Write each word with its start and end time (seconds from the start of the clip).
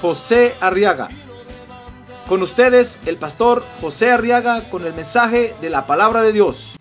José 0.00 0.54
Arriaga. 0.60 1.08
Con 2.28 2.42
ustedes, 2.42 2.98
el 3.06 3.16
pastor 3.18 3.64
José 3.80 4.10
Arriaga 4.10 4.68
con 4.68 4.84
el 4.84 4.92
mensaje 4.92 5.54
de 5.60 5.70
la 5.70 5.86
palabra 5.86 6.22
de 6.22 6.32
Dios. 6.32 6.76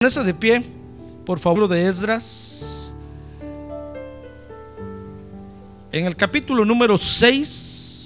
Póngase 0.00 0.22
de 0.22 0.32
pie, 0.32 0.62
por 1.26 1.38
favor, 1.40 1.66
de 1.66 1.86
Esdras. 1.86 2.94
En 5.90 6.06
el 6.06 6.14
capítulo 6.14 6.64
número 6.64 6.96
6, 6.96 7.97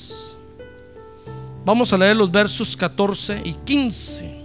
vamos 1.64 1.92
a 1.92 1.98
leer 1.98 2.16
los 2.16 2.30
versos 2.30 2.76
14 2.76 3.42
y 3.44 3.52
15. 3.52 4.42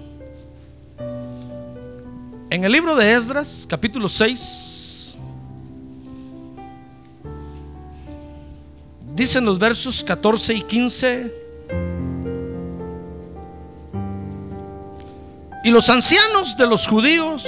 En 2.49 2.63
el 2.63 2.71
libro 2.71 2.95
de 2.95 3.11
Esdras, 3.11 3.65
capítulo 3.69 4.07
6, 4.07 5.15
dicen 9.15 9.45
los 9.45 9.59
versos 9.59 10.03
14 10.03 10.53
y 10.53 10.61
15. 10.61 11.33
Y 15.63 15.69
los 15.69 15.89
ancianos 15.89 16.55
de 16.55 16.67
los 16.67 16.87
judíos 16.87 17.45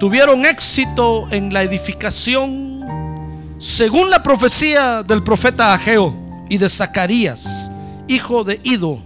tuvieron 0.00 0.46
éxito 0.46 1.26
en 1.30 1.52
la 1.52 1.62
edificación 1.62 2.68
según 3.58 4.08
la 4.08 4.22
profecía 4.22 5.02
del 5.02 5.24
profeta 5.24 5.74
Ageo 5.74 6.14
y 6.48 6.58
de 6.58 6.68
Zacarías, 6.68 7.70
hijo 8.08 8.44
de 8.44 8.60
Ido. 8.64 9.00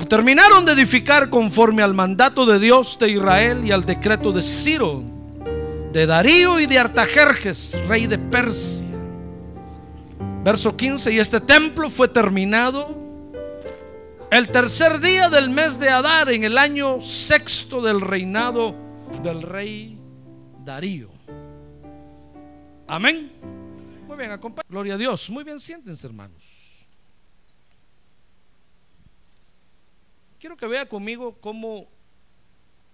Y 0.00 0.04
terminaron 0.04 0.64
de 0.64 0.72
edificar 0.72 1.30
conforme 1.30 1.82
al 1.82 1.94
mandato 1.94 2.44
de 2.46 2.58
Dios 2.58 2.98
de 2.98 3.10
Israel 3.10 3.64
y 3.64 3.72
al 3.72 3.84
decreto 3.84 4.30
de 4.30 4.42
Ciro, 4.42 5.02
de 5.92 6.06
Darío 6.06 6.60
y 6.60 6.66
de 6.66 6.78
Artajerjes, 6.78 7.80
rey 7.88 8.06
de 8.06 8.18
Persia. 8.18 8.86
Verso 10.44 10.76
15, 10.76 11.12
y 11.12 11.18
este 11.18 11.40
templo 11.40 11.90
fue 11.90 12.08
terminado 12.08 12.94
el 14.30 14.48
tercer 14.48 15.00
día 15.00 15.28
del 15.30 15.50
mes 15.50 15.78
de 15.78 15.88
Adar, 15.88 16.30
en 16.30 16.44
el 16.44 16.58
año 16.58 17.00
sexto 17.00 17.80
del 17.80 18.00
reinado 18.00 18.74
del 19.22 19.40
rey 19.40 19.98
Darío. 20.64 21.08
Amén. 22.88 23.32
Muy 24.06 24.16
bien, 24.16 24.30
acompañen. 24.30 24.66
Gloria 24.68 24.94
a 24.94 24.98
Dios. 24.98 25.30
Muy 25.30 25.42
bien, 25.42 25.58
siéntense, 25.58 26.06
hermanos. 26.06 26.65
Quiero 30.46 30.56
que 30.56 30.68
vea 30.68 30.88
conmigo 30.88 31.36
cómo 31.40 31.88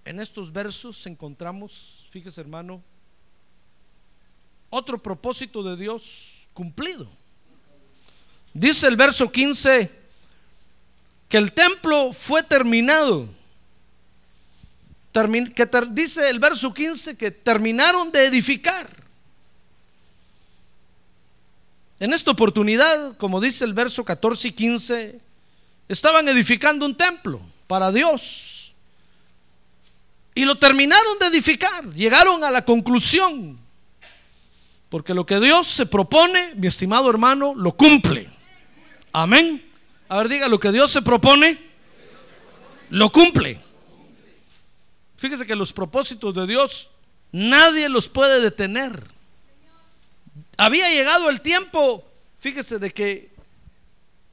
en 0.06 0.20
estos 0.20 0.50
versos 0.50 1.04
encontramos, 1.06 2.08
fíjese, 2.10 2.40
hermano, 2.40 2.82
otro 4.70 4.96
propósito 4.96 5.62
de 5.62 5.76
Dios 5.76 6.48
cumplido. 6.54 7.06
Dice 8.54 8.86
el 8.88 8.96
verso 8.96 9.30
15 9.30 9.90
que 11.28 11.36
el 11.36 11.52
templo 11.52 12.14
fue 12.14 12.42
terminado. 12.42 13.28
que 15.12 15.68
dice 15.90 16.30
el 16.30 16.38
verso 16.38 16.72
15 16.72 17.18
que 17.18 17.30
terminaron 17.30 18.10
de 18.10 18.24
edificar. 18.28 18.88
En 22.00 22.14
esta 22.14 22.30
oportunidad, 22.30 23.14
como 23.18 23.42
dice 23.42 23.66
el 23.66 23.74
verso 23.74 24.06
14 24.06 24.48
y 24.48 24.52
15, 24.52 25.20
estaban 25.92 26.26
edificando 26.28 26.86
un 26.86 26.96
templo 26.96 27.51
para 27.72 27.90
Dios. 27.90 28.74
Y 30.34 30.44
lo 30.44 30.58
terminaron 30.58 31.18
de 31.18 31.28
edificar. 31.28 31.86
Llegaron 31.94 32.44
a 32.44 32.50
la 32.50 32.66
conclusión. 32.66 33.58
Porque 34.90 35.14
lo 35.14 35.24
que 35.24 35.40
Dios 35.40 35.68
se 35.68 35.86
propone, 35.86 36.54
mi 36.56 36.66
estimado 36.66 37.08
hermano, 37.08 37.54
lo 37.54 37.72
cumple. 37.72 38.28
Amén. 39.10 39.66
A 40.10 40.18
ver, 40.18 40.28
diga, 40.28 40.48
lo 40.48 40.60
que 40.60 40.70
Dios 40.70 40.90
se 40.90 41.00
propone, 41.00 41.58
lo 42.90 43.10
cumple. 43.10 43.58
Fíjese 45.16 45.46
que 45.46 45.56
los 45.56 45.72
propósitos 45.72 46.34
de 46.34 46.46
Dios 46.46 46.90
nadie 47.30 47.88
los 47.88 48.06
puede 48.06 48.42
detener. 48.42 49.02
Había 50.58 50.90
llegado 50.90 51.30
el 51.30 51.40
tiempo, 51.40 52.04
fíjese, 52.38 52.78
de 52.78 52.90
que 52.90 53.32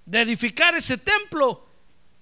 de 0.06 0.20
edificar 0.20 0.76
ese 0.76 0.98
templo 0.98 1.69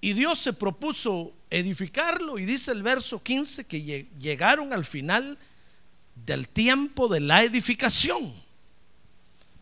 y 0.00 0.12
Dios 0.12 0.38
se 0.38 0.52
propuso 0.52 1.32
edificarlo 1.50 2.38
y 2.38 2.44
dice 2.44 2.70
el 2.72 2.82
verso 2.82 3.22
15 3.22 3.66
que 3.66 4.06
llegaron 4.18 4.72
al 4.72 4.84
final 4.84 5.38
del 6.14 6.48
tiempo 6.48 7.08
de 7.08 7.20
la 7.20 7.42
edificación. 7.42 8.32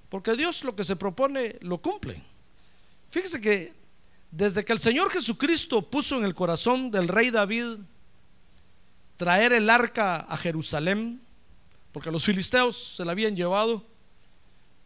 Porque 0.08 0.34
Dios 0.36 0.64
lo 0.64 0.76
que 0.76 0.84
se 0.84 0.96
propone 0.96 1.56
lo 1.60 1.78
cumple. 1.78 2.22
Fíjese 3.10 3.40
que 3.40 3.74
desde 4.30 4.64
que 4.64 4.72
el 4.72 4.78
Señor 4.78 5.10
Jesucristo 5.10 5.82
puso 5.82 6.18
en 6.18 6.24
el 6.24 6.34
corazón 6.34 6.90
del 6.90 7.08
rey 7.08 7.30
David 7.30 7.78
traer 9.16 9.52
el 9.52 9.70
arca 9.70 10.16
a 10.16 10.36
Jerusalén, 10.36 11.22
porque 11.92 12.10
los 12.10 12.24
filisteos 12.24 12.96
se 12.96 13.04
la 13.04 13.12
habían 13.12 13.34
llevado, 13.34 13.82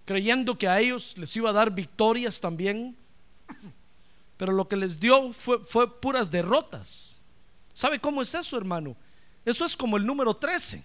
creyendo 0.04 0.56
que 0.56 0.68
a 0.68 0.80
ellos 0.80 1.18
les 1.18 1.34
iba 1.36 1.50
a 1.50 1.54
dar 1.54 1.72
victorias 1.72 2.40
también, 2.40 2.96
pero 4.40 4.54
lo 4.54 4.66
que 4.66 4.74
les 4.74 4.98
dio 4.98 5.34
fue, 5.34 6.00
puras 6.00 6.30
derrotas. 6.30 7.20
¿Sabe 7.74 8.00
cómo 8.00 8.22
es 8.22 8.34
eso, 8.34 8.56
hermano? 8.56 8.96
Eso 9.44 9.66
es 9.66 9.76
como 9.76 9.98
el 9.98 10.06
número 10.06 10.32
13. 10.32 10.82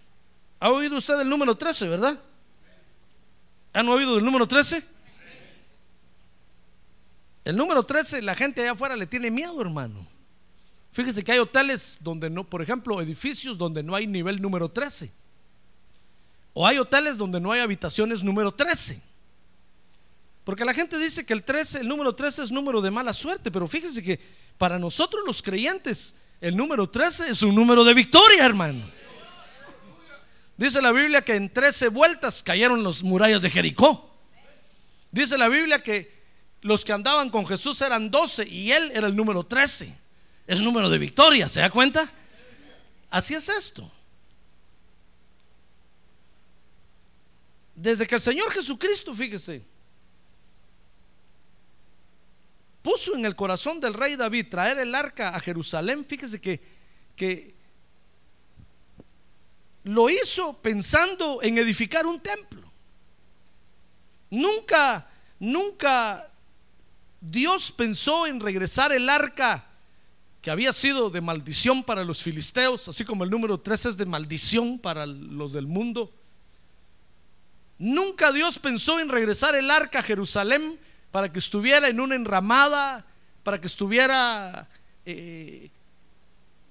¿Ha 0.60 0.70
oído 0.70 0.98
usted 0.98 1.18
el 1.22 1.30
número 1.30 1.56
13, 1.56 1.88
verdad? 1.88 2.20
¿Han 3.72 3.88
oído 3.88 4.16
del 4.16 4.26
número 4.26 4.46
13? 4.46 4.84
El 7.46 7.56
número 7.56 7.82
13, 7.82 8.24
la 8.24 8.36
gente 8.36 8.60
allá 8.60 8.74
afuera 8.74 8.98
le 8.98 9.08
tiene 9.08 9.32
miedo, 9.32 9.62
hermano. 9.62 10.06
Fíjese 10.92 11.24
que 11.24 11.32
hay 11.32 11.40
hoteles 11.40 12.00
donde 12.02 12.30
no, 12.30 12.44
por 12.44 12.62
ejemplo, 12.62 13.02
edificios 13.02 13.58
donde 13.58 13.84
no 13.84 13.96
hay 13.96 14.06
nivel 14.06 14.42
número 14.42 14.68
13. 14.68 15.10
O 16.54 16.68
hay 16.68 16.78
hoteles 16.78 17.18
donde 17.18 17.40
no 17.40 17.54
hay 17.54 17.62
habitaciones 17.62 18.22
número 18.22 18.52
13. 18.52 19.02
Porque 20.46 20.64
la 20.64 20.76
gente 20.76 20.98
dice 21.00 21.26
que 21.26 21.34
el 21.34 21.44
13, 21.44 21.82
el 21.82 21.88
número 21.88 22.16
13 22.16 22.44
es 22.44 22.52
número 22.52 22.80
de 22.80 22.92
mala 22.92 23.14
suerte, 23.14 23.52
pero 23.52 23.68
fíjese 23.68 24.02
que 24.04 24.20
para 24.58 24.80
nosotros 24.80 25.24
los 25.26 25.42
creyentes 25.42 26.16
el 26.40 26.56
número 26.56 26.88
13 26.88 27.32
es 27.32 27.42
un 27.42 27.56
número 27.56 27.84
de 27.84 27.96
victoria, 27.96 28.46
hermano. 28.46 28.88
Dice 30.56 30.82
la 30.84 30.92
Biblia 30.92 31.24
que 31.24 31.34
en 31.34 31.52
13 31.52 31.90
vueltas 31.90 32.44
cayeron 32.44 32.84
los 32.84 33.04
murallas 33.04 33.42
de 33.42 33.50
Jericó. 33.50 34.16
Dice 35.12 35.38
la 35.38 35.50
Biblia 35.50 35.82
que 35.82 36.14
los 36.62 36.86
que 36.86 36.94
andaban 36.94 37.32
con 37.32 37.48
Jesús 37.48 37.82
eran 37.82 38.12
12 38.12 38.48
y 38.48 38.72
él 38.72 38.92
era 38.94 39.08
el 39.08 39.16
número 39.16 39.44
13. 39.44 39.98
Es 40.46 40.62
número 40.62 40.90
de 40.92 41.00
victoria, 41.00 41.50
¿se 41.50 41.60
da 41.60 41.72
cuenta? 41.72 42.08
Así 43.10 43.34
es 43.34 43.50
esto. 43.50 43.92
Desde 47.74 48.06
que 48.06 48.16
el 48.16 48.22
Señor 48.22 48.52
Jesucristo, 48.52 49.16
fíjese, 49.16 49.66
puso 52.86 53.16
en 53.16 53.26
el 53.26 53.36
corazón 53.36 53.80
del 53.80 53.96
rey 53.96 54.16
David 54.16 54.46
traer 54.48 54.78
el 54.78 54.94
arca 54.94 55.30
a 55.30 55.40
Jerusalén, 55.40 56.06
fíjese 56.06 56.40
que, 56.40 56.62
que 57.16 57.56
lo 59.86 60.08
hizo 60.08 60.62
pensando 60.62 61.42
en 61.42 61.58
edificar 61.58 62.06
un 62.06 62.20
templo. 62.20 62.62
Nunca, 64.30 65.10
nunca 65.40 66.32
Dios 67.20 67.72
pensó 67.72 68.28
en 68.28 68.40
regresar 68.40 68.94
el 68.94 69.10
arca 69.10 69.68
que 70.44 70.52
había 70.52 70.72
sido 70.72 71.10
de 71.10 71.22
maldición 71.22 71.84
para 71.84 72.04
los 72.04 72.22
filisteos, 72.22 72.88
así 72.88 73.04
como 73.04 73.24
el 73.24 73.32
número 73.32 73.60
3 73.60 73.88
es 73.88 73.98
de 73.98 74.06
maldición 74.06 74.78
para 74.78 75.08
los 75.08 75.54
del 75.54 75.66
mundo. 75.66 76.14
Nunca 77.80 78.32
Dios 78.32 78.60
pensó 78.60 79.00
en 79.00 79.10
regresar 79.10 79.56
el 79.56 79.72
arca 79.72 80.02
a 80.02 80.04
Jerusalén 80.04 80.80
para 81.12 81.32
que 81.32 81.40
estuviera 81.40 81.88
en 81.88 82.00
una 82.00 82.16
enramada, 82.16 83.06
para 83.44 83.60
que 83.60 83.68
estuviera 83.68 84.68
eh, 85.06 85.70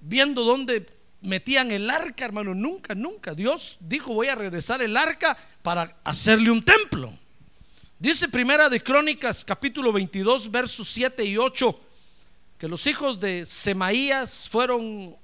viendo 0.01 0.43
dónde 0.43 0.85
metían 1.21 1.71
el 1.71 1.89
arca, 1.89 2.25
hermano. 2.25 2.53
Nunca, 2.53 2.95
nunca. 2.95 3.33
Dios 3.33 3.77
dijo, 3.79 4.13
voy 4.13 4.27
a 4.27 4.35
regresar 4.35 4.81
el 4.81 4.95
arca 4.95 5.37
para 5.61 5.97
hacerle 6.03 6.51
un 6.51 6.63
templo. 6.63 7.11
Dice 7.97 8.29
Primera 8.29 8.69
de 8.69 8.83
Crónicas, 8.83 9.43
capítulo 9.45 9.91
22, 9.93 10.51
versos 10.51 10.89
7 10.89 11.23
y 11.23 11.37
8, 11.37 11.79
que 12.57 12.67
los 12.67 12.85
hijos 12.87 13.19
de 13.19 13.45
Semaías 13.45 14.49
fueron 14.49 15.15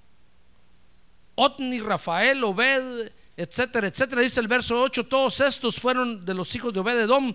Otni, 1.36 1.80
Rafael, 1.80 2.44
Obed, 2.44 3.12
etcétera, 3.36 3.88
etcétera. 3.88 4.22
Dice 4.22 4.40
el 4.40 4.48
verso 4.48 4.82
8, 4.82 5.06
todos 5.06 5.42
estos 5.42 5.80
fueron 5.80 6.24
de 6.26 6.34
los 6.34 6.56
hijos 6.56 6.74
de 6.74 6.80
Obededom. 6.80 7.34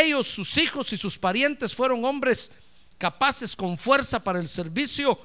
Ellos, 0.00 0.28
sus 0.28 0.56
hijos 0.58 0.92
y 0.92 0.96
sus 0.96 1.18
parientes 1.18 1.74
fueron 1.74 2.04
hombres 2.04 2.52
capaces 2.98 3.54
con 3.54 3.76
fuerza 3.78 4.22
para 4.22 4.38
el 4.38 4.48
servicio. 4.48 5.18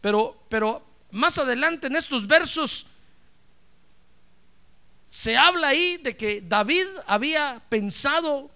Pero, 0.00 0.44
pero 0.48 0.82
más 1.10 1.38
adelante 1.38 1.86
en 1.86 1.96
estos 1.96 2.26
versos 2.26 2.86
se 5.10 5.36
habla 5.36 5.68
ahí 5.68 5.96
de 5.98 6.16
que 6.16 6.42
David 6.42 6.86
había 7.06 7.62
pensado 7.68 8.50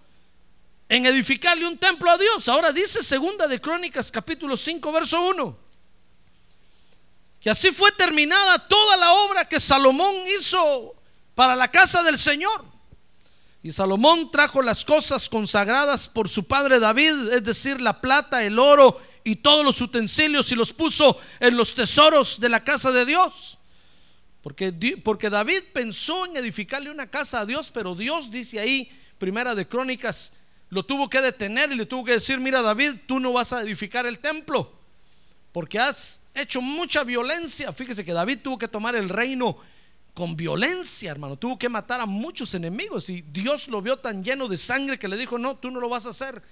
en 0.88 1.06
edificarle 1.06 1.66
un 1.66 1.78
templo 1.78 2.10
a 2.10 2.18
Dios. 2.18 2.48
Ahora 2.48 2.70
dice 2.72 3.02
segunda 3.02 3.48
de 3.48 3.60
Crónicas 3.60 4.10
capítulo 4.12 4.56
5 4.56 4.92
verso 4.92 5.20
1. 5.22 5.58
Que 7.40 7.50
así 7.50 7.72
fue 7.72 7.90
terminada 7.92 8.68
toda 8.68 8.96
la 8.96 9.12
obra 9.12 9.48
que 9.48 9.58
Salomón 9.58 10.14
hizo 10.38 10.94
para 11.34 11.56
la 11.56 11.70
casa 11.70 12.02
del 12.02 12.18
Señor. 12.18 12.71
Y 13.62 13.70
Salomón 13.70 14.30
trajo 14.30 14.60
las 14.60 14.84
cosas 14.84 15.28
consagradas 15.28 16.08
por 16.08 16.28
su 16.28 16.44
padre 16.44 16.80
David, 16.80 17.30
es 17.32 17.44
decir, 17.44 17.80
la 17.80 18.00
plata, 18.00 18.42
el 18.42 18.58
oro 18.58 19.00
y 19.22 19.36
todos 19.36 19.64
los 19.64 19.80
utensilios 19.80 20.50
y 20.50 20.56
los 20.56 20.72
puso 20.72 21.16
en 21.38 21.56
los 21.56 21.74
tesoros 21.74 22.40
de 22.40 22.48
la 22.48 22.64
casa 22.64 22.90
de 22.90 23.04
Dios. 23.04 23.58
Porque, 24.42 24.72
porque 25.04 25.30
David 25.30 25.62
pensó 25.72 26.26
en 26.26 26.36
edificarle 26.36 26.90
una 26.90 27.08
casa 27.08 27.40
a 27.40 27.46
Dios, 27.46 27.70
pero 27.72 27.94
Dios 27.94 28.32
dice 28.32 28.58
ahí, 28.58 28.90
primera 29.18 29.54
de 29.54 29.68
Crónicas, 29.68 30.32
lo 30.70 30.84
tuvo 30.84 31.08
que 31.08 31.20
detener 31.20 31.70
y 31.70 31.76
le 31.76 31.86
tuvo 31.86 32.04
que 32.04 32.12
decir, 32.12 32.40
mira 32.40 32.62
David, 32.62 32.94
tú 33.06 33.20
no 33.20 33.32
vas 33.32 33.52
a 33.52 33.62
edificar 33.62 34.06
el 34.06 34.18
templo, 34.18 34.72
porque 35.52 35.78
has 35.78 36.20
hecho 36.34 36.60
mucha 36.60 37.04
violencia. 37.04 37.72
Fíjese 37.72 38.04
que 38.04 38.12
David 38.12 38.38
tuvo 38.42 38.58
que 38.58 38.66
tomar 38.66 38.96
el 38.96 39.08
reino 39.08 39.56
con 40.14 40.36
violencia, 40.36 41.10
hermano. 41.10 41.36
Tuvo 41.36 41.58
que 41.58 41.68
matar 41.68 42.00
a 42.00 42.06
muchos 42.06 42.54
enemigos 42.54 43.08
y 43.08 43.22
Dios 43.22 43.68
lo 43.68 43.80
vio 43.80 43.98
tan 43.98 44.22
lleno 44.22 44.48
de 44.48 44.56
sangre 44.56 44.98
que 44.98 45.08
le 45.08 45.16
dijo, 45.16 45.38
no, 45.38 45.56
tú 45.56 45.70
no 45.70 45.80
lo 45.80 45.88
vas 45.88 46.06
a 46.06 46.10
hacer, 46.10 46.42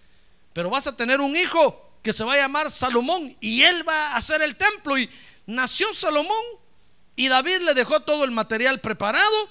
pero 0.53 0.71
vas 0.71 0.87
a 0.87 0.97
tener 0.97 1.21
un 1.21 1.37
hijo 1.37 1.91
que 2.03 2.13
se 2.13 2.25
va 2.25 2.35
a 2.35 2.39
llamar 2.39 2.71
Salomón 2.71 3.37
y 3.41 3.63
él 3.63 3.87
va 3.87 4.13
a 4.13 4.17
hacer 4.17 4.43
el 4.43 4.57
templo. 4.57 4.99
Y 4.99 5.11
nació 5.47 5.93
Salomón 5.95 6.45
y 7.17 7.29
David 7.29 7.61
le 7.61 7.75
dejó 7.75 8.01
todo 8.01 8.25
el 8.25 8.31
material 8.31 8.81
preparado. 8.81 9.49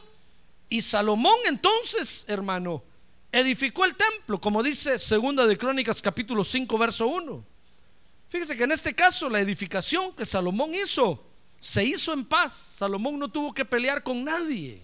Y 0.70 0.82
Salomón 0.82 1.36
entonces, 1.48 2.26
hermano, 2.28 2.84
edificó 3.32 3.86
el 3.86 3.96
templo, 3.96 4.42
como 4.42 4.64
dice 4.64 4.98
Segunda 4.98 5.46
de 5.46 5.58
Crónicas 5.58 6.02
capítulo 6.02 6.44
5, 6.44 6.78
verso 6.78 7.08
1. 7.08 7.46
Fíjese 8.30 8.56
que 8.56 8.64
en 8.64 8.72
este 8.72 8.94
caso 8.94 9.30
la 9.30 9.40
edificación 9.40 10.14
que 10.16 10.26
Salomón 10.26 10.74
hizo 10.74 11.29
se 11.60 11.84
hizo 11.84 12.14
en 12.14 12.26
paz. 12.26 12.54
Salomón 12.54 13.20
no 13.20 13.28
tuvo 13.28 13.54
que 13.54 13.66
pelear 13.66 14.02
con 14.02 14.24
nadie. 14.24 14.82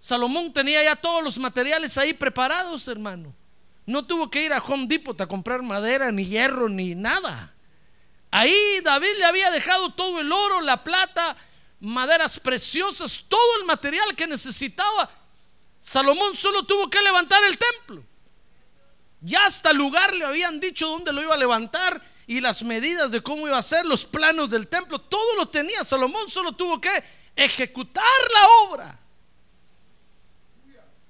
Salomón 0.00 0.52
tenía 0.52 0.82
ya 0.82 0.96
todos 0.96 1.22
los 1.22 1.38
materiales 1.38 1.96
ahí 1.98 2.12
preparados, 2.12 2.88
hermano. 2.88 3.34
No 3.86 4.04
tuvo 4.04 4.30
que 4.30 4.44
ir 4.44 4.52
a 4.52 4.58
Home 4.58 4.86
Depot 4.86 5.18
a 5.20 5.26
comprar 5.26 5.62
madera, 5.62 6.12
ni 6.12 6.26
hierro, 6.26 6.68
ni 6.68 6.94
nada. 6.94 7.54
Ahí 8.30 8.80
David 8.82 9.16
le 9.18 9.24
había 9.24 9.50
dejado 9.50 9.90
todo 9.90 10.20
el 10.20 10.30
oro, 10.30 10.60
la 10.60 10.84
plata, 10.84 11.36
maderas 11.80 12.38
preciosas, 12.38 13.24
todo 13.28 13.60
el 13.60 13.66
material 13.66 14.14
que 14.14 14.26
necesitaba. 14.26 15.10
Salomón 15.80 16.36
solo 16.36 16.64
tuvo 16.64 16.90
que 16.90 17.00
levantar 17.00 17.42
el 17.44 17.56
templo. 17.56 18.04
Ya 19.20 19.46
hasta 19.46 19.70
el 19.70 19.78
lugar 19.78 20.14
le 20.14 20.24
habían 20.24 20.60
dicho 20.60 20.88
dónde 20.88 21.12
lo 21.12 21.22
iba 21.22 21.34
a 21.34 21.38
levantar 21.38 22.00
y 22.28 22.40
las 22.40 22.62
medidas 22.62 23.10
de 23.10 23.22
cómo 23.22 23.48
iba 23.48 23.56
a 23.56 23.62
ser, 23.62 23.86
los 23.86 24.04
planos 24.04 24.50
del 24.50 24.68
templo, 24.68 25.00
todo 25.00 25.36
lo 25.36 25.48
tenía. 25.48 25.82
Salomón 25.82 26.28
solo 26.28 26.52
tuvo 26.52 26.78
que 26.78 26.90
ejecutar 27.34 28.04
la 28.34 28.68
obra. 28.68 29.00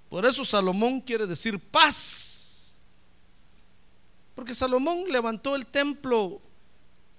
Por 0.08 0.24
eso 0.24 0.44
Salomón 0.44 1.00
quiere 1.00 1.26
decir 1.26 1.58
paz. 1.58 2.72
Porque 4.36 4.54
Salomón 4.54 5.10
levantó 5.10 5.56
el 5.56 5.66
templo, 5.66 6.40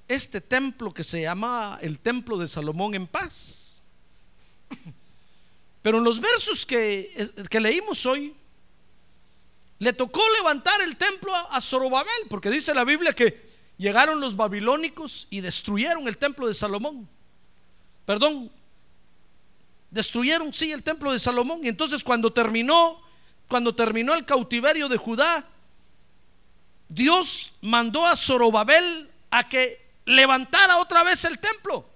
este 0.08 0.40
templo 0.40 0.94
que 0.94 1.04
se 1.04 1.22
llama 1.24 1.78
el 1.82 2.00
templo 2.00 2.38
de 2.38 2.48
Salomón 2.48 2.96
en 2.96 3.06
paz. 3.06 3.82
Pero 5.82 5.98
en 5.98 6.06
los 6.06 6.22
versos 6.22 6.66
que, 6.66 7.34
que 7.50 7.60
leímos 7.60 8.06
hoy, 8.06 8.34
le 9.80 9.92
tocó 9.92 10.22
levantar 10.38 10.80
el 10.84 10.96
templo 10.96 11.36
a 11.36 11.60
Zorobabel, 11.60 12.28
porque 12.30 12.50
dice 12.50 12.74
la 12.74 12.86
Biblia 12.86 13.12
que 13.12 13.49
llegaron 13.80 14.20
los 14.20 14.36
babilónicos 14.36 15.26
y 15.32 15.42
destruyeron 15.42 16.08
el 16.08 16.20
templo 16.20 16.48
de 16.48 16.54
Salomón. 16.54 17.10
Perdón, 18.06 18.52
destruyeron 19.90 20.54
sí 20.54 20.72
el 20.72 20.84
templo 20.84 21.12
de 21.12 21.18
Salomón. 21.18 21.62
Y 21.64 21.70
entonces 21.70 22.04
cuando 22.04 22.32
terminó, 22.32 23.02
cuando 23.48 23.74
terminó 23.74 24.14
el 24.14 24.26
cautiverio 24.26 24.88
de 24.90 24.98
Judá, 24.98 25.48
Dios 26.90 27.54
mandó 27.62 28.06
a 28.06 28.16
Zorobabel 28.16 29.10
a 29.32 29.48
que 29.48 29.82
levantara 30.06 30.78
otra 30.78 31.04
vez 31.04 31.24
el 31.24 31.40
templo. 31.40 31.88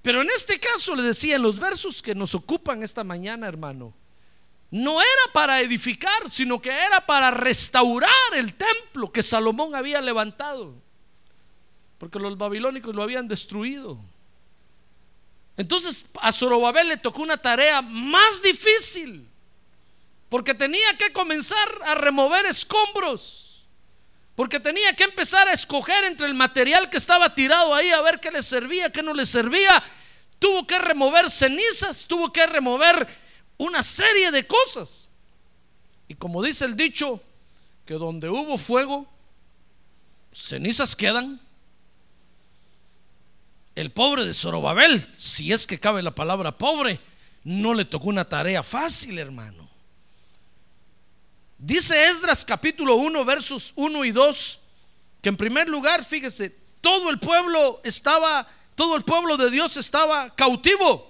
Pero 0.00 0.22
en 0.22 0.28
este 0.30 0.60
caso 0.60 0.94
le 0.94 1.02
decía 1.02 1.36
en 1.36 1.42
los 1.42 1.58
versos 1.58 2.00
que 2.00 2.14
nos 2.14 2.34
ocupan 2.34 2.84
esta 2.84 3.02
mañana, 3.02 3.48
hermano, 3.48 3.92
no 4.70 5.00
era 5.00 5.32
para 5.32 5.60
edificar, 5.60 6.28
sino 6.28 6.60
que 6.60 6.70
era 6.70 7.04
para 7.06 7.30
restaurar 7.30 8.10
el 8.34 8.54
templo 8.54 9.10
que 9.10 9.22
Salomón 9.22 9.74
había 9.74 10.00
levantado. 10.00 10.74
Porque 11.98 12.18
los 12.18 12.36
babilónicos 12.36 12.94
lo 12.94 13.02
habían 13.02 13.28
destruido. 13.28 13.98
Entonces 15.56 16.06
a 16.20 16.32
Zorobabel 16.32 16.88
le 16.88 16.96
tocó 16.96 17.22
una 17.22 17.36
tarea 17.36 17.82
más 17.82 18.42
difícil, 18.42 19.28
porque 20.28 20.54
tenía 20.54 20.96
que 20.98 21.12
comenzar 21.12 21.68
a 21.84 21.94
remover 21.94 22.46
escombros 22.46 23.48
porque 24.38 24.60
tenía 24.60 24.94
que 24.94 25.02
empezar 25.02 25.48
a 25.48 25.52
escoger 25.52 26.04
entre 26.04 26.28
el 26.28 26.34
material 26.34 26.88
que 26.88 26.96
estaba 26.96 27.34
tirado 27.34 27.74
ahí 27.74 27.90
a 27.90 28.00
ver 28.02 28.20
qué 28.20 28.30
le 28.30 28.44
servía, 28.44 28.92
qué 28.92 29.02
no 29.02 29.12
le 29.12 29.26
servía. 29.26 29.82
Tuvo 30.38 30.64
que 30.64 30.78
remover 30.78 31.28
cenizas, 31.28 32.06
tuvo 32.06 32.32
que 32.32 32.46
remover 32.46 33.04
una 33.58 33.82
serie 33.82 34.30
de 34.30 34.46
cosas. 34.46 35.08
Y 36.08 36.14
como 36.14 36.42
dice 36.42 36.64
el 36.64 36.74
dicho, 36.74 37.20
que 37.84 37.94
donde 37.94 38.28
hubo 38.28 38.56
fuego, 38.56 39.06
cenizas 40.32 40.96
quedan. 40.96 41.40
El 43.74 43.92
pobre 43.92 44.24
de 44.24 44.34
Zorobabel, 44.34 45.06
si 45.16 45.52
es 45.52 45.66
que 45.66 45.78
cabe 45.78 46.02
la 46.02 46.14
palabra 46.14 46.56
pobre, 46.56 47.00
no 47.44 47.74
le 47.74 47.84
tocó 47.84 48.08
una 48.08 48.28
tarea 48.28 48.62
fácil, 48.62 49.18
hermano. 49.18 49.68
Dice 51.58 52.10
Esdras 52.10 52.44
capítulo 52.44 52.96
1, 52.96 53.24
versos 53.24 53.72
1 53.76 54.04
y 54.04 54.12
2, 54.12 54.60
que 55.22 55.28
en 55.28 55.36
primer 55.36 55.68
lugar, 55.68 56.04
fíjese, 56.04 56.54
todo 56.80 57.10
el 57.10 57.18
pueblo 57.18 57.80
estaba, 57.84 58.46
todo 58.74 58.96
el 58.96 59.02
pueblo 59.02 59.36
de 59.36 59.50
Dios 59.50 59.76
estaba 59.76 60.34
cautivo. 60.34 61.07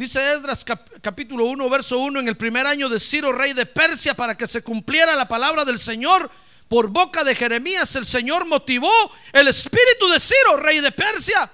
Dice 0.00 0.32
Esdras 0.32 0.64
capítulo 1.02 1.44
1, 1.44 1.68
verso 1.68 1.98
1, 1.98 2.20
en 2.20 2.28
el 2.28 2.34
primer 2.38 2.66
año 2.66 2.88
de 2.88 2.98
Ciro, 2.98 3.32
rey 3.32 3.52
de 3.52 3.66
Persia, 3.66 4.14
para 4.14 4.34
que 4.34 4.46
se 4.46 4.62
cumpliera 4.62 5.14
la 5.14 5.28
palabra 5.28 5.66
del 5.66 5.78
Señor, 5.78 6.30
por 6.68 6.88
boca 6.88 7.22
de 7.22 7.34
Jeremías, 7.34 7.94
el 7.96 8.06
Señor 8.06 8.46
motivó 8.46 8.90
el 9.30 9.46
espíritu 9.48 10.08
de 10.08 10.18
Ciro, 10.18 10.56
rey 10.56 10.80
de 10.80 10.90
Persia. 10.90 11.52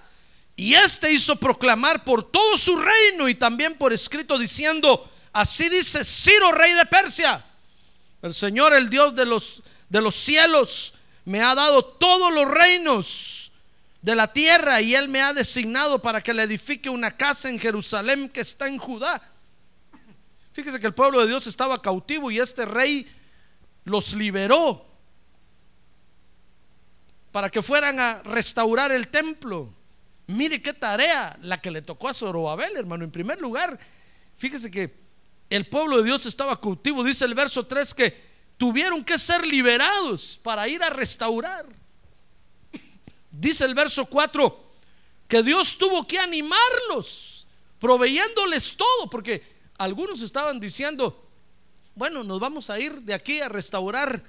Y 0.54 0.74
éste 0.74 1.10
hizo 1.10 1.34
proclamar 1.34 2.04
por 2.04 2.30
todo 2.30 2.56
su 2.56 2.76
reino 2.78 3.28
y 3.28 3.34
también 3.34 3.76
por 3.76 3.92
escrito 3.92 4.38
diciendo, 4.38 5.10
así 5.32 5.68
dice 5.68 6.04
Ciro, 6.04 6.52
rey 6.52 6.72
de 6.74 6.86
Persia 6.86 7.44
el 8.22 8.32
Señor, 8.32 8.74
el 8.74 8.88
Dios 8.88 9.12
de 9.16 9.26
los, 9.26 9.60
de 9.88 10.00
los 10.00 10.14
cielos, 10.14 10.94
me 11.24 11.42
ha 11.42 11.52
dado 11.56 11.84
todos 11.84 12.32
los 12.32 12.48
reinos 12.48 13.35
de 14.06 14.14
la 14.14 14.32
tierra 14.32 14.80
y 14.80 14.94
Él 14.94 15.08
me 15.08 15.20
ha 15.20 15.34
designado 15.34 16.00
para 16.00 16.22
que 16.22 16.32
le 16.32 16.44
edifique 16.44 16.88
una 16.88 17.16
casa 17.16 17.48
en 17.48 17.58
Jerusalén 17.58 18.28
que 18.28 18.40
está 18.40 18.68
en 18.68 18.78
Judá. 18.78 19.20
Fíjese 20.52 20.78
que 20.78 20.86
el 20.86 20.94
pueblo 20.94 21.20
de 21.20 21.26
Dios 21.26 21.48
estaba 21.48 21.82
cautivo 21.82 22.30
y 22.30 22.38
este 22.38 22.66
rey 22.66 23.12
los 23.82 24.14
liberó 24.14 24.86
para 27.32 27.50
que 27.50 27.60
fueran 27.62 27.98
a 27.98 28.22
restaurar 28.22 28.92
el 28.92 29.08
templo. 29.08 29.74
Mire 30.28 30.62
qué 30.62 30.72
tarea 30.72 31.36
la 31.42 31.60
que 31.60 31.72
le 31.72 31.82
tocó 31.82 32.08
a 32.08 32.14
Zorobabel, 32.14 32.76
hermano. 32.76 33.02
En 33.02 33.10
primer 33.10 33.40
lugar, 33.40 33.76
fíjese 34.36 34.70
que 34.70 34.94
el 35.50 35.66
pueblo 35.66 35.96
de 35.96 36.04
Dios 36.04 36.26
estaba 36.26 36.60
cautivo. 36.60 37.02
Dice 37.02 37.24
el 37.24 37.34
verso 37.34 37.66
3 37.66 37.92
que 37.92 38.22
tuvieron 38.56 39.02
que 39.02 39.18
ser 39.18 39.44
liberados 39.44 40.38
para 40.44 40.68
ir 40.68 40.80
a 40.84 40.90
restaurar. 40.90 41.66
Dice 43.38 43.64
el 43.64 43.74
verso 43.74 44.06
4 44.06 44.64
que 45.28 45.42
Dios 45.42 45.76
tuvo 45.76 46.06
que 46.06 46.18
animarlos, 46.18 47.46
proveyéndoles 47.78 48.76
todo, 48.76 49.10
porque 49.10 49.42
algunos 49.76 50.22
estaban 50.22 50.60
diciendo, 50.60 51.28
bueno, 51.94 52.22
nos 52.22 52.40
vamos 52.40 52.70
a 52.70 52.78
ir 52.78 53.02
de 53.02 53.12
aquí 53.12 53.40
a 53.40 53.48
restaurar, 53.48 54.22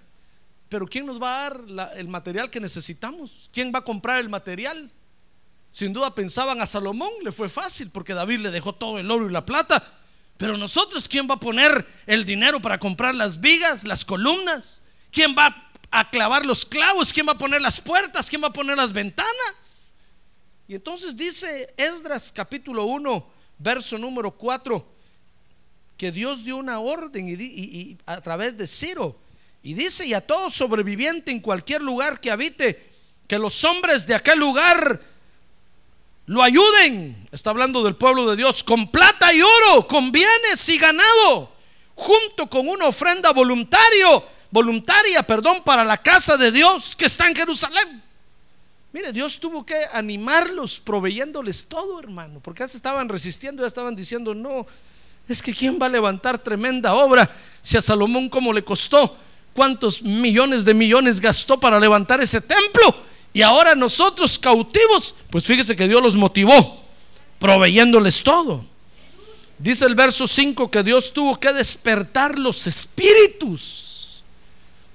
pero 0.70 0.88
¿quién 0.88 1.06
nos 1.06 1.22
va 1.22 1.46
a 1.46 1.50
dar 1.50 1.94
el 1.98 2.08
material 2.08 2.50
que 2.50 2.60
necesitamos? 2.60 3.50
¿Quién 3.54 3.72
va 3.74 3.80
a 3.80 3.84
comprar 3.84 4.20
el 4.20 4.30
material? 4.30 4.92
Sin 5.72 5.94
duda 5.94 6.14
pensaban 6.14 6.60
a 6.60 6.66
Salomón, 6.66 7.12
le 7.24 7.32
fue 7.32 7.50
fácil 7.50 7.92
porque 7.92 8.14
David 8.14 8.40
le 8.40 8.52
dejó 8.52 8.74
todo 8.74 9.00
el 9.00 9.10
oro 9.12 9.28
y 9.28 9.32
la 9.32 9.46
plata. 9.46 9.84
Pero 10.38 10.58
nosotros, 10.58 11.08
¿quién 11.08 11.28
va 11.30 11.36
a 11.36 11.40
poner 11.40 11.88
el 12.06 12.26
dinero 12.26 12.62
para 12.62 12.80
comprar 12.80 13.16
las 13.16 13.40
vigas, 13.40 13.86
las 13.86 14.04
columnas? 14.04 14.84
¿Quién 15.12 15.36
va 15.38 15.46
a 15.48 15.67
clavar 16.10 16.46
los 16.46 16.66
clavos? 16.66 17.12
¿Quién 17.12 17.28
va 17.28 17.34
a 17.34 17.38
poner 17.38 17.62
las 17.62 17.80
puertas? 17.80 18.30
¿Quién 18.30 18.44
va 18.44 18.48
a 18.48 18.54
poner 18.54 18.78
las 18.78 18.94
ventanas? 18.94 19.94
Y 20.68 20.76
entonces 20.76 21.16
dice 21.16 21.74
Esdras 21.78 22.32
capítulo 22.32 22.84
1, 22.86 23.28
verso 23.60 23.98
número 23.98 24.32
4, 24.32 24.86
que 25.98 26.12
Dios 26.12 26.44
dio 26.44 26.58
una 26.58 26.80
orden 26.80 27.28
y, 27.30 27.98
a 28.06 28.20
través 28.22 28.58
de 28.58 28.68
Ciro. 28.68 29.18
Y 29.64 29.74
dice, 29.74 30.06
y 30.06 30.14
a 30.14 30.22
todo 30.22 30.52
sobreviviente 30.52 31.32
en 31.32 31.40
cualquier 31.40 31.82
lugar 31.82 32.20
que 32.20 32.32
habite, 32.32 32.90
que 33.28 33.40
los 33.40 33.64
hombres 33.64 34.06
de 34.06 34.16
aquel 34.16 34.40
lugar 34.40 35.02
lo 36.28 36.44
ayuden. 36.44 37.28
Está 37.32 37.50
hablando 37.50 37.84
del 37.84 37.96
pueblo 37.96 38.30
de 38.30 38.36
Dios 38.36 38.64
con 38.64 38.92
plata 38.92 39.34
y 39.34 39.42
oro, 39.42 39.88
con 39.88 40.12
bienes 40.12 40.68
y 40.70 40.78
ganado, 40.78 41.52
junto 41.96 42.48
con 42.50 42.68
una 42.68 42.86
ofrenda 42.86 43.32
voluntario, 43.32 44.24
voluntaria, 44.52 45.24
perdón, 45.24 45.62
para 45.64 45.84
la 45.84 45.98
casa 45.98 46.38
de 46.38 46.52
Dios 46.52 46.96
que 46.96 47.06
está 47.06 47.28
en 47.28 47.36
Jerusalén. 47.36 48.04
Mire, 48.94 49.12
Dios 49.12 49.40
tuvo 49.40 49.66
que 49.66 49.76
animarlos 49.94 50.80
proveyéndoles 50.80 51.66
todo, 51.66 52.00
hermano, 52.00 52.40
porque 52.42 52.62
ya 52.62 52.68
se 52.68 52.78
estaban 52.78 53.10
resistiendo, 53.10 53.62
ya 53.62 53.68
estaban 53.68 53.96
diciendo, 53.96 54.34
no, 54.34 54.66
es 55.28 55.42
que 55.42 55.54
¿quién 55.54 55.78
va 55.80 55.88
a 55.88 55.90
levantar 55.90 56.38
tremenda 56.38 56.94
obra 56.94 57.30
si 57.62 57.78
a 57.78 57.82
Salomón 57.82 58.30
como 58.30 58.54
le 58.54 58.64
costó? 58.64 59.16
¿Cuántos 59.54 60.02
millones 60.02 60.64
de 60.64 60.74
millones 60.74 61.20
gastó 61.20 61.60
para 61.60 61.80
levantar 61.80 62.22
ese 62.22 62.42
templo? 62.42 62.96
Y 63.34 63.42
ahora 63.42 63.76
nosotros 63.76 64.40
cautivos, 64.40 65.16
pues 65.30 65.44
fíjese 65.44 65.76
que 65.76 65.88
Dios 65.88 66.02
los 66.02 66.16
motivó, 66.16 66.84
proveyéndoles 67.40 68.24
todo. 68.24 68.64
Dice 69.60 69.86
el 69.86 69.96
verso 69.96 70.28
5 70.28 70.72
que 70.72 70.84
Dios 70.84 71.12
tuvo 71.12 71.40
que 71.40 71.52
despertar 71.52 72.38
los 72.38 72.68
espíritus. 72.68 73.87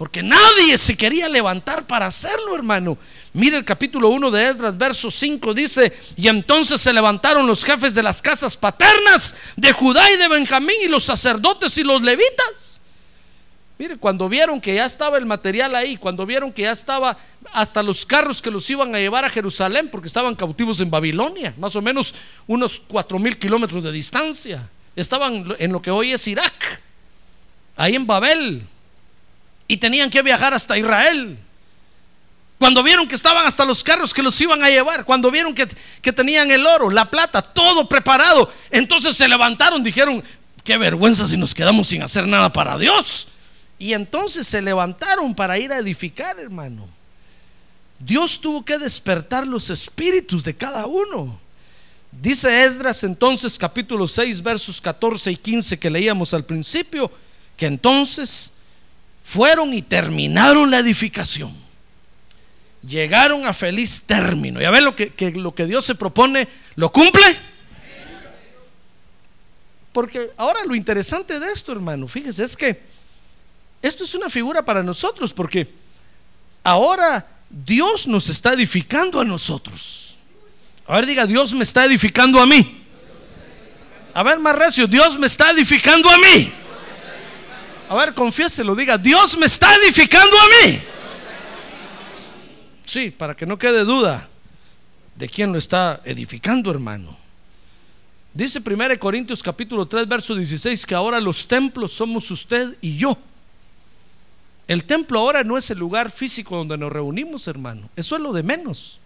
Porque 0.03 0.21
nadie 0.21 0.77
se 0.79 0.97
quería 0.97 1.29
levantar 1.29 1.87
para 1.87 2.07
hacerlo, 2.07 2.57
hermano. 2.57 2.99
Mire 3.35 3.59
el 3.59 3.65
capítulo 3.65 4.09
1 4.09 4.33
de 4.33 4.49
Esdras, 4.49 4.77
verso 4.77 5.13
5 5.13 5.55
dice, 5.55 5.93
y 6.17 6.27
entonces 6.27 6.81
se 6.81 6.93
levantaron 6.93 7.47
los 7.47 7.63
jefes 7.63 7.95
de 7.95 8.03
las 8.03 8.21
casas 8.21 8.57
paternas 8.57 9.33
de 9.55 9.71
Judá 9.71 10.11
y 10.11 10.17
de 10.17 10.27
Benjamín 10.27 10.75
y 10.85 10.89
los 10.89 11.05
sacerdotes 11.05 11.79
y 11.79 11.85
los 11.85 12.03
levitas. 12.03 12.81
Mire, 13.79 13.97
cuando 13.97 14.29
vieron 14.29 14.61
que 14.61 14.75
ya 14.75 14.87
estaba 14.87 15.19
el 15.19 15.25
material 15.25 15.73
ahí, 15.77 15.97
cuando 15.97 16.27
vieron 16.27 16.51
que 16.51 16.63
ya 16.63 16.73
estaba 16.73 17.17
hasta 17.53 17.81
los 17.81 18.05
carros 18.05 18.43
que 18.43 18.51
los 18.51 18.69
iban 18.71 18.93
a 18.97 18.99
llevar 18.99 19.25
a 19.25 19.31
Jerusalén, 19.31 19.89
porque 19.89 20.09
estaban 20.09 20.35
cautivos 20.35 20.81
en 20.81 20.91
Babilonia, 20.91 21.55
más 21.59 21.77
o 21.77 21.81
menos 21.81 22.13
unos 22.49 22.83
cuatro 22.89 23.21
mil 23.21 23.39
kilómetros 23.39 23.85
de 23.85 23.93
distancia, 23.93 24.69
estaban 24.97 25.55
en 25.61 25.71
lo 25.71 25.81
que 25.81 25.93
hoy 25.93 26.11
es 26.11 26.27
Irak, 26.27 26.83
ahí 27.77 27.95
en 27.95 28.05
Babel, 28.05 28.67
y 29.73 29.79
tenían 29.79 30.11
que 30.11 30.21
viajar 30.21 30.53
hasta 30.53 30.77
Israel. 30.77 31.39
Cuando 32.59 32.83
vieron 32.83 33.09
que 33.09 33.15
estaban 33.15 33.47
hasta 33.47 33.65
los 33.65 33.83
carros 33.83 34.13
que 34.13 34.23
los 34.23 34.39
iban 34.39 34.63
a 34.63 34.69
llevar, 34.69 35.07
cuando 35.07 35.31
vieron 35.31 35.55
que, 35.55 35.67
que 36.03 36.13
tenían 36.13 36.51
el 36.51 36.67
oro, 36.67 36.91
la 36.91 37.09
plata, 37.09 37.41
todo 37.41 37.89
preparado, 37.89 38.53
entonces 38.71 39.17
se 39.17 39.27
levantaron, 39.27 39.83
dijeron, 39.83 40.23
qué 40.63 40.77
vergüenza 40.77 41.27
si 41.27 41.39
nos 41.39 41.55
quedamos 41.55 41.87
sin 41.87 42.03
hacer 42.03 42.29
nada 42.29 42.53
para 42.53 42.77
Dios. 42.77 43.29
Y 43.79 43.95
entonces 43.95 44.47
se 44.47 44.61
levantaron 44.61 45.35
para 45.35 45.59
ir 45.59 45.73
a 45.73 45.79
edificar, 45.79 46.39
hermano. 46.39 46.87
Dios 47.99 48.43
tuvo 48.43 48.63
que 48.67 48.77
despertar 48.77 49.47
los 49.47 49.71
espíritus 49.71 50.45
de 50.45 50.55
cada 50.55 50.85
uno. 50.85 51.41
Dice 52.11 52.65
Esdras 52.65 53.05
entonces 53.05 53.57
capítulo 53.57 54.07
6 54.07 54.43
versos 54.43 54.83
14 54.83 55.33
y 55.33 55.37
15 55.39 55.79
que 55.79 55.89
leíamos 55.89 56.35
al 56.35 56.45
principio, 56.45 57.11
que 57.57 57.65
entonces 57.65 58.53
fueron 59.23 59.73
y 59.73 59.83
terminaron 59.83 60.71
la 60.71 60.79
edificación 60.79 61.63
llegaron 62.87 63.47
a 63.47 63.53
feliz 63.53 64.03
término. 64.03 64.61
Y 64.61 64.65
a 64.65 64.71
ver 64.71 64.83
lo 64.83 64.95
que, 64.95 65.13
lo 65.37 65.55
que 65.55 65.67
Dios 65.67 65.85
se 65.85 65.95
propone, 65.95 66.49
¿lo 66.77 66.91
cumple? 66.91 67.53
Porque 69.93 70.31
ahora 70.37 70.65
lo 70.65 70.75
interesante 70.75 71.39
de 71.39 71.53
esto, 71.53 71.73
hermano, 71.73 72.09
fíjese, 72.09 72.45
es 72.45 72.57
que 72.57 72.81
esto 73.83 74.05
es 74.05 74.15
una 74.15 74.31
figura 74.31 74.65
para 74.65 74.83
nosotros, 74.83 75.33
porque 75.33 75.71
ahora 76.63 77.27
Dios 77.51 78.07
nos 78.07 78.29
está 78.29 78.55
edificando 78.55 79.21
a 79.21 79.25
nosotros. 79.25 80.17
A 80.87 80.97
ver, 80.97 81.07
diga, 81.07 81.27
Dios 81.27 81.53
me 81.53 81.63
está 81.63 81.85
edificando 81.85 82.41
a 82.41 82.47
mí. 82.47 82.81
A 84.15 84.23
ver, 84.23 84.39
más 84.39 84.57
recio, 84.57 84.87
Dios 84.87 85.19
me 85.19 85.27
está 85.27 85.51
edificando 85.51 86.09
a 86.09 86.19
mí. 86.19 86.53
A 87.93 87.95
ver, 87.95 88.15
confiéselo, 88.15 88.75
diga, 88.75 88.97
Dios 88.97 89.37
me 89.37 89.45
está 89.45 89.75
edificando 89.75 90.35
a 90.35 90.67
mí. 90.67 90.81
Sí, 92.87 93.11
para 93.11 93.37
que 93.37 93.45
no 93.45 93.59
quede 93.59 93.85
duda 93.85 94.31
de 95.15 95.29
quién 95.29 95.53
lo 95.53 95.59
está 95.59 96.01
edificando, 96.03 96.71
hermano. 96.71 97.15
Dice 98.33 98.63
1 98.65 98.99
Corintios 98.99 99.43
capítulo 99.43 99.85
3, 99.85 100.09
verso 100.09 100.35
16, 100.35 100.87
que 100.87 100.95
ahora 100.95 101.21
los 101.21 101.47
templos 101.47 101.93
somos 101.93 102.31
usted 102.31 102.79
y 102.81 102.97
yo. 102.97 103.19
El 104.67 104.85
templo 104.85 105.19
ahora 105.19 105.45
no 105.45 105.59
es 105.59 105.71
el 105.71 105.79
lugar 105.79 106.11
físico 106.11 106.57
donde 106.57 106.79
nos 106.79 106.91
reunimos, 106.91 107.47
hermano. 107.47 107.91
Eso 107.95 108.17
es 108.17 108.23
lo 108.23 108.33
de 108.33 108.43
menos. 108.43 109.01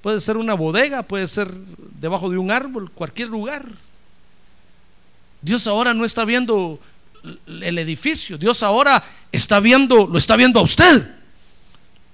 Puede 0.00 0.20
ser 0.20 0.36
una 0.36 0.54
bodega, 0.54 1.02
puede 1.02 1.26
ser 1.26 1.52
debajo 1.98 2.30
de 2.30 2.38
un 2.38 2.52
árbol, 2.52 2.88
cualquier 2.92 3.26
lugar. 3.26 3.66
Dios 5.42 5.66
ahora 5.66 5.92
no 5.92 6.04
está 6.04 6.24
viendo 6.24 6.78
el 7.46 7.78
edificio, 7.78 8.38
Dios 8.38 8.62
ahora 8.62 9.02
está 9.30 9.60
viendo, 9.60 10.06
lo 10.06 10.18
está 10.18 10.36
viendo 10.36 10.60
a 10.60 10.62
usted 10.62 11.20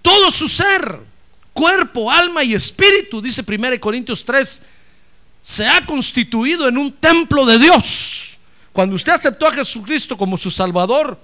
todo 0.07 0.31
su 0.31 0.49
ser, 0.49 1.01
cuerpo, 1.53 2.09
alma 2.09 2.45
y 2.45 2.55
espíritu, 2.55 3.21
dice 3.21 3.43
1 3.45 3.81
Corintios 3.81 4.25
3, 4.25 4.63
se 5.43 5.67
ha 5.67 5.85
constituido 5.85 6.69
en 6.69 6.79
un 6.79 6.93
templo 6.93 7.45
de 7.45 7.59
Dios. 7.59 8.39
Cuando 8.73 8.95
usted 8.95 9.11
aceptó 9.11 9.49
a 9.49 9.51
Jesucristo 9.51 10.17
como 10.17 10.37
su 10.37 10.49
Salvador 10.49 11.19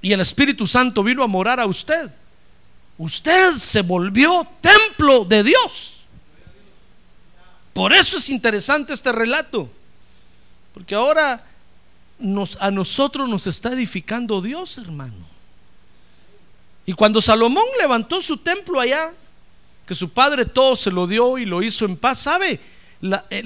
y 0.00 0.10
el 0.10 0.22
Espíritu 0.22 0.66
Santo 0.66 1.02
vino 1.04 1.22
a 1.22 1.26
morar 1.26 1.60
a 1.60 1.66
usted, 1.66 2.10
usted 2.96 3.56
se 3.58 3.82
volvió 3.82 4.48
templo 4.62 5.26
de 5.26 5.42
Dios. 5.42 6.04
Por 7.74 7.92
eso 7.92 8.16
es 8.16 8.30
interesante 8.30 8.94
este 8.94 9.12
relato, 9.12 9.70
porque 10.72 10.94
ahora 10.94 11.44
nos, 12.18 12.56
a 12.60 12.70
nosotros 12.70 13.28
nos 13.28 13.46
está 13.46 13.72
edificando 13.72 14.40
Dios, 14.40 14.78
hermano. 14.78 15.32
Y 16.86 16.92
cuando 16.94 17.20
Salomón 17.20 17.64
levantó 17.80 18.22
su 18.22 18.38
templo 18.38 18.80
allá, 18.80 19.12
que 19.86 19.94
su 19.94 20.10
padre 20.10 20.44
todo 20.44 20.76
se 20.76 20.90
lo 20.90 21.06
dio 21.06 21.38
y 21.38 21.44
lo 21.44 21.62
hizo 21.62 21.84
en 21.84 21.96
paz, 21.96 22.20
¿sabe? 22.20 22.60
La, 23.00 23.24
eh, 23.30 23.42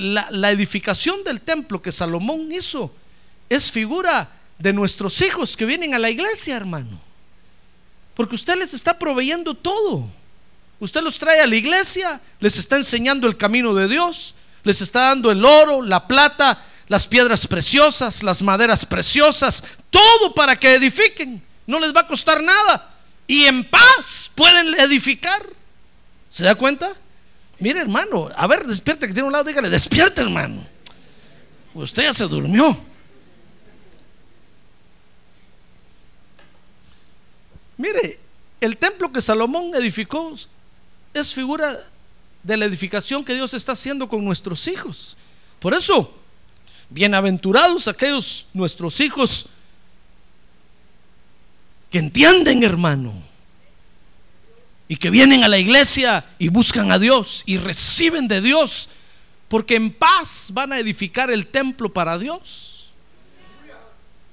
edificación 0.52 1.24
del 1.24 1.40
templo 1.40 1.80
que 1.80 1.92
Salomón 1.92 2.50
hizo 2.52 2.94
es 3.48 3.70
figura 3.70 4.30
de 4.58 4.72
nuestros 4.72 5.20
hijos 5.22 5.56
que 5.56 5.66
vienen 5.66 5.94
a 5.94 5.98
la 5.98 6.10
iglesia, 6.10 6.56
hermano. 6.56 7.00
Porque 8.14 8.34
usted 8.34 8.56
les 8.56 8.74
está 8.74 8.98
proveyendo 8.98 9.54
todo. 9.54 10.08
Usted 10.78 11.02
los 11.02 11.18
trae 11.18 11.40
a 11.40 11.46
la 11.46 11.56
iglesia, 11.56 12.20
les 12.40 12.58
está 12.58 12.76
enseñando 12.76 13.26
el 13.26 13.36
camino 13.36 13.74
de 13.74 13.88
Dios, 13.88 14.34
les 14.62 14.80
está 14.82 15.00
dando 15.02 15.30
el 15.30 15.44
oro, 15.44 15.80
la 15.82 16.06
plata, 16.06 16.62
las 16.88 17.06
piedras 17.06 17.46
preciosas, 17.46 18.22
las 18.22 18.42
maderas 18.42 18.86
preciosas, 18.86 19.62
todo 19.90 20.34
para 20.34 20.56
que 20.56 20.74
edifiquen. 20.74 21.42
No 21.66 21.80
les 21.80 21.94
va 21.94 22.00
a 22.00 22.06
costar 22.06 22.42
nada 22.42 22.94
y 23.26 23.44
en 23.44 23.64
paz 23.64 24.30
pueden 24.34 24.78
edificar. 24.78 25.44
¿Se 26.30 26.44
da 26.44 26.54
cuenta? 26.54 26.92
Mire, 27.58 27.80
hermano, 27.80 28.28
a 28.36 28.46
ver, 28.46 28.66
despierte 28.66 29.06
que 29.06 29.14
tiene 29.14 29.26
un 29.26 29.32
lado, 29.32 29.44
dígale, 29.44 29.68
despierte, 29.68 30.20
hermano. 30.20 30.64
Usted 31.74 32.04
ya 32.04 32.12
se 32.12 32.24
durmió. 32.24 32.78
Mire, 37.78 38.20
el 38.60 38.76
templo 38.76 39.12
que 39.12 39.20
Salomón 39.20 39.74
edificó 39.74 40.34
es 41.12 41.34
figura 41.34 41.78
de 42.42 42.56
la 42.56 42.64
edificación 42.64 43.24
que 43.24 43.34
Dios 43.34 43.54
está 43.54 43.72
haciendo 43.72 44.08
con 44.08 44.24
nuestros 44.24 44.66
hijos. 44.68 45.16
Por 45.58 45.74
eso, 45.74 46.15
bienaventurados 46.90 47.88
aquellos 47.88 48.46
nuestros 48.52 49.00
hijos 49.00 49.46
que 51.90 51.98
entienden, 51.98 52.62
hermano, 52.62 53.12
y 54.88 54.96
que 54.96 55.10
vienen 55.10 55.44
a 55.44 55.48
la 55.48 55.58
iglesia 55.58 56.24
y 56.38 56.48
buscan 56.48 56.92
a 56.92 56.98
Dios 56.98 57.42
y 57.46 57.58
reciben 57.58 58.28
de 58.28 58.40
Dios, 58.40 58.88
porque 59.48 59.76
en 59.76 59.90
paz 59.90 60.50
van 60.52 60.72
a 60.72 60.78
edificar 60.78 61.30
el 61.30 61.46
templo 61.46 61.92
para 61.92 62.18
Dios. 62.18 62.72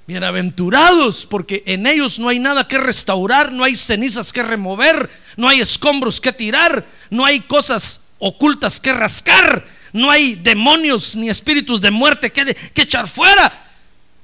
Bienaventurados, 0.05 1.25
porque 1.25 1.63
en 1.65 1.87
ellos 1.87 2.19
no 2.19 2.27
hay 2.27 2.37
nada 2.37 2.67
que 2.67 2.77
restaurar, 2.77 3.53
no 3.53 3.63
hay 3.63 3.77
cenizas 3.77 4.33
que 4.33 4.43
remover, 4.43 5.09
no 5.37 5.47
hay 5.47 5.61
escombros 5.61 6.19
que 6.19 6.33
tirar, 6.33 6.85
no 7.09 7.23
hay 7.23 7.39
cosas 7.39 8.09
ocultas 8.19 8.79
que 8.79 8.91
rascar, 8.91 9.65
no 9.93 10.09
hay 10.09 10.35
demonios 10.35 11.15
ni 11.15 11.29
espíritus 11.29 11.79
de 11.79 11.91
muerte 11.91 12.31
que, 12.31 12.53
que 12.53 12.81
echar 12.81 13.07
fuera. 13.07 13.51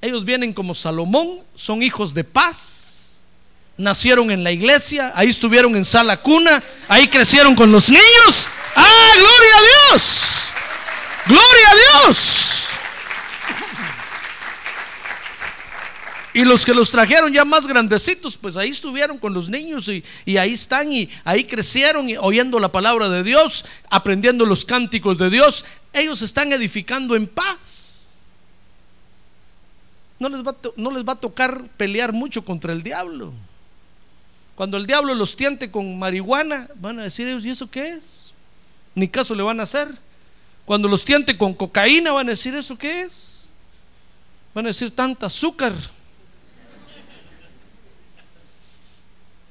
Ellos 0.01 0.25
vienen 0.25 0.51
como 0.51 0.73
Salomón, 0.73 1.41
son 1.55 1.83
hijos 1.83 2.13
de 2.13 2.23
paz, 2.23 3.19
nacieron 3.77 4.31
en 4.31 4.43
la 4.43 4.51
iglesia, 4.51 5.11
ahí 5.15 5.29
estuvieron 5.29 5.75
en 5.75 5.85
sala 5.85 6.17
cuna, 6.17 6.61
ahí 6.87 7.07
crecieron 7.07 7.55
con 7.55 7.71
los 7.71 7.89
niños. 7.89 8.49
¡Ah, 8.75 9.13
gloria 9.15 9.55
a 9.55 9.91
Dios! 9.93 10.49
¡Gloria 11.27 11.69
a 11.69 12.05
Dios! 12.07 12.58
Y 16.39 16.45
los 16.45 16.63
que 16.63 16.73
los 16.73 16.89
trajeron 16.89 17.33
ya 17.33 17.43
más 17.43 17.67
grandecitos, 17.67 18.37
pues 18.37 18.55
ahí 18.55 18.69
estuvieron 18.69 19.17
con 19.17 19.33
los 19.33 19.49
niños 19.49 19.89
y, 19.89 20.37
ahí 20.37 20.53
están 20.53 20.89
y 20.89 21.09
ahí 21.25 21.43
crecieron 21.43 22.07
oyendo 22.21 22.61
la 22.61 22.71
palabra 22.71 23.09
de 23.09 23.23
Dios, 23.23 23.65
aprendiendo 23.89 24.45
los 24.45 24.63
cánticos 24.63 25.17
de 25.17 25.29
Dios. 25.29 25.65
Ellos 25.91 26.21
están 26.21 26.53
edificando 26.53 27.17
en 27.17 27.27
paz. 27.27 28.19
No 30.17 30.29
les 30.29 30.41
va, 30.41 30.55
no 30.77 30.91
les 30.91 31.03
va 31.03 31.11
a 31.11 31.15
tocar 31.17 31.61
pelear 31.75 32.13
mucho 32.13 32.45
contra 32.45 32.71
el 32.71 32.83
diablo. 32.83 33.33
Cuando 34.55 34.77
el 34.77 34.85
diablo 34.85 35.13
los 35.15 35.35
tiente 35.35 35.69
con 35.69 35.99
marihuana, 35.99 36.69
van 36.75 37.01
a 37.01 37.03
decir 37.03 37.27
ellos, 37.27 37.43
¿y 37.43 37.49
eso 37.49 37.69
qué 37.69 37.95
es? 37.95 38.31
Ni 38.95 39.09
caso 39.09 39.35
le 39.35 39.43
van 39.43 39.59
a 39.59 39.63
hacer. 39.63 39.89
Cuando 40.63 40.87
los 40.87 41.03
tiente 41.03 41.37
con 41.37 41.53
cocaína, 41.53 42.13
van 42.13 42.27
a 42.27 42.31
decir, 42.31 42.55
¿eso 42.55 42.77
qué 42.77 43.01
es? 43.01 43.49
Van 44.53 44.67
a 44.67 44.69
decir, 44.69 44.89
tanta 44.91 45.25
azúcar. 45.25 45.73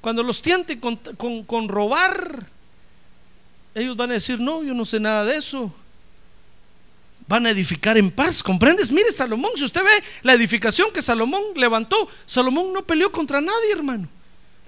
Cuando 0.01 0.23
los 0.23 0.41
tiente 0.43 0.79
con, 0.79 1.69
robar, 1.69 2.47
ellos 3.75 3.97
van 3.97 4.11
a 4.11 4.15
decir, 4.15 4.39
no, 4.39 4.63
yo 4.63 4.75
no 4.75 4.85
sé 4.85 5.01
nada 5.01 5.25
de 5.25 5.37
eso. 5.37 5.73
Van 7.27 7.45
a 7.47 7.51
edificar 7.51 7.99
en 7.99 8.11
paz, 8.11 8.43
¿comprendes? 8.43 8.91
Mire, 8.91 9.13
Salomón, 9.13 9.51
si 9.57 9.65
usted 9.65 9.83
ve 9.83 10.05
la 10.23 10.33
edificación 10.33 10.91
que 10.93 11.03
Salomón 11.03 11.43
levantó, 11.57 12.09
Salomón 12.27 12.73
no 12.73 12.85
peleó 12.85 13.13
contra 13.13 13.41
nadie, 13.41 13.73
hermano. 13.73 14.09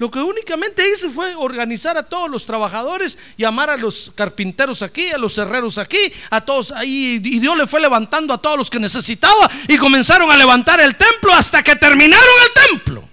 Lo 0.00 0.10
que 0.10 0.18
únicamente 0.18 0.82
hizo 0.90 1.10
fue 1.10 1.34
organizar 1.34 1.99
a 1.99 2.02
todos 2.02 2.30
los 2.30 2.46
trabajadores, 2.46 3.18
llamar 3.37 3.68
a 3.68 3.76
los 3.76 4.10
carpinteros 4.14 4.80
aquí, 4.80 5.10
a 5.10 5.18
los 5.18 5.37
herreros 5.37 5.76
aquí, 5.76 5.99
a 6.30 6.40
todos 6.40 6.72
ahí. 6.72 7.20
Y 7.22 7.38
Dios 7.38 7.54
le 7.54 7.66
fue 7.66 7.82
levantando 7.82 8.32
a 8.32 8.38
todos 8.38 8.56
los 8.56 8.70
que 8.70 8.80
necesitaba 8.80 9.50
y 9.68 9.76
comenzaron 9.76 10.30
a 10.30 10.38
levantar 10.38 10.80
el 10.80 10.96
templo 10.96 11.34
hasta 11.34 11.62
que 11.62 11.76
terminaron 11.76 12.34
el 12.46 12.68
templo. 12.70 13.09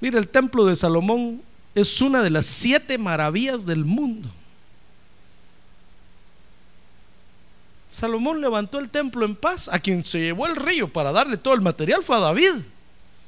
Mira, 0.00 0.18
el 0.18 0.28
templo 0.28 0.64
de 0.64 0.76
Salomón 0.76 1.42
es 1.74 2.00
una 2.00 2.22
de 2.22 2.30
las 2.30 2.46
siete 2.46 2.98
maravillas 2.98 3.66
del 3.66 3.84
mundo. 3.84 4.28
Salomón 7.90 8.40
levantó 8.40 8.78
el 8.78 8.88
templo 8.88 9.26
en 9.26 9.36
paz. 9.36 9.68
A 9.70 9.78
quien 9.78 10.04
se 10.04 10.20
llevó 10.20 10.46
el 10.46 10.56
río 10.56 10.88
para 10.88 11.12
darle 11.12 11.36
todo 11.36 11.54
el 11.54 11.60
material 11.60 12.02
fue 12.02 12.16
a 12.16 12.20
David. 12.20 12.52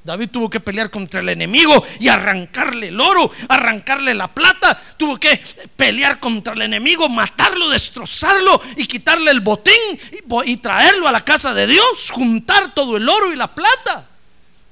David 0.05 0.31
tuvo 0.31 0.51
que 0.51 0.59
pelear 0.59 0.91
contra 0.91 1.21
el 1.21 1.29
enemigo 1.29 1.85
y 2.01 2.09
arrancarle 2.09 2.89
el 2.89 3.01
oro, 3.01 3.31
arrancarle 3.49 4.15
la 4.15 4.27
plata. 4.27 4.81
Tuvo 4.97 5.19
que 5.19 5.41
pelear 5.77 6.19
contra 6.19 6.55
el 6.55 6.63
enemigo, 6.63 7.09
matarlo, 7.09 7.69
destrozarlo 7.69 8.61
y 8.77 8.87
quitarle 8.87 9.31
el 9.31 9.41
botín 9.41 9.75
y, 10.11 10.51
y 10.51 10.57
traerlo 10.57 11.07
a 11.07 11.13
la 11.13 11.25
casa 11.25 11.55
de 11.55 11.67
Dios, 11.69 12.11
juntar 12.11 12.75
todo 12.75 12.97
el 12.97 13.09
oro 13.09 13.33
y 13.33 13.37
la 13.37 13.55
plata. 13.55 14.09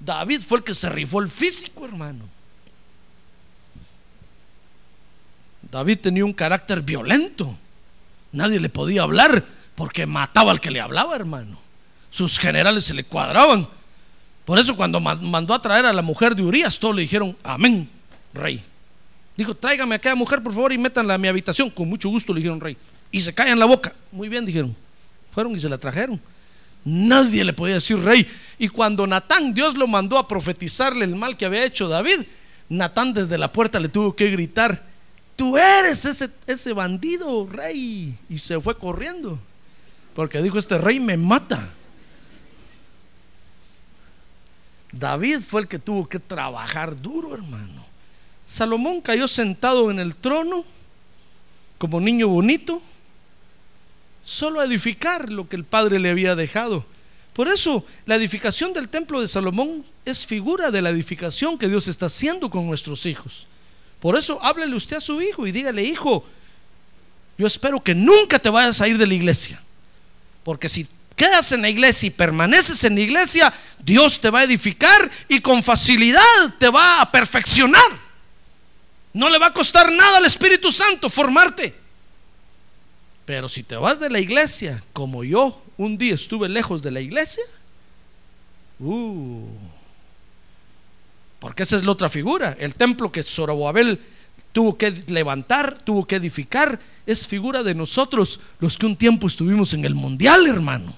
David 0.01 0.41
fue 0.47 0.59
el 0.59 0.65
que 0.65 0.75
se 0.75 0.89
rifó 0.89 1.21
el 1.21 1.29
físico, 1.29 1.85
hermano. 1.85 2.25
David 5.71 5.99
tenía 5.99 6.25
un 6.25 6.33
carácter 6.33 6.81
violento. 6.81 7.57
Nadie 8.33 8.59
le 8.59 8.69
podía 8.69 9.03
hablar 9.03 9.45
porque 9.75 10.07
mataba 10.07 10.51
al 10.51 10.61
que 10.61 10.71
le 10.71 10.81
hablaba, 10.81 11.15
hermano. 11.15 11.59
Sus 12.11 12.39
generales 12.39 12.85
se 12.85 12.95
le 12.95 13.05
cuadraban. 13.05 13.69
Por 14.45 14.59
eso 14.59 14.77
cuando 14.77 14.99
mandó 14.99 15.55
a 15.55 15.63
traer 15.63 15.87
a 15.87 15.93
la 15.93 16.03
mujer 16.03 16.35
de 16.35 16.43
Urias, 16.43 16.79
todos 16.79 16.97
le 16.97 17.03
dijeron, 17.03 17.37
amén, 17.45 17.89
rey. 18.35 18.65
Dijo, 19.37 19.55
tráigame 19.55 19.95
a 19.95 19.97
aquella 19.97 20.15
mujer, 20.15 20.43
por 20.43 20.53
favor, 20.53 20.73
y 20.73 20.79
métanla 20.79 21.15
a 21.15 21.19
mi 21.19 21.29
habitación. 21.29 21.71
Con 21.71 21.89
mucho 21.89 22.09
gusto 22.09 22.33
le 22.33 22.41
dijeron, 22.41 22.61
rey. 22.61 22.77
Y 23.13 23.21
se 23.21 23.33
callan 23.33 23.59
la 23.59 23.67
boca. 23.67 23.95
Muy 24.11 24.29
bien, 24.29 24.45
dijeron. 24.45 24.75
Fueron 25.33 25.55
y 25.55 25.61
se 25.61 25.69
la 25.69 25.79
trajeron. 25.79 26.21
Nadie 26.85 27.45
le 27.45 27.53
podía 27.53 27.75
decir 27.75 27.99
rey. 27.99 28.27
Y 28.59 28.69
cuando 28.69 29.07
Natán, 29.07 29.55
Dios 29.55 29.77
lo 29.77 29.87
mandó 29.87 30.19
a 30.19 30.29
profetizarle 30.29 31.05
el 31.05 31.17
mal 31.17 31.37
que 31.37 31.47
había 31.47 31.65
hecho 31.65 31.89
David, 31.89 32.21
Natán 32.69 33.13
desde 33.13 33.39
la 33.39 33.53
puerta 33.53 33.81
le 33.81 33.89
tuvo 33.89 34.15
que 34.15 34.31
gritar, 34.31 34.87
tú 35.37 35.59
eres 35.59 36.05
ese, 36.05 36.31
ese 36.47 36.73
bandido, 36.73 37.47
rey. 37.47 38.17
Y 38.29 38.39
se 38.39 38.61
fue 38.61 38.79
corriendo. 38.79 39.39
Porque 40.15 40.43
dijo, 40.43 40.59
este 40.59 40.79
rey 40.79 41.01
me 41.01 41.17
mata. 41.17 41.69
David 44.93 45.41
fue 45.41 45.63
el 45.63 45.69
que 45.69 45.79
tuvo 45.79 46.09
que 46.09 46.19
trabajar 46.19 47.01
duro, 47.01 47.35
hermano. 47.35 47.87
Salomón 48.47 49.01
cayó 49.01 49.29
sentado 49.29 49.91
en 49.91 50.01
el 50.01 50.17
trono 50.17 50.65
como 51.79 52.01
niño 52.01 52.29
bonito 52.29 52.83
solo 54.31 54.63
edificar 54.63 55.29
lo 55.31 55.49
que 55.49 55.57
el 55.57 55.65
Padre 55.65 55.99
le 55.99 56.09
había 56.09 56.37
dejado. 56.37 56.87
Por 57.33 57.49
eso 57.49 57.85
la 58.07 58.15
edificación 58.15 58.73
del 58.73 58.89
templo 58.89 59.21
de 59.21 59.27
Salomón 59.27 59.85
es 60.05 60.25
figura 60.25 60.71
de 60.71 60.83
la 60.83 60.91
edificación 60.91 61.59
que 61.59 61.69
Dios 61.69 61.89
está 61.89 62.07
haciendo 62.07 62.49
con 62.49 62.67
nuestros 62.67 63.07
hijos. 63.07 63.49
Por 63.99 64.17
eso 64.17 64.39
háblele 64.41 64.77
usted 64.77 64.99
a 64.99 65.01
su 65.01 65.21
hijo 65.21 65.47
y 65.47 65.53
dígale, 65.53 65.83
hijo, 65.83 66.25
yo 67.37 67.47
espero 67.47 67.83
que 67.83 67.95
nunca 67.95 68.39
te 68.39 68.51
vayas 68.51 68.81
a 68.81 68.87
ir 68.87 68.99
de 68.99 69.07
la 69.07 69.15
iglesia. 69.15 69.61
Porque 70.45 70.69
si 70.69 70.87
quedas 71.17 71.51
en 71.51 71.63
la 71.63 71.69
iglesia 71.69 72.07
y 72.07 72.11
permaneces 72.11 72.85
en 72.85 72.95
la 72.95 73.01
iglesia, 73.01 73.53
Dios 73.81 74.21
te 74.21 74.31
va 74.31 74.41
a 74.41 74.45
edificar 74.45 75.11
y 75.29 75.41
con 75.41 75.63
facilidad 75.63 76.55
te 76.59 76.69
va 76.69 77.01
a 77.01 77.11
perfeccionar. 77.11 77.91
No 79.13 79.29
le 79.29 79.39
va 79.39 79.47
a 79.47 79.53
costar 79.53 79.91
nada 79.91 80.19
al 80.19 80.25
Espíritu 80.25 80.71
Santo 80.71 81.11
formarte. 81.11 81.80
Pero 83.31 83.49
si 83.49 83.63
te 83.63 83.77
vas 83.77 84.01
de 84.01 84.11
la 84.11 84.19
iglesia, 84.19 84.83
como 84.93 85.23
yo 85.23 85.63
un 85.77 85.97
día 85.97 86.17
estuve 86.17 86.49
lejos 86.49 86.83
de 86.83 86.91
la 86.91 87.01
iglesia, 87.01 87.45
uh, 88.81 89.47
porque 91.39 91.63
esa 91.63 91.77
es 91.77 91.85
la 91.85 91.93
otra 91.93 92.09
figura. 92.09 92.57
El 92.59 92.75
templo 92.75 93.13
que 93.13 93.23
Zorobabel 93.23 94.01
tuvo 94.51 94.77
que 94.77 94.91
levantar, 95.07 95.79
tuvo 95.81 96.09
que 96.09 96.17
edificar, 96.17 96.81
es 97.07 97.29
figura 97.29 97.63
de 97.63 97.73
nosotros, 97.73 98.41
los 98.59 98.77
que 98.77 98.87
un 98.87 98.97
tiempo 98.97 99.29
estuvimos 99.29 99.75
en 99.75 99.85
el 99.85 99.95
mundial, 99.95 100.49
hermano, 100.49 100.93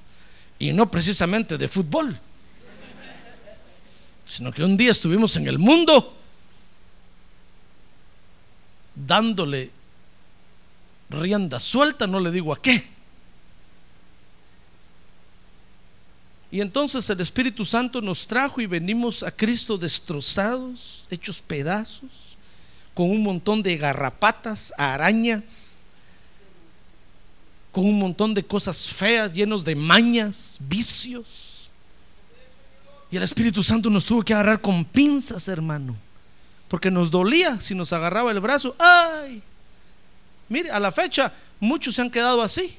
y 0.58 0.72
no 0.72 0.90
precisamente 0.90 1.58
de 1.58 1.68
fútbol, 1.68 2.18
sino 4.26 4.50
que 4.52 4.64
un 4.64 4.78
día 4.78 4.92
estuvimos 4.92 5.36
en 5.36 5.48
el 5.48 5.58
mundo 5.58 6.16
dándole 8.94 9.81
rienda 11.12 11.60
suelta, 11.60 12.06
no 12.06 12.18
le 12.18 12.30
digo 12.30 12.52
a 12.52 12.60
qué. 12.60 12.90
Y 16.50 16.60
entonces 16.60 17.08
el 17.08 17.20
Espíritu 17.20 17.64
Santo 17.64 18.02
nos 18.02 18.26
trajo 18.26 18.60
y 18.60 18.66
venimos 18.66 19.22
a 19.22 19.30
Cristo 19.30 19.78
destrozados, 19.78 21.06
hechos 21.10 21.40
pedazos, 21.40 22.36
con 22.92 23.10
un 23.10 23.22
montón 23.22 23.62
de 23.62 23.78
garrapatas, 23.78 24.72
arañas, 24.76 25.86
con 27.72 27.86
un 27.86 27.98
montón 27.98 28.34
de 28.34 28.44
cosas 28.44 28.86
feas, 28.86 29.32
llenos 29.32 29.64
de 29.64 29.74
mañas, 29.74 30.58
vicios. 30.60 31.70
Y 33.10 33.16
el 33.16 33.22
Espíritu 33.22 33.62
Santo 33.62 33.88
nos 33.88 34.04
tuvo 34.04 34.22
que 34.22 34.34
agarrar 34.34 34.60
con 34.60 34.84
pinzas, 34.84 35.48
hermano, 35.48 35.96
porque 36.68 36.90
nos 36.90 37.10
dolía 37.10 37.58
si 37.60 37.74
nos 37.74 37.94
agarraba 37.94 38.30
el 38.30 38.40
brazo. 38.40 38.76
¡Ay! 38.78 39.42
Mire, 40.52 40.70
a 40.70 40.78
la 40.78 40.92
fecha 40.92 41.32
muchos 41.58 41.94
se 41.94 42.02
han 42.02 42.10
quedado 42.10 42.42
así. 42.42 42.76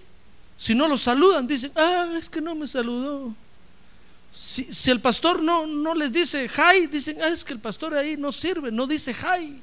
Si 0.57 0.75
no 0.75 0.87
los 0.87 1.01
saludan, 1.01 1.47
dicen, 1.47 1.71
ah, 1.75 2.13
es 2.17 2.29
que 2.29 2.39
no 2.39 2.53
me 2.53 2.67
saludó. 2.67 3.35
Si, 4.31 4.89
el 4.89 4.99
pastor 4.99 5.43
no, 5.43 5.65
no 5.67 5.93
les 5.95 6.11
dice 6.11 6.49
hi, 6.49 6.87
dicen, 6.87 7.17
ah, 7.21 7.27
es 7.27 7.43
que 7.43 7.53
el 7.53 7.59
pastor 7.59 7.95
ahí 7.95 8.15
no 8.15 8.31
sirve, 8.31 8.71
no 8.71 8.85
dice 8.85 9.13
hi. 9.13 9.61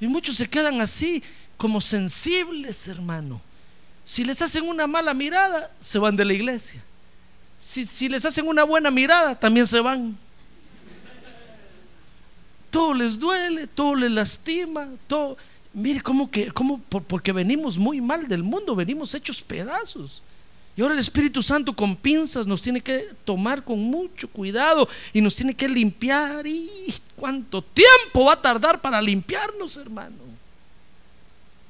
Y 0.00 0.06
muchos 0.08 0.36
se 0.36 0.48
quedan 0.48 0.80
así, 0.80 1.22
como 1.56 1.80
sensibles, 1.80 2.88
hermano. 2.88 3.40
Si 4.04 4.24
les 4.24 4.42
hacen 4.42 4.68
una 4.68 4.88
mala 4.88 5.14
mirada, 5.14 5.70
se 5.80 5.98
van 5.98 6.16
de 6.16 6.24
la 6.24 6.32
iglesia. 6.32 6.82
Si, 7.58 7.84
si 7.84 8.08
les 8.08 8.24
hacen 8.24 8.48
una 8.48 8.64
buena 8.64 8.90
mirada, 8.90 9.38
también 9.38 9.66
se 9.66 9.80
van. 9.80 10.18
Todo 12.72 12.94
les 12.94 13.18
duele, 13.18 13.68
todo 13.68 13.94
les 13.94 14.10
lastima, 14.10 14.88
todo. 15.06 15.36
Mire 15.74 16.00
cómo 16.00 16.28
que, 16.30 16.50
cómo, 16.50 16.78
por- 16.80 17.04
porque 17.04 17.30
venimos 17.30 17.78
muy 17.78 18.00
mal 18.00 18.26
del 18.26 18.42
mundo, 18.42 18.74
venimos 18.74 19.14
hechos 19.14 19.40
pedazos. 19.42 20.22
Y 20.74 20.80
ahora 20.80 20.94
el 20.94 21.00
Espíritu 21.00 21.42
Santo 21.42 21.74
con 21.76 21.94
pinzas 21.94 22.46
nos 22.46 22.62
tiene 22.62 22.80
que 22.80 23.10
tomar 23.26 23.62
con 23.62 23.78
mucho 23.78 24.26
cuidado 24.26 24.88
y 25.12 25.20
nos 25.20 25.36
tiene 25.36 25.54
que 25.54 25.68
limpiar. 25.68 26.46
¿Y 26.46 26.92
cuánto 27.14 27.60
tiempo 27.62 28.24
va 28.24 28.32
a 28.32 28.40
tardar 28.42 28.80
para 28.80 29.00
limpiarnos, 29.02 29.76
hermano? 29.76 30.16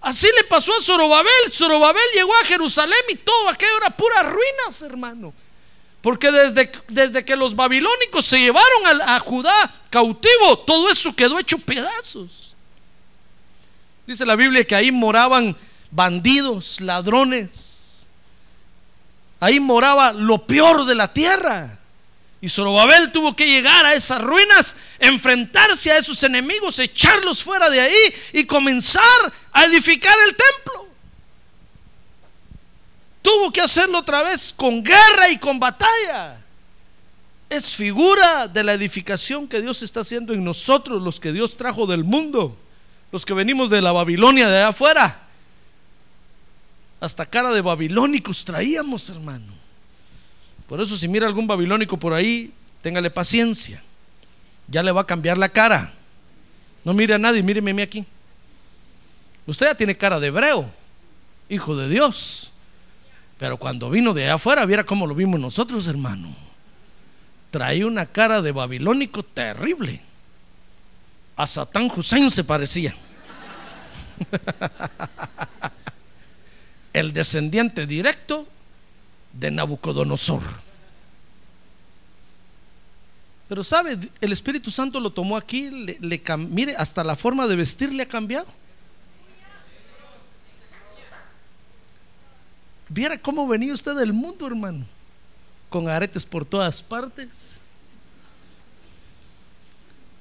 Así 0.01 0.29
le 0.37 0.45
pasó 0.45 0.73
a 0.77 0.81
Zorobabel. 0.81 1.51
Zorobabel 1.51 2.03
llegó 2.15 2.33
a 2.37 2.45
Jerusalén 2.47 2.95
y 3.12 3.17
todo 3.17 3.49
aquello 3.49 3.77
era 3.85 3.97
puras 3.97 4.25
ruinas, 4.25 4.83
hermano. 4.83 5.33
Porque 6.03 6.33
desde, 6.33 6.71
desde 6.88 7.25
que 7.25 7.37
los 7.37 7.55
babilónicos 7.55 8.27
se 8.27 8.38
llevaron 8.38 9.01
a, 9.03 9.17
a 9.17 9.19
Judá 9.21 9.73
cautivo, 9.88 10.59
todo 10.67 10.91
eso 10.91 11.15
quedó 11.15 11.38
hecho 11.38 11.59
pedazos. 11.59 12.55
Dice 14.07 14.27
la 14.27 14.35
Biblia 14.35 14.65
que 14.65 14.75
ahí 14.75 14.91
moraban 14.91 15.57
bandidos, 15.91 16.81
ladrones. 16.81 18.07
Ahí 19.38 19.61
moraba 19.61 20.12
lo 20.12 20.45
peor 20.45 20.85
de 20.87 20.95
la 20.97 21.12
tierra. 21.12 21.79
Y 22.41 22.49
Zorobabel 22.49 23.12
tuvo 23.12 23.37
que 23.37 23.47
llegar 23.47 23.87
a 23.87 23.95
esas 23.95 24.21
ruinas, 24.21 24.75
enfrentarse 24.99 25.93
a 25.93 25.99
esos 25.99 26.21
enemigos, 26.25 26.81
echarlos 26.81 27.45
fuera 27.45 27.71
de 27.71 27.81
ahí 27.81 28.15
y 28.33 28.45
comenzar 28.45 29.33
a 29.53 29.65
edificar 29.67 30.17
el 30.27 30.37
templo. 30.37 30.88
Tuvo 33.23 33.53
que 33.53 33.61
hacerlo 33.61 33.99
otra 33.99 34.23
vez 34.23 34.53
con 34.53 34.83
guerra 34.83 35.31
y 35.31 35.39
con 35.39 35.59
batalla. 35.59 36.39
Es 37.49 37.75
figura 37.75 38.49
de 38.49 38.65
la 38.65 38.73
edificación 38.73 39.47
que 39.47 39.61
Dios 39.61 39.83
está 39.83 40.01
haciendo 40.01 40.33
en 40.33 40.43
nosotros, 40.43 41.01
los 41.01 41.21
que 41.21 41.33
Dios 41.33 41.57
trajo 41.57 41.87
del 41.87 42.03
mundo, 42.03 42.57
los 43.13 43.25
que 43.25 43.35
venimos 43.35 43.71
de 43.71 43.81
la 43.81 43.93
Babilonia 43.93 44.49
de 44.49 44.57
allá 44.57 44.69
afuera. 44.69 45.23
Hasta 47.01 47.27
cara 47.27 47.51
de 47.51 47.61
babilónicos 47.61 48.45
traíamos, 48.45 49.09
hermano. 49.11 49.53
Por 50.69 50.81
eso 50.81 50.97
si 50.97 51.09
mira 51.09 51.27
algún 51.27 51.47
babilónico 51.47 51.99
por 51.99 52.13
ahí, 52.13 52.53
téngale 52.81 53.11
paciencia. 53.11 53.83
Ya 54.69 54.83
le 54.83 54.93
va 54.93 55.03
a 55.03 55.07
cambiar 55.07 55.37
la 55.37 55.49
cara. 55.49 55.93
No 56.85 56.95
mire 56.95 57.15
a 57.15 57.19
nadie, 57.19 57.43
míreme 57.43 57.75
mí 57.75 57.83
aquí. 57.83 58.07
Usted 59.47 59.67
ya 59.67 59.75
tiene 59.75 59.97
cara 59.97 60.21
de 60.21 60.29
hebreo, 60.29 60.71
hijo 61.49 61.77
de 61.77 61.89
Dios. 61.89 62.52
Pero 63.42 63.57
cuando 63.57 63.90
vino 63.90 64.14
de 64.14 64.22
allá 64.22 64.35
afuera, 64.35 64.64
viera 64.66 64.87
cómo 64.87 65.05
lo 65.05 65.16
vimos 65.16 65.40
nosotros, 65.40 65.88
hermano. 65.88 66.33
Traía 67.50 67.88
una 67.88 68.07
cara 68.07 68.40
de 68.40 68.52
babilónico 68.52 69.24
terrible. 69.24 70.00
A 71.35 71.44
Satán 71.48 71.90
Hussein 71.92 72.31
se 72.31 72.44
parecía. 72.44 72.94
El 76.92 77.12
descendiente 77.12 77.85
directo 77.85 78.46
de 79.33 79.50
Nabucodonosor. 79.50 80.42
Pero 83.48 83.64
sabe, 83.64 83.98
el 84.20 84.33
Espíritu 84.33 84.70
Santo 84.70 85.00
lo 85.00 85.11
tomó 85.11 85.37
aquí, 85.37 85.68
le, 85.68 86.22
mire, 86.48 86.76
hasta 86.76 87.02
la 87.02 87.16
forma 87.16 87.48
de 87.48 87.57
vestir 87.57 87.92
le 87.92 88.05
ha 88.05 88.09
cambiado. 88.09 88.46
Viera 92.92 93.16
cómo 93.16 93.48
venía 93.48 93.72
usted 93.72 93.96
del 93.96 94.12
mundo, 94.12 94.46
hermano, 94.46 94.85
con 95.70 95.88
aretes 95.88 96.26
por 96.26 96.44
todas 96.44 96.83
partes, 96.83 97.59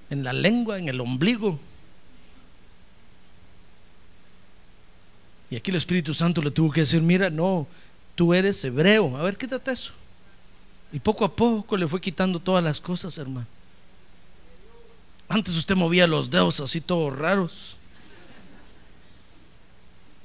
en 0.10 0.23
la 0.23 0.31
lengua, 0.31 0.79
en 0.79 0.88
el 0.88 1.01
ombligo. 1.01 1.60
Y 5.49 5.57
aquí 5.57 5.69
el 5.69 5.75
Espíritu 5.75 6.13
Santo 6.13 6.41
le 6.41 6.49
tuvo 6.49 6.71
que 6.71 6.79
decir, 6.79 7.01
mira, 7.01 7.29
no, 7.29 7.67
tú 8.15 8.34
eres 8.34 8.63
hebreo, 8.63 9.17
a 9.17 9.23
ver, 9.23 9.38
quítate 9.38 9.73
eso. 9.73 9.91
Y 10.93 10.99
poco 10.99 11.25
a 11.25 11.36
poco 11.36 11.75
le 11.75 11.86
fue 11.89 11.99
quitando 11.99 12.39
todas 12.39 12.63
las 12.63 12.79
cosas, 12.79 13.17
hermano. 13.17 13.47
Antes 15.27 15.57
usted 15.57 15.75
movía 15.75 16.07
los 16.07 16.29
dedos 16.29 16.62
así 16.62 16.79
todos 16.79 17.17
raros, 17.17 17.75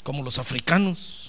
como 0.05 0.23
los 0.23 0.39
africanos. 0.39 1.26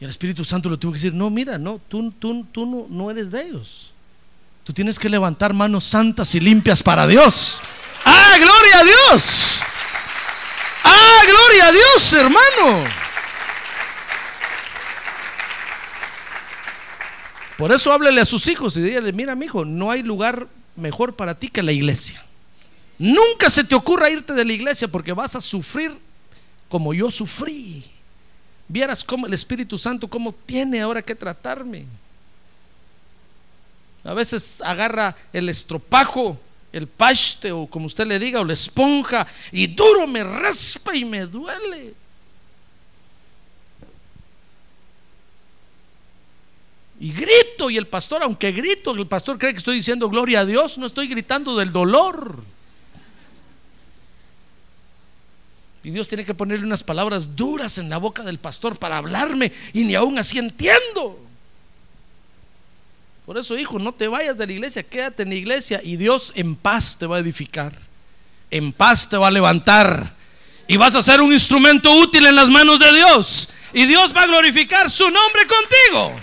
Y 0.00 0.04
el 0.04 0.10
Espíritu 0.10 0.44
Santo 0.44 0.68
le 0.68 0.76
tuvo 0.76 0.92
que 0.92 0.98
decir, 0.98 1.14
no, 1.14 1.30
mira, 1.30 1.58
no, 1.58 1.80
tú, 1.88 2.10
tú, 2.12 2.44
tú 2.52 2.66
no, 2.66 2.86
no 2.88 3.10
eres 3.10 3.30
de 3.30 3.42
ellos. 3.42 3.92
Tú 4.64 4.72
tienes 4.72 4.98
que 4.98 5.08
levantar 5.08 5.54
manos 5.54 5.84
santas 5.84 6.34
y 6.34 6.40
limpias 6.40 6.82
para 6.82 7.06
Dios. 7.06 7.62
¡Ah, 8.04 8.36
gloria 8.38 8.78
a 8.80 8.84
Dios! 8.84 9.62
¡Ah, 10.84 11.20
gloria 11.26 11.68
a 11.68 11.72
Dios, 11.72 12.12
hermano! 12.12 12.84
Por 17.56 17.72
eso 17.72 17.90
háblele 17.90 18.20
a 18.20 18.26
sus 18.26 18.46
hijos 18.48 18.76
y 18.76 18.82
dígale, 18.82 19.12
mira, 19.12 19.34
mi 19.34 19.46
hijo, 19.46 19.64
no 19.64 19.90
hay 19.90 20.02
lugar 20.02 20.46
mejor 20.74 21.16
para 21.16 21.38
ti 21.38 21.48
que 21.48 21.62
la 21.62 21.72
iglesia. 21.72 22.22
Nunca 22.98 23.48
se 23.48 23.64
te 23.64 23.74
ocurra 23.74 24.10
irte 24.10 24.34
de 24.34 24.44
la 24.44 24.52
iglesia 24.52 24.88
porque 24.88 25.12
vas 25.12 25.36
a 25.36 25.40
sufrir 25.40 25.92
como 26.68 26.92
yo 26.92 27.10
sufrí. 27.10 27.82
Vieras 28.68 29.04
cómo 29.04 29.26
el 29.26 29.34
Espíritu 29.34 29.78
Santo, 29.78 30.08
cómo 30.08 30.32
tiene 30.32 30.80
ahora 30.80 31.02
que 31.02 31.14
tratarme. 31.14 31.86
A 34.04 34.14
veces 34.14 34.60
agarra 34.62 35.16
el 35.32 35.48
estropajo, 35.48 36.38
el 36.72 36.86
paste 36.86 37.52
o 37.52 37.66
como 37.66 37.86
usted 37.86 38.06
le 38.06 38.18
diga, 38.18 38.40
o 38.40 38.44
la 38.44 38.52
esponja, 38.52 39.26
y 39.52 39.66
duro 39.68 40.06
me 40.06 40.22
raspa 40.22 40.94
y 40.94 41.04
me 41.04 41.26
duele. 41.26 41.94
Y 46.98 47.12
grito, 47.12 47.68
y 47.68 47.76
el 47.76 47.86
pastor, 47.86 48.22
aunque 48.22 48.52
grito, 48.52 48.92
el 48.92 49.06
pastor 49.06 49.38
cree 49.38 49.52
que 49.52 49.58
estoy 49.58 49.76
diciendo 49.76 50.08
gloria 50.08 50.40
a 50.40 50.44
Dios, 50.44 50.78
no 50.78 50.86
estoy 50.86 51.08
gritando 51.08 51.56
del 51.56 51.72
dolor. 51.72 52.42
Y 55.86 55.92
Dios 55.92 56.08
tiene 56.08 56.24
que 56.24 56.34
ponerle 56.34 56.66
unas 56.66 56.82
palabras 56.82 57.36
duras 57.36 57.78
en 57.78 57.88
la 57.88 57.98
boca 57.98 58.24
del 58.24 58.40
pastor 58.40 58.76
para 58.76 58.96
hablarme, 58.96 59.52
y 59.72 59.84
ni 59.84 59.94
aún 59.94 60.18
así 60.18 60.36
entiendo. 60.36 61.16
Por 63.24 63.38
eso, 63.38 63.56
hijo, 63.56 63.78
no 63.78 63.92
te 63.92 64.08
vayas 64.08 64.36
de 64.36 64.48
la 64.48 64.52
iglesia, 64.52 64.82
quédate 64.82 65.22
en 65.22 65.28
la 65.28 65.36
iglesia 65.36 65.80
y 65.84 65.94
Dios 65.94 66.32
en 66.34 66.56
paz 66.56 66.96
te 66.98 67.06
va 67.06 67.18
a 67.18 67.20
edificar, 67.20 67.72
en 68.50 68.72
paz 68.72 69.08
te 69.08 69.16
va 69.16 69.28
a 69.28 69.30
levantar 69.30 70.12
y 70.66 70.76
vas 70.76 70.96
a 70.96 71.02
ser 71.02 71.20
un 71.20 71.32
instrumento 71.32 71.92
útil 71.92 72.26
en 72.26 72.34
las 72.34 72.50
manos 72.50 72.80
de 72.80 72.92
Dios. 72.92 73.48
Y 73.72 73.86
Dios 73.86 74.12
va 74.12 74.22
a 74.22 74.26
glorificar 74.26 74.90
su 74.90 75.08
nombre 75.08 75.46
contigo. 75.46 76.20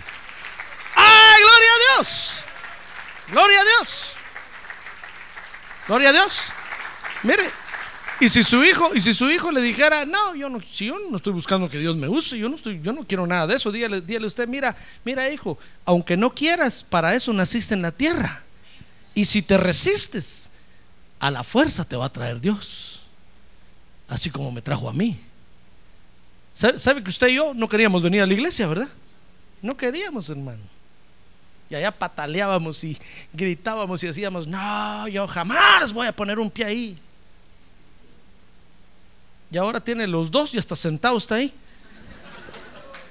¡Ah, 0.97 1.35
gloria 1.39 1.69
a 1.69 1.95
Dios! 1.95 2.43
Gloria 3.29 3.61
a 3.61 3.63
Dios. 3.63 4.11
Gloria 5.87 6.09
a 6.09 6.11
Dios. 6.11 6.51
Mire, 7.23 7.62
y 8.19 8.29
si 8.29 8.43
su 8.43 8.63
hijo, 8.63 8.93
y 8.95 9.01
si 9.01 9.13
su 9.13 9.29
hijo 9.29 9.51
le 9.51 9.61
dijera, 9.61 10.05
no, 10.05 10.35
yo 10.35 10.49
no, 10.49 10.59
si 10.61 10.85
yo 10.85 10.95
no 11.09 11.17
estoy 11.17 11.33
buscando 11.33 11.69
que 11.69 11.79
Dios 11.79 11.95
me 11.95 12.07
use, 12.07 12.37
yo 12.37 12.49
no 12.49 12.55
estoy, 12.55 12.81
yo 12.81 12.93
no 12.93 13.05
quiero 13.05 13.27
nada 13.27 13.47
de 13.47 13.55
eso, 13.55 13.71
dígale, 13.71 14.01
dígale 14.01 14.27
usted, 14.27 14.47
mira, 14.47 14.75
mira 15.03 15.29
hijo, 15.29 15.57
aunque 15.85 16.17
no 16.17 16.33
quieras, 16.33 16.83
para 16.83 17.13
eso 17.15 17.33
naciste 17.33 17.73
en 17.73 17.81
la 17.81 17.91
tierra. 17.91 18.43
Y 19.15 19.25
si 19.25 19.41
te 19.41 19.57
resistes, 19.57 20.49
a 21.19 21.31
la 21.31 21.43
fuerza 21.43 21.85
te 21.85 21.95
va 21.95 22.05
a 22.05 22.11
traer 22.11 22.41
Dios. 22.41 23.01
Así 24.07 24.29
como 24.29 24.51
me 24.51 24.61
trajo 24.61 24.89
a 24.89 24.93
mí. 24.93 25.19
¿Sabe, 26.53 26.79
sabe 26.79 27.03
que 27.03 27.09
usted 27.09 27.29
y 27.29 27.35
yo 27.35 27.53
no 27.53 27.69
queríamos 27.69 28.03
venir 28.03 28.21
a 28.21 28.25
la 28.25 28.33
iglesia, 28.33 28.67
verdad? 28.67 28.89
No 29.61 29.77
queríamos, 29.77 30.29
hermano. 30.29 30.61
Y 31.69 31.75
allá 31.75 31.91
pataleábamos 31.91 32.83
y 32.83 32.97
gritábamos 33.31 34.03
y 34.03 34.07
decíamos, 34.07 34.45
no, 34.45 35.07
yo 35.07 35.27
jamás 35.27 35.93
voy 35.93 36.07
a 36.07 36.15
poner 36.15 36.37
un 36.37 36.51
pie 36.51 36.65
ahí. 36.65 36.99
Y 39.53 39.57
ahora 39.57 39.79
tiene 39.79 40.07
los 40.07 40.31
dos 40.31 40.55
y 40.55 40.57
hasta 40.57 40.75
sentado 40.75 41.15
está 41.15 41.35
ahí. 41.35 41.53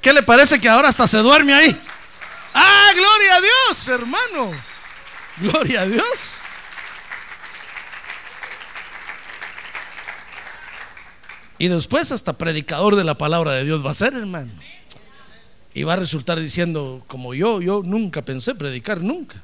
¿Qué 0.01 0.13
le 0.13 0.25
parece 0.25 0.61
que 0.61 0.69
ahora 0.69 0.89
hasta 0.89 1.07
se 1.07 1.19
duerme 1.19 1.55
ahí? 1.55 1.81
¡Ah, 2.53 2.91
gloria 2.97 3.37
a 3.37 3.41
Dios, 3.41 3.89
hermano! 3.89 4.51
Gloria 5.37 5.83
a 5.83 5.87
Dios. 5.87 6.43
Y 11.59 11.69
después 11.69 12.11
hasta 12.11 12.33
predicador 12.33 12.97
de 12.97 13.05
la 13.05 13.17
palabra 13.17 13.53
de 13.53 13.65
Dios 13.65 13.87
va 13.87 13.93
a 13.93 13.95
ser, 13.95 14.13
hermano. 14.13 14.51
Y 15.75 15.85
va 15.85 15.93
a 15.93 15.97
resultar 15.97 16.41
diciendo, 16.41 17.05
como 17.07 17.35
yo, 17.35 17.63
yo 17.63 17.83
nunca 17.85 18.23
pensé 18.23 18.57
predicar, 18.57 19.01
nunca. 19.01 19.41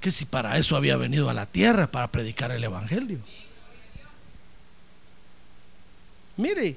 Que 0.00 0.10
si 0.10 0.24
para 0.24 0.56
eso 0.56 0.74
había 0.74 0.96
venido 0.96 1.28
a 1.28 1.34
la 1.34 1.44
tierra, 1.44 1.90
para 1.90 2.10
predicar 2.10 2.50
el 2.50 2.64
Evangelio. 2.64 3.18
Mire, 6.36 6.76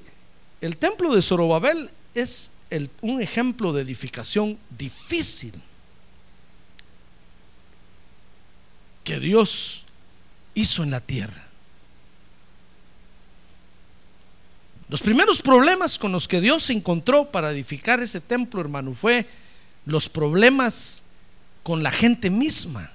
el 0.61 0.77
templo 0.77 1.13
de 1.13 1.21
Zorobabel 1.21 1.89
es 2.13 2.51
un 3.01 3.21
ejemplo 3.21 3.73
de 3.73 3.81
edificación 3.81 4.57
difícil 4.69 5.53
que 9.03 9.19
Dios 9.19 9.85
hizo 10.53 10.83
en 10.83 10.91
la 10.91 10.99
tierra. 10.99 11.47
Los 14.89 15.01
primeros 15.01 15.41
problemas 15.41 15.99
con 15.99 16.11
los 16.11 16.27
que 16.27 16.39
Dios 16.39 16.63
se 16.63 16.73
encontró 16.73 17.29
para 17.29 17.51
edificar 17.51 18.01
ese 18.01 18.21
templo, 18.21 18.61
hermano, 18.61 18.93
fue 18.93 19.27
los 19.85 20.07
problemas 20.07 21.03
con 21.63 21.83
la 21.83 21.91
gente 21.91 22.29
misma, 22.29 22.91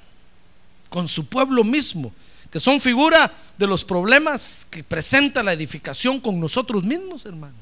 con 0.88 1.09
su 1.09 1.27
pueblo 1.27 1.64
mismo, 1.64 2.12
que 2.52 2.60
son 2.60 2.82
figura 2.82 3.32
de 3.56 3.66
los 3.66 3.82
problemas 3.82 4.66
que 4.70 4.84
presenta 4.84 5.42
la 5.42 5.54
edificación 5.54 6.20
con 6.20 6.38
nosotros 6.38 6.84
mismos, 6.84 7.24
hermano. 7.24 7.56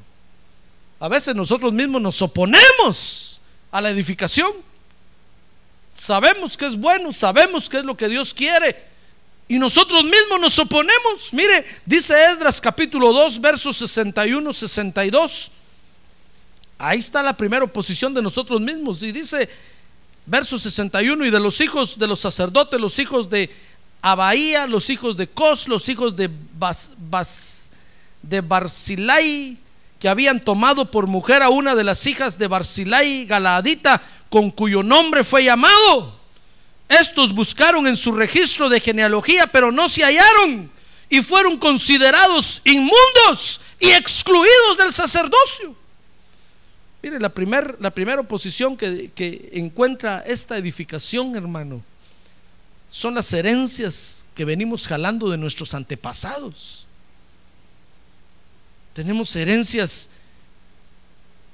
A 0.99 1.09
veces 1.09 1.35
nosotros 1.35 1.73
mismos 1.73 2.03
nos 2.03 2.21
oponemos 2.21 3.41
a 3.71 3.81
la 3.81 3.91
edificación. 3.91 4.53
Sabemos 5.97 6.57
que 6.57 6.67
es 6.67 6.77
bueno, 6.77 7.13
sabemos 7.13 7.69
que 7.69 7.79
es 7.79 7.85
lo 7.85 7.97
que 7.97 8.09
Dios 8.09 8.35
quiere. 8.35 8.77
Y 9.47 9.61
nosotros 9.61 10.03
mismos 10.03 10.41
nos 10.41 10.59
oponemos. 10.59 11.33
Mire, 11.33 11.65
dice 11.87 12.15
Esdras 12.33 12.61
capítulo 12.61 13.13
2, 13.13 13.41
versos 13.41 13.77
61, 13.77 14.53
62. 14.53 15.53
Ahí 16.79 16.99
está 16.99 17.23
la 17.23 17.37
primera 17.37 17.65
oposición 17.65 18.13
de 18.13 18.23
nosotros 18.23 18.61
mismos. 18.61 19.05
Y 19.05 19.13
dice, 19.13 19.49
verso 20.27 20.59
61, 20.59 21.27
y 21.27 21.31
de 21.31 21.41
los 21.41 21.61
hijos 21.61 21.97
de 21.99 22.09
los 22.09 22.21
sacerdotes, 22.21 22.81
los 22.81 22.99
hijos 22.99 23.31
de 23.31 23.51
Abaía, 24.03 24.67
los 24.67 24.91
hijos 24.91 25.17
de 25.17 25.29
Cos, 25.29 25.69
los 25.69 25.89
hijos 25.89 26.17
de 26.17 26.31
Bas, 26.59 27.71
de 28.23 28.41
Barzilai, 28.41 29.59
que 29.99 30.09
habían 30.09 30.41
tomado 30.41 30.91
por 30.91 31.07
mujer 31.07 31.43
a 31.43 31.51
una 31.51 31.75
de 31.75 31.85
las 31.85 32.07
hijas 32.07 32.39
de 32.39 32.49
Barzilai, 32.49 33.27
Galaadita, 33.27 34.03
con 34.31 34.51
cuyo 34.51 34.83
nombre 34.83 35.25
fue 35.25 35.45
llamado. 35.45 36.19
Estos 36.89 37.35
buscaron 37.35 37.87
en 37.87 37.97
su 37.97 38.13
registro 38.13 38.69
de 38.69 38.81
genealogía, 38.81 39.47
pero 39.47 39.71
no 39.71 39.89
se 39.89 40.03
hallaron 40.03 40.71
y 41.09 41.21
fueron 41.21 41.59
considerados 41.59 42.63
inmundos 42.65 43.61
y 43.79 43.91
excluidos 43.91 44.79
del 44.79 44.93
sacerdocio. 44.93 45.75
Mire, 47.03 47.19
la 47.19 47.29
primera 47.29 47.75
la 47.79 47.91
primera 47.91 48.21
oposición 48.21 48.77
que, 48.77 49.11
que 49.15 49.51
encuentra 49.55 50.23
esta 50.27 50.57
edificación, 50.57 51.35
hermano, 51.37 51.83
son 52.91 53.15
las 53.15 53.33
herencias 53.33 54.25
que 54.35 54.45
venimos 54.45 54.87
jalando 54.89 55.31
de 55.31 55.39
nuestros 55.39 55.75
antepasados. 55.75 56.87
Tenemos 58.93 59.35
herencias 59.37 60.11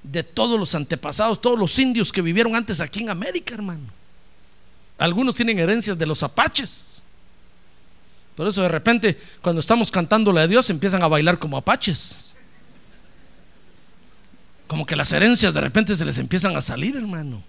de 0.02 0.22
todos 0.22 0.58
los 0.58 0.74
antepasados, 0.74 1.40
todos 1.40 1.58
los 1.58 1.78
indios 1.78 2.10
que 2.10 2.22
vivieron 2.22 2.56
antes 2.56 2.80
aquí 2.80 3.00
en 3.00 3.10
América, 3.10 3.54
hermano. 3.54 3.84
Algunos 4.98 5.34
tienen 5.34 5.58
herencias 5.58 5.98
de 5.98 6.06
los 6.06 6.22
apaches. 6.22 7.02
Por 8.34 8.46
eso 8.48 8.62
de 8.62 8.68
repente, 8.68 9.18
cuando 9.42 9.60
estamos 9.60 9.90
cantándole 9.90 10.40
a 10.40 10.46
Dios, 10.46 10.70
empiezan 10.70 11.02
a 11.02 11.08
bailar 11.08 11.38
como 11.38 11.58
apaches. 11.58 12.30
Como 14.66 14.86
que 14.86 14.96
las 14.96 15.12
herencias 15.12 15.52
de 15.52 15.60
repente 15.60 15.94
se 15.94 16.04
les 16.04 16.18
empiezan 16.18 16.56
a 16.56 16.62
salir, 16.62 16.96
hermano. 16.96 17.42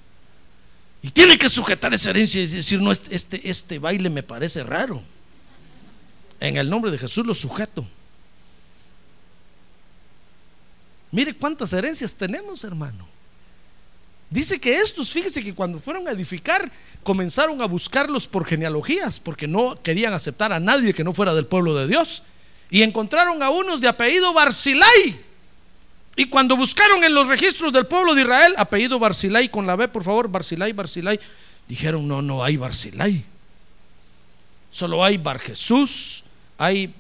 Y 1.07 1.11
tiene 1.11 1.37
que 1.37 1.47
sujetar 1.47 1.93
esa 1.93 2.09
herencia 2.09 2.41
y 2.41 2.47
decir, 2.47 2.81
no, 2.81 2.91
este, 2.91 3.15
este, 3.15 3.49
este 3.49 3.79
baile 3.79 4.09
me 4.09 4.23
parece 4.23 4.61
raro. 4.61 5.01
En 6.37 6.57
el 6.57 6.69
nombre 6.69 6.91
de 6.91 6.97
Jesús 6.97 7.25
lo 7.25 7.33
sujeto. 7.33 7.87
Mire 11.11 11.33
cuántas 11.33 11.71
herencias 11.71 12.13
tenemos, 12.13 12.65
hermano. 12.65 13.07
Dice 14.29 14.59
que 14.59 14.79
estos, 14.79 15.09
fíjese 15.09 15.41
que 15.41 15.55
cuando 15.55 15.79
fueron 15.79 16.09
a 16.09 16.11
edificar, 16.11 16.69
comenzaron 17.03 17.61
a 17.61 17.67
buscarlos 17.67 18.27
por 18.27 18.45
genealogías, 18.45 19.21
porque 19.21 19.47
no 19.47 19.81
querían 19.81 20.13
aceptar 20.13 20.51
a 20.51 20.59
nadie 20.59 20.93
que 20.93 21.05
no 21.05 21.13
fuera 21.13 21.33
del 21.33 21.45
pueblo 21.45 21.73
de 21.73 21.87
Dios. 21.87 22.23
Y 22.69 22.81
encontraron 22.83 23.41
a 23.41 23.49
unos 23.49 23.79
de 23.79 23.87
apellido 23.87 24.33
Barzilai. 24.33 25.21
Y 26.19 26.25
cuando 26.25 26.57
buscaron 26.57 27.03
en 27.03 27.13
los 27.13 27.27
registros 27.27 27.71
del 27.71 27.85
pueblo 27.85 28.15
de 28.15 28.21
Israel, 28.21 28.55
apellido 28.57 28.97
Barzilai 28.97 29.49
con 29.49 29.67
la 29.67 29.75
B, 29.75 29.87
por 29.87 30.03
favor, 30.03 30.27
Barzilai, 30.27 30.73
Barzilai, 30.73 31.19
dijeron, 31.67 32.07
no, 32.07 32.23
no 32.23 32.43
hay 32.43 32.57
Barzilai. 32.57 33.23
Solo 34.71 35.05
hay 35.05 35.17
Bar 35.17 35.37
Jesús, 35.37 36.23
hay 36.57 36.91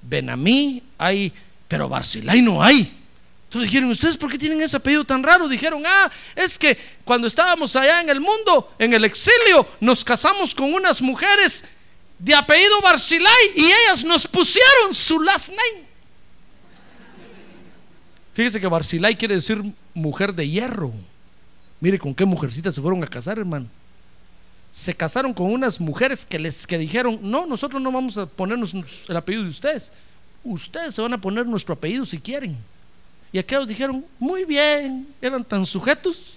Benamí, 0.00 0.82
hay, 0.96 1.30
pero 1.68 1.86
Barzilai 1.86 2.40
no 2.40 2.62
hay. 2.62 2.90
Entonces 3.44 3.70
dijeron, 3.70 3.90
¿ustedes 3.90 4.16
por 4.16 4.30
qué 4.30 4.38
tienen 4.38 4.62
ese 4.62 4.78
apellido 4.78 5.04
tan 5.04 5.22
raro? 5.22 5.48
Dijeron, 5.48 5.82
ah, 5.86 6.10
es 6.34 6.58
que 6.58 6.78
cuando 7.04 7.26
estábamos 7.26 7.76
allá 7.76 8.00
en 8.00 8.08
el 8.08 8.20
mundo, 8.20 8.74
en 8.78 8.94
el 8.94 9.04
exilio, 9.04 9.68
nos 9.80 10.02
casamos 10.02 10.54
con 10.54 10.72
unas 10.72 11.02
mujeres 11.02 11.66
de 12.18 12.34
apellido 12.34 12.80
Barzilai 12.80 13.50
y 13.54 13.66
ellas 13.66 14.02
nos 14.02 14.26
pusieron 14.26 14.94
su 14.94 15.20
last 15.20 15.50
name. 15.50 15.85
Fíjese 18.36 18.60
que 18.60 18.66
Barzilai 18.66 19.16
quiere 19.16 19.34
decir 19.34 19.62
mujer 19.94 20.34
de 20.34 20.46
hierro. 20.46 20.92
Mire 21.80 21.98
con 21.98 22.14
qué 22.14 22.26
mujercitas 22.26 22.74
se 22.74 22.82
fueron 22.82 23.02
a 23.02 23.06
casar, 23.06 23.38
hermano. 23.38 23.66
Se 24.70 24.92
casaron 24.92 25.32
con 25.32 25.50
unas 25.50 25.80
mujeres 25.80 26.26
que 26.26 26.38
les 26.38 26.66
que 26.66 26.76
dijeron, 26.76 27.18
no, 27.22 27.46
nosotros 27.46 27.80
no 27.80 27.90
vamos 27.90 28.18
a 28.18 28.26
ponernos 28.26 28.74
el 29.08 29.16
apellido 29.16 29.42
de 29.42 29.48
ustedes. 29.48 29.90
Ustedes 30.44 30.94
se 30.94 31.00
van 31.00 31.14
a 31.14 31.18
poner 31.18 31.46
nuestro 31.46 31.72
apellido 31.72 32.04
si 32.04 32.18
quieren. 32.18 32.58
Y 33.32 33.38
aquellos 33.38 33.66
dijeron, 33.66 34.04
muy 34.18 34.44
bien, 34.44 35.08
eran 35.22 35.42
tan 35.42 35.64
sujetos. 35.64 36.34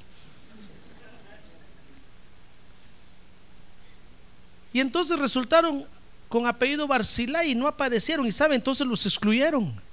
Y 4.71 4.79
entonces 4.79 5.19
resultaron 5.19 5.83
con 6.29 6.47
apellido 6.47 6.87
Barzilai 6.87 7.51
y 7.51 7.55
no 7.55 7.67
aparecieron. 7.67 8.25
Y 8.25 8.31
sabe, 8.31 8.55
entonces 8.55 8.87
los 8.87 9.05
excluyeron. 9.05 9.88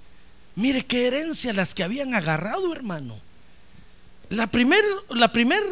Mire 0.56 0.86
qué 0.86 1.06
herencia 1.06 1.52
las 1.52 1.74
que 1.74 1.84
habían 1.84 2.14
agarrado, 2.14 2.72
hermano. 2.72 3.14
La 4.30 4.46
primer, 4.48 4.82
la 5.10 5.30
primer 5.30 5.62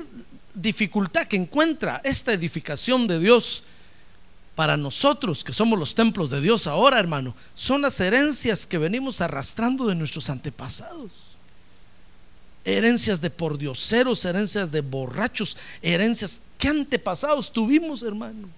dificultad 0.54 1.26
que 1.26 1.36
encuentra 1.36 2.00
esta 2.04 2.32
edificación 2.32 3.06
de 3.06 3.18
Dios 3.18 3.64
para 4.54 4.76
nosotros 4.76 5.42
que 5.42 5.52
somos 5.52 5.78
los 5.78 5.94
templos 5.94 6.30
de 6.30 6.40
Dios 6.40 6.66
ahora, 6.66 7.00
hermano, 7.00 7.34
son 7.54 7.82
las 7.82 7.98
herencias 7.98 8.66
que 8.66 8.78
venimos 8.78 9.20
arrastrando 9.20 9.86
de 9.86 9.94
nuestros 9.94 10.30
antepasados. 10.30 11.10
Herencias 12.64 13.20
de 13.20 13.30
pordioseros, 13.30 14.24
herencias 14.24 14.70
de 14.70 14.80
borrachos, 14.82 15.56
herencias 15.82 16.40
que 16.56 16.68
antepasados 16.68 17.52
tuvimos, 17.52 18.02
hermano. 18.02 18.48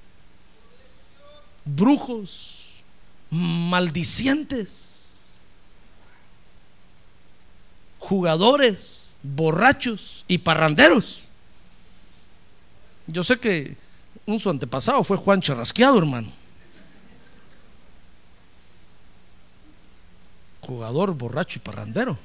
Brujos, 1.64 2.82
maldicientes, 3.30 4.95
jugadores, 8.06 9.16
borrachos 9.20 10.24
y 10.28 10.38
parranderos. 10.38 11.28
Yo 13.08 13.24
sé 13.24 13.36
que 13.36 13.76
un 14.26 14.38
su 14.38 14.48
antepasado 14.48 15.02
fue 15.02 15.16
Juan 15.16 15.40
Charrasqueado, 15.40 15.98
hermano. 15.98 16.28
Jugador, 20.60 21.14
borracho 21.14 21.58
y 21.58 21.62
parrandero. 21.62 22.16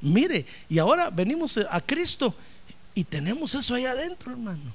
Mire, 0.00 0.46
y 0.68 0.78
ahora 0.78 1.10
venimos 1.10 1.58
a 1.68 1.80
Cristo 1.80 2.36
y 2.94 3.02
tenemos 3.02 3.52
eso 3.56 3.74
ahí 3.74 3.84
adentro, 3.84 4.30
hermano. 4.30 4.72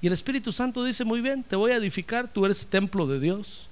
Y 0.00 0.06
el 0.06 0.12
Espíritu 0.12 0.52
Santo 0.52 0.84
dice, 0.84 1.04
muy 1.04 1.20
bien, 1.20 1.42
te 1.42 1.56
voy 1.56 1.72
a 1.72 1.76
edificar, 1.76 2.28
tú 2.28 2.44
eres 2.44 2.68
templo 2.68 3.04
de 3.08 3.18
Dios. 3.18 3.66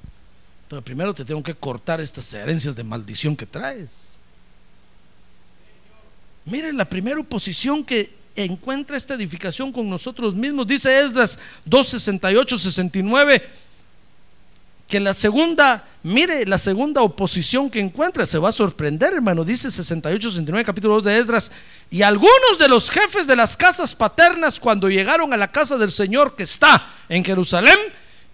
Pero 0.66 0.82
primero 0.82 1.14
te 1.14 1.24
tengo 1.24 1.44
que 1.44 1.54
cortar 1.54 2.00
estas 2.00 2.34
herencias 2.34 2.74
de 2.74 2.82
maldición 2.82 3.36
que 3.36 3.46
traes. 3.46 4.15
Mire, 6.46 6.72
la 6.72 6.88
primera 6.88 7.18
oposición 7.18 7.84
que 7.84 8.14
encuentra 8.36 8.96
esta 8.96 9.14
edificación 9.14 9.72
con 9.72 9.88
nosotros 9.90 10.34
mismos. 10.34 10.66
Dice 10.66 11.00
Esdras 11.00 11.38
268, 11.64 12.58
69, 12.58 13.42
que 14.86 15.00
la 15.00 15.12
segunda, 15.12 15.84
mire, 16.04 16.46
la 16.46 16.58
segunda 16.58 17.02
oposición 17.02 17.68
que 17.68 17.80
encuentra, 17.80 18.26
se 18.26 18.38
va 18.38 18.50
a 18.50 18.52
sorprender, 18.52 19.14
hermano. 19.14 19.44
Dice 19.44 19.70
68, 19.70 20.30
69, 20.30 20.64
capítulo 20.64 20.94
2 20.94 21.04
de 21.04 21.18
Esdras. 21.18 21.50
Y 21.90 22.02
algunos 22.02 22.58
de 22.60 22.68
los 22.68 22.90
jefes 22.90 23.26
de 23.26 23.34
las 23.34 23.56
casas 23.56 23.94
paternas, 23.94 24.60
cuando 24.60 24.88
llegaron 24.88 25.32
a 25.32 25.36
la 25.36 25.50
casa 25.50 25.76
del 25.76 25.90
Señor 25.90 26.36
que 26.36 26.44
está 26.44 26.88
en 27.08 27.24
Jerusalén, 27.24 27.78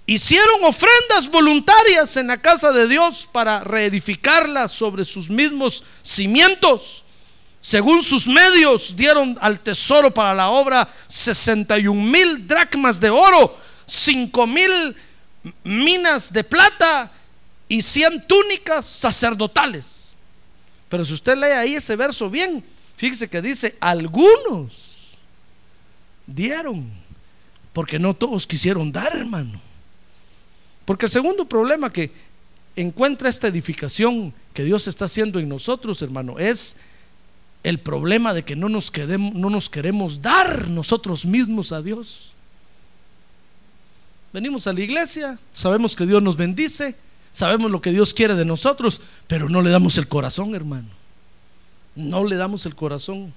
hicieron 0.04 0.64
ofrendas 0.64 1.30
voluntarias 1.30 2.18
en 2.18 2.26
la 2.26 2.42
casa 2.42 2.72
de 2.72 2.88
Dios 2.88 3.26
para 3.32 3.60
reedificarla 3.60 4.68
sobre 4.68 5.06
sus 5.06 5.30
mismos 5.30 5.84
cimientos. 6.02 7.04
Según 7.62 8.02
sus 8.02 8.26
medios, 8.26 8.94
dieron 8.94 9.38
al 9.40 9.58
tesoro 9.60 10.12
para 10.12 10.34
la 10.34 10.50
obra 10.50 10.86
61 11.08 11.94
mil 12.02 12.46
dracmas 12.46 13.00
de 13.00 13.08
oro, 13.08 13.56
5 13.86 14.46
mil 14.46 14.96
minas 15.64 16.30
de 16.30 16.44
plata 16.44 17.10
y 17.66 17.80
100 17.80 18.26
túnicas 18.26 18.84
sacerdotales. 18.84 20.14
Pero 20.90 21.06
si 21.06 21.14
usted 21.14 21.36
lee 21.36 21.52
ahí 21.56 21.74
ese 21.76 21.96
verso 21.96 22.28
bien, 22.28 22.62
Fíjese 23.02 23.26
que 23.26 23.42
dice, 23.42 23.76
algunos 23.80 25.18
dieron, 26.24 26.88
porque 27.72 27.98
no 27.98 28.14
todos 28.14 28.46
quisieron 28.46 28.92
dar, 28.92 29.16
hermano. 29.16 29.60
Porque 30.84 31.06
el 31.06 31.10
segundo 31.10 31.44
problema 31.48 31.92
que 31.92 32.12
encuentra 32.76 33.28
esta 33.28 33.48
edificación 33.48 34.32
que 34.54 34.62
Dios 34.62 34.86
está 34.86 35.06
haciendo 35.06 35.40
en 35.40 35.48
nosotros, 35.48 36.00
hermano, 36.00 36.38
es 36.38 36.76
el 37.62 37.78
problema 37.78 38.34
de 38.34 38.44
que 38.44 38.56
no 38.56 38.68
nos, 38.68 38.92
no 38.96 39.50
nos 39.50 39.70
queremos 39.70 40.20
dar 40.20 40.68
nosotros 40.68 41.24
mismos 41.24 41.72
a 41.72 41.82
Dios. 41.82 42.32
Venimos 44.32 44.66
a 44.66 44.72
la 44.72 44.80
iglesia, 44.80 45.38
sabemos 45.52 45.94
que 45.94 46.06
Dios 46.06 46.22
nos 46.22 46.36
bendice, 46.36 46.96
sabemos 47.32 47.70
lo 47.70 47.80
que 47.80 47.92
Dios 47.92 48.14
quiere 48.14 48.34
de 48.34 48.44
nosotros, 48.44 49.00
pero 49.26 49.48
no 49.48 49.62
le 49.62 49.70
damos 49.70 49.98
el 49.98 50.08
corazón, 50.08 50.54
hermano. 50.54 50.88
No 51.94 52.24
le 52.24 52.36
damos 52.36 52.64
el 52.66 52.74
corazón. 52.74 53.32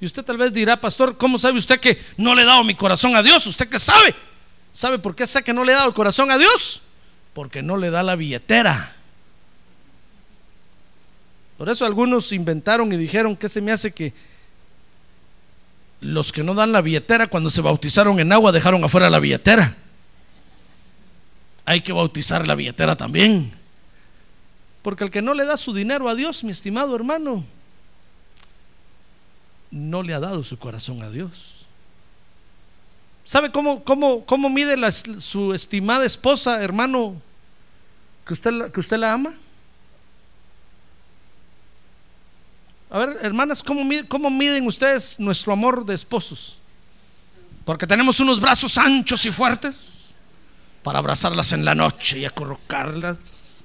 Y 0.00 0.06
usted 0.06 0.24
tal 0.24 0.38
vez 0.38 0.52
dirá, 0.52 0.80
pastor, 0.80 1.18
¿cómo 1.18 1.38
sabe 1.38 1.58
usted 1.58 1.80
que 1.80 2.00
no 2.16 2.34
le 2.34 2.42
he 2.42 2.46
dado 2.46 2.64
mi 2.64 2.74
corazón 2.74 3.16
a 3.16 3.22
Dios? 3.22 3.46
¿Usted 3.46 3.68
qué 3.68 3.78
sabe? 3.78 4.14
¿Sabe 4.72 4.98
por 4.98 5.14
qué 5.14 5.26
sé 5.26 5.42
que 5.42 5.52
no 5.52 5.64
le 5.64 5.72
he 5.72 5.74
dado 5.74 5.88
el 5.88 5.94
corazón 5.94 6.30
a 6.30 6.38
Dios? 6.38 6.80
Porque 7.34 7.60
no 7.60 7.76
le 7.76 7.90
da 7.90 8.02
la 8.02 8.16
billetera. 8.16 8.94
Por 11.60 11.68
eso 11.68 11.84
algunos 11.84 12.32
inventaron 12.32 12.90
y 12.90 12.96
dijeron 12.96 13.36
que 13.36 13.46
se 13.46 13.60
me 13.60 13.70
hace 13.70 13.92
que 13.92 14.14
los 16.00 16.32
que 16.32 16.42
no 16.42 16.54
dan 16.54 16.72
la 16.72 16.80
billetera 16.80 17.26
cuando 17.26 17.50
se 17.50 17.60
bautizaron 17.60 18.18
en 18.18 18.32
agua 18.32 18.50
dejaron 18.50 18.82
afuera 18.82 19.10
la 19.10 19.18
billetera. 19.18 19.76
Hay 21.66 21.82
que 21.82 21.92
bautizar 21.92 22.48
la 22.48 22.54
billetera 22.54 22.96
también. 22.96 23.52
Porque 24.80 25.04
el 25.04 25.10
que 25.10 25.20
no 25.20 25.34
le 25.34 25.44
da 25.44 25.58
su 25.58 25.74
dinero 25.74 26.08
a 26.08 26.14
Dios, 26.14 26.44
mi 26.44 26.50
estimado 26.50 26.96
hermano, 26.96 27.44
no 29.70 30.02
le 30.02 30.14
ha 30.14 30.20
dado 30.20 30.42
su 30.42 30.58
corazón 30.58 31.02
a 31.02 31.10
Dios. 31.10 31.66
¿Sabe 33.22 33.52
cómo, 33.52 33.84
cómo, 33.84 34.24
cómo 34.24 34.48
mide 34.48 34.76
su 35.20 35.52
estimada 35.52 36.06
esposa, 36.06 36.64
hermano, 36.64 37.20
que 38.26 38.32
usted, 38.32 38.72
que 38.72 38.80
usted 38.80 38.96
la 38.96 39.12
ama? 39.12 39.34
A 42.90 42.98
ver, 42.98 43.18
hermanas, 43.22 43.62
¿cómo, 43.62 43.88
¿cómo 44.08 44.30
miden 44.30 44.66
ustedes 44.66 45.20
nuestro 45.20 45.52
amor 45.52 45.86
de 45.86 45.94
esposos? 45.94 46.58
Porque 47.64 47.86
tenemos 47.86 48.18
unos 48.18 48.40
brazos 48.40 48.76
anchos 48.76 49.24
y 49.26 49.30
fuertes 49.30 50.16
para 50.82 50.98
abrazarlas 50.98 51.52
en 51.52 51.64
la 51.64 51.76
noche 51.76 52.18
y 52.18 52.24
acurrucarlas. 52.24 53.64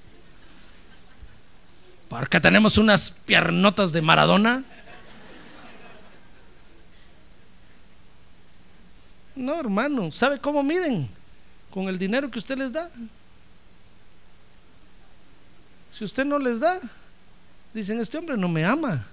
Porque 2.08 2.40
tenemos 2.40 2.78
unas 2.78 3.10
piernotas 3.10 3.92
de 3.92 4.04
Maradona. 4.04 4.64
No, 9.36 9.60
hermano, 9.60 10.12
¿sabe 10.12 10.40
cómo 10.40 10.62
miden? 10.62 11.10
Con 11.72 11.90
el 11.90 11.98
dinero 11.98 12.30
que 12.30 12.38
usted 12.38 12.60
les 12.60 12.72
da. 12.72 12.92
Si 15.92 16.04
usted 16.04 16.26
no 16.26 16.38
les 16.38 16.60
da, 16.60 16.80
dicen, 17.74 18.00
este 18.00 18.20
hombre 18.20 18.38
no 18.38 18.48
me 18.48 18.64
ama. 18.64 19.04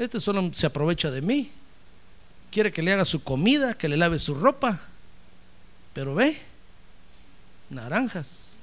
Este 0.00 0.18
solo 0.18 0.50
se 0.54 0.64
aprovecha 0.64 1.10
de 1.10 1.20
mí. 1.20 1.52
Quiere 2.50 2.72
que 2.72 2.80
le 2.80 2.90
haga 2.90 3.04
su 3.04 3.22
comida, 3.22 3.74
que 3.74 3.86
le 3.86 3.98
lave 3.98 4.18
su 4.18 4.34
ropa. 4.34 4.80
Pero 5.92 6.14
ve, 6.14 6.40
naranjas. 7.68 8.54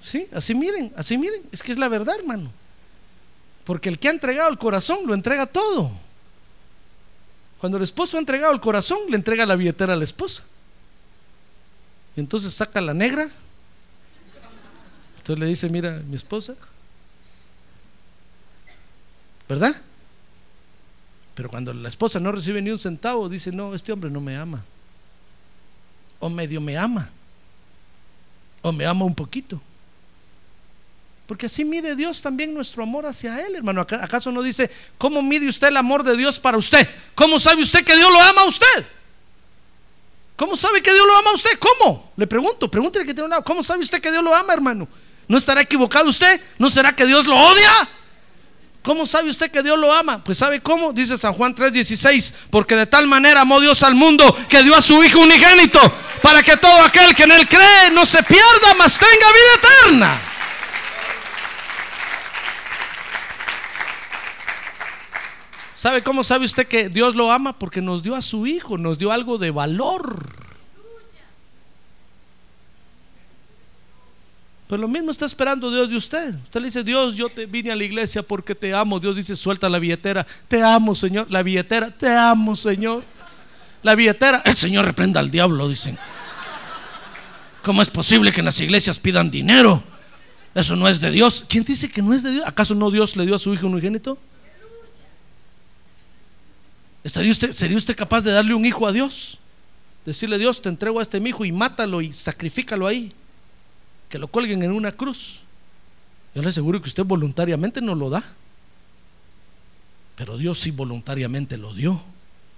Sí, 0.00 0.26
así 0.32 0.54
miren, 0.54 0.94
así 0.96 1.18
miren. 1.18 1.42
Es 1.52 1.62
que 1.62 1.72
es 1.72 1.78
la 1.78 1.88
verdad, 1.88 2.16
hermano. 2.18 2.50
Porque 3.64 3.90
el 3.90 3.98
que 3.98 4.08
ha 4.08 4.12
entregado 4.12 4.48
el 4.48 4.56
corazón 4.56 5.00
lo 5.04 5.12
entrega 5.12 5.44
todo. 5.44 5.92
Cuando 7.58 7.76
el 7.76 7.84
esposo 7.84 8.16
ha 8.16 8.20
entregado 8.20 8.54
el 8.54 8.60
corazón, 8.60 8.98
le 9.10 9.16
entrega 9.16 9.44
la 9.44 9.56
billetera 9.56 9.92
a 9.92 9.96
la 9.96 10.04
esposa. 10.04 10.42
Y 12.16 12.20
entonces 12.20 12.54
saca 12.54 12.80
la 12.80 12.94
negra. 12.94 13.28
Entonces 15.18 15.38
le 15.38 15.46
dice, 15.46 15.68
mira, 15.68 16.00
mi 16.06 16.16
esposa, 16.16 16.54
¿Verdad? 19.48 19.74
Pero 21.34 21.50
cuando 21.50 21.74
la 21.74 21.88
esposa 21.88 22.20
no 22.20 22.32
recibe 22.32 22.62
ni 22.62 22.70
un 22.70 22.78
centavo, 22.78 23.28
dice, 23.28 23.50
no, 23.50 23.74
este 23.74 23.92
hombre 23.92 24.10
no 24.10 24.20
me 24.20 24.36
ama. 24.36 24.64
O 26.20 26.28
medio 26.28 26.60
me 26.60 26.78
ama. 26.78 27.10
O 28.62 28.72
me 28.72 28.86
ama 28.86 29.04
un 29.04 29.14
poquito. 29.14 29.60
Porque 31.26 31.46
así 31.46 31.64
mide 31.64 31.96
Dios 31.96 32.20
también 32.20 32.54
nuestro 32.54 32.82
amor 32.82 33.06
hacia 33.06 33.44
Él, 33.44 33.56
hermano. 33.56 33.80
¿Acaso 33.80 34.30
no 34.30 34.42
dice, 34.42 34.70
cómo 34.98 35.22
mide 35.22 35.48
usted 35.48 35.68
el 35.68 35.76
amor 35.76 36.04
de 36.04 36.16
Dios 36.16 36.38
para 36.38 36.58
usted? 36.58 36.88
¿Cómo 37.14 37.40
sabe 37.40 37.62
usted 37.62 37.84
que 37.84 37.96
Dios 37.96 38.12
lo 38.12 38.20
ama 38.20 38.42
a 38.42 38.48
usted? 38.48 38.86
¿Cómo 40.36 40.56
sabe 40.56 40.82
que 40.82 40.92
Dios 40.92 41.06
lo 41.06 41.16
ama 41.16 41.30
a 41.30 41.34
usted? 41.34 41.58
¿Cómo? 41.58 42.12
Le 42.16 42.26
pregunto, 42.26 42.70
pregúntele 42.70 43.06
que 43.06 43.14
tiene 43.14 43.26
una. 43.26 43.42
¿Cómo 43.42 43.64
sabe 43.64 43.82
usted 43.82 44.00
que 44.00 44.10
Dios 44.10 44.22
lo 44.22 44.34
ama, 44.34 44.52
hermano? 44.52 44.86
¿No 45.26 45.38
estará 45.38 45.62
equivocado 45.62 46.10
usted? 46.10 46.40
¿No 46.58 46.70
será 46.70 46.94
que 46.94 47.06
Dios 47.06 47.26
lo 47.26 47.36
odia? 47.36 47.88
¿Cómo 48.84 49.06
sabe 49.06 49.30
usted 49.30 49.50
que 49.50 49.62
Dios 49.62 49.78
lo 49.78 49.90
ama? 49.90 50.22
Pues 50.22 50.36
¿sabe 50.36 50.60
cómo? 50.60 50.92
Dice 50.92 51.16
San 51.16 51.32
Juan 51.32 51.54
3:16, 51.54 52.34
porque 52.50 52.76
de 52.76 52.84
tal 52.84 53.06
manera 53.06 53.40
amó 53.40 53.58
Dios 53.58 53.82
al 53.82 53.94
mundo 53.94 54.36
que 54.46 54.62
dio 54.62 54.76
a 54.76 54.82
su 54.82 55.02
Hijo 55.02 55.20
unigénito, 55.20 55.80
para 56.20 56.42
que 56.42 56.58
todo 56.58 56.82
aquel 56.82 57.14
que 57.14 57.22
en 57.22 57.32
él 57.32 57.48
cree 57.48 57.90
no 57.92 58.04
se 58.04 58.22
pierda, 58.22 58.74
mas 58.76 58.98
tenga 58.98 59.10
vida 59.10 59.88
eterna. 59.88 60.20
¿Sabe 65.72 66.02
cómo 66.02 66.22
sabe 66.22 66.44
usted 66.44 66.68
que 66.68 66.90
Dios 66.90 67.14
lo 67.14 67.32
ama? 67.32 67.58
Porque 67.58 67.80
nos 67.80 68.02
dio 68.02 68.14
a 68.14 68.20
su 68.20 68.46
Hijo, 68.46 68.76
nos 68.76 68.98
dio 68.98 69.12
algo 69.12 69.38
de 69.38 69.50
valor. 69.50 70.26
Pues 74.66 74.80
lo 74.80 74.88
mismo 74.88 75.10
está 75.10 75.26
esperando 75.26 75.70
Dios 75.70 75.90
de 75.90 75.96
usted. 75.96 76.34
Usted 76.34 76.60
le 76.60 76.66
dice, 76.68 76.82
Dios, 76.82 77.16
yo 77.16 77.28
te 77.28 77.44
vine 77.44 77.70
a 77.70 77.76
la 77.76 77.84
iglesia 77.84 78.22
porque 78.22 78.54
te 78.54 78.72
amo. 78.72 78.98
Dios 78.98 79.14
dice, 79.14 79.36
suelta 79.36 79.68
la 79.68 79.78
billetera. 79.78 80.26
Te 80.48 80.62
amo, 80.62 80.94
Señor. 80.94 81.30
La 81.30 81.42
billetera, 81.42 81.90
te 81.90 82.08
amo, 82.08 82.56
Señor. 82.56 83.04
La 83.82 83.94
billetera, 83.94 84.40
el 84.44 84.56
Señor 84.56 84.86
reprenda 84.86 85.20
al 85.20 85.30
diablo, 85.30 85.68
dicen. 85.68 85.98
¿Cómo 87.62 87.82
es 87.82 87.90
posible 87.90 88.32
que 88.32 88.40
en 88.40 88.46
las 88.46 88.58
iglesias 88.60 88.98
pidan 88.98 89.30
dinero? 89.30 89.82
Eso 90.54 90.76
no 90.76 90.88
es 90.88 90.98
de 90.98 91.10
Dios. 91.10 91.44
¿Quién 91.46 91.64
dice 91.64 91.90
que 91.90 92.00
no 92.00 92.14
es 92.14 92.22
de 92.22 92.30
Dios? 92.30 92.44
¿Acaso 92.46 92.74
no 92.74 92.90
Dios 92.90 93.16
le 93.16 93.26
dio 93.26 93.34
a 93.34 93.38
su 93.38 93.52
hijo 93.52 93.66
unigénito? 93.66 94.16
¿Estaría 97.02 97.30
usted, 97.30 97.52
¿Sería 97.52 97.76
usted 97.76 97.94
capaz 97.94 98.22
de 98.22 98.32
darle 98.32 98.54
un 98.54 98.64
hijo 98.64 98.86
a 98.86 98.92
Dios? 98.92 99.38
Decirle, 100.06 100.38
Dios, 100.38 100.62
te 100.62 100.70
entrego 100.70 101.00
a 101.00 101.02
este 101.02 101.18
hijo 101.18 101.44
y 101.44 101.52
mátalo 101.52 102.00
y 102.00 102.14
sacrifícalo 102.14 102.86
ahí 102.86 103.12
que 104.14 104.18
lo 104.20 104.28
cuelguen 104.28 104.62
en 104.62 104.70
una 104.70 104.92
cruz. 104.92 105.40
Yo 106.36 106.42
le 106.42 106.50
aseguro 106.50 106.80
que 106.80 106.88
usted 106.88 107.04
voluntariamente 107.04 107.80
no 107.80 107.96
lo 107.96 108.10
da. 108.10 108.22
Pero 110.14 110.38
Dios 110.38 110.60
sí 110.60 110.70
voluntariamente 110.70 111.58
lo 111.58 111.74
dio. 111.74 112.00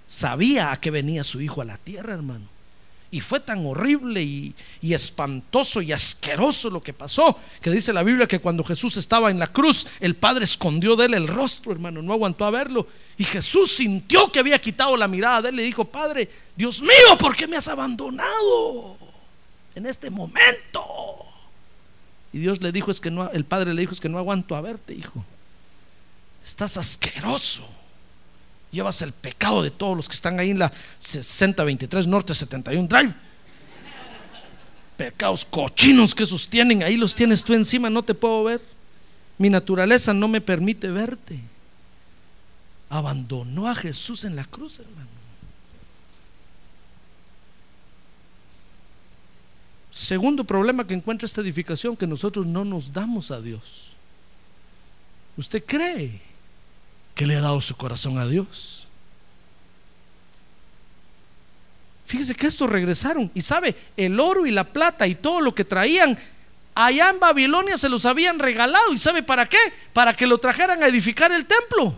Sabía 0.05 0.71
a 0.71 0.79
qué 0.79 0.91
venía 0.91 1.23
su 1.23 1.41
hijo 1.41 1.63
a 1.63 1.65
la 1.65 1.79
tierra, 1.79 2.13
hermano. 2.13 2.45
Y 3.09 3.21
fue 3.21 3.39
tan 3.39 3.65
horrible 3.65 4.21
y, 4.21 4.53
espantoso 4.83 5.81
y 5.81 5.91
asqueroso 5.91 6.69
lo 6.69 6.83
que 6.83 6.93
pasó, 6.93 7.39
que 7.59 7.71
dice 7.71 7.91
la 7.91 8.03
Biblia 8.03 8.27
que 8.27 8.37
cuando 8.37 8.63
Jesús 8.63 8.95
estaba 8.97 9.31
en 9.31 9.39
la 9.39 9.47
cruz, 9.47 9.87
el 9.99 10.15
Padre 10.15 10.43
escondió 10.43 10.95
de 10.95 11.07
él 11.07 11.15
el 11.15 11.27
rostro, 11.27 11.71
hermano, 11.71 12.03
no 12.03 12.13
aguantó 12.13 12.45
a 12.45 12.51
verlo. 12.51 12.85
Y 13.17 13.23
Jesús 13.23 13.71
sintió 13.71 14.31
que 14.31 14.37
había 14.37 14.61
quitado 14.61 14.95
la 14.95 15.07
mirada 15.07 15.41
de 15.41 15.49
él 15.49 15.55
le 15.55 15.63
dijo, 15.63 15.85
Padre, 15.85 16.29
Dios 16.55 16.83
mío, 16.83 17.17
¿por 17.17 17.35
qué 17.35 17.47
me 17.47 17.57
has 17.57 17.67
abandonado 17.67 18.95
en 19.73 19.87
este 19.87 20.11
momento? 20.11 21.17
Y 22.33 22.39
Dios 22.39 22.61
le 22.61 22.71
dijo 22.71 22.91
es 22.91 22.99
que 22.99 23.09
no, 23.09 23.29
el 23.31 23.45
padre 23.45 23.73
le 23.73 23.81
dijo 23.81 23.93
es 23.93 23.99
que 23.99 24.09
no 24.09 24.17
aguanto 24.17 24.55
a 24.55 24.61
verte, 24.61 24.93
hijo. 24.93 25.25
Estás 26.45 26.77
asqueroso. 26.77 27.67
Llevas 28.71 29.01
el 29.01 29.13
pecado 29.13 29.63
de 29.63 29.71
todos 29.71 29.95
los 29.95 30.07
que 30.07 30.15
están 30.15 30.39
ahí 30.39 30.51
en 30.51 30.59
la 30.59 30.71
6023 30.99 32.07
Norte 32.07 32.33
71 32.33 32.87
Drive. 32.87 33.13
Pecados 34.97 35.45
cochinos 35.45 36.13
que 36.15 36.23
esos 36.23 36.47
tienen, 36.47 36.83
ahí 36.83 36.97
los 36.97 37.13
tienes 37.13 37.43
tú 37.43 37.53
encima, 37.53 37.89
no 37.89 38.03
te 38.03 38.13
puedo 38.13 38.43
ver. 38.43 38.61
Mi 39.37 39.49
naturaleza 39.49 40.13
no 40.13 40.27
me 40.27 40.41
permite 40.41 40.89
verte. 40.89 41.39
Abandonó 42.89 43.67
a 43.67 43.75
Jesús 43.75 44.23
en 44.23 44.35
la 44.35 44.45
cruz, 44.45 44.79
hermano. 44.79 45.16
Segundo 50.07 50.45
problema 50.45 50.87
que 50.87 50.93
encuentra 50.93 51.25
esta 51.25 51.41
edificación, 51.41 51.97
que 51.97 52.07
nosotros 52.07 52.45
no 52.45 52.63
nos 52.63 52.93
damos 52.93 53.29
a 53.29 53.41
Dios. 53.41 53.89
¿Usted 55.35 55.61
cree 55.65 56.21
que 57.13 57.27
le 57.27 57.35
ha 57.35 57.41
dado 57.41 57.59
su 57.59 57.75
corazón 57.75 58.17
a 58.17 58.25
Dios? 58.25 58.87
Fíjese 62.05 62.35
que 62.35 62.47
estos 62.47 62.69
regresaron 62.69 63.29
y 63.33 63.41
sabe, 63.41 63.75
el 63.97 64.17
oro 64.21 64.45
y 64.45 64.51
la 64.51 64.63
plata 64.63 65.05
y 65.07 65.15
todo 65.15 65.41
lo 65.41 65.53
que 65.53 65.65
traían 65.65 66.17
allá 66.73 67.09
en 67.09 67.19
Babilonia 67.19 67.77
se 67.77 67.89
los 67.89 68.05
habían 68.05 68.39
regalado. 68.39 68.93
¿Y 68.93 68.99
sabe 68.99 69.23
para 69.23 69.45
qué? 69.45 69.59
Para 69.91 70.15
que 70.15 70.25
lo 70.25 70.37
trajeran 70.37 70.81
a 70.83 70.87
edificar 70.87 71.33
el 71.33 71.45
templo. 71.45 71.93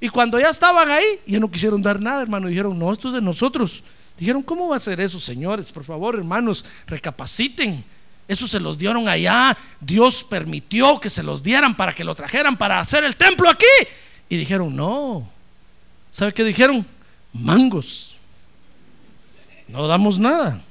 Y 0.00 0.08
cuando 0.08 0.40
ya 0.40 0.48
estaban 0.48 0.90
ahí, 0.90 1.20
ya 1.26 1.38
no 1.38 1.50
quisieron 1.50 1.82
dar 1.82 2.00
nada, 2.00 2.22
hermano. 2.22 2.48
Dijeron, 2.48 2.78
no, 2.78 2.90
esto 2.90 3.08
es 3.08 3.14
de 3.14 3.20
nosotros. 3.20 3.82
Dijeron, 4.18 4.42
¿cómo 4.42 4.68
va 4.68 4.76
a 4.76 4.80
ser 4.80 5.00
eso, 5.00 5.18
señores? 5.18 5.72
Por 5.72 5.84
favor, 5.84 6.16
hermanos, 6.16 6.64
recapaciten. 6.86 7.84
Eso 8.28 8.48
se 8.48 8.60
los 8.60 8.78
dieron 8.78 9.08
allá. 9.08 9.56
Dios 9.80 10.24
permitió 10.24 11.00
que 11.00 11.10
se 11.10 11.22
los 11.22 11.42
dieran 11.42 11.76
para 11.76 11.94
que 11.94 12.04
lo 12.04 12.14
trajeran 12.14 12.56
para 12.56 12.80
hacer 12.80 13.04
el 13.04 13.16
templo 13.16 13.50
aquí. 13.50 13.66
Y 14.28 14.36
dijeron, 14.36 14.74
no. 14.74 15.28
¿Sabe 16.10 16.32
qué 16.32 16.44
dijeron? 16.44 16.86
Mangos. 17.32 18.16
No 19.68 19.86
damos 19.86 20.18
nada. 20.18 20.62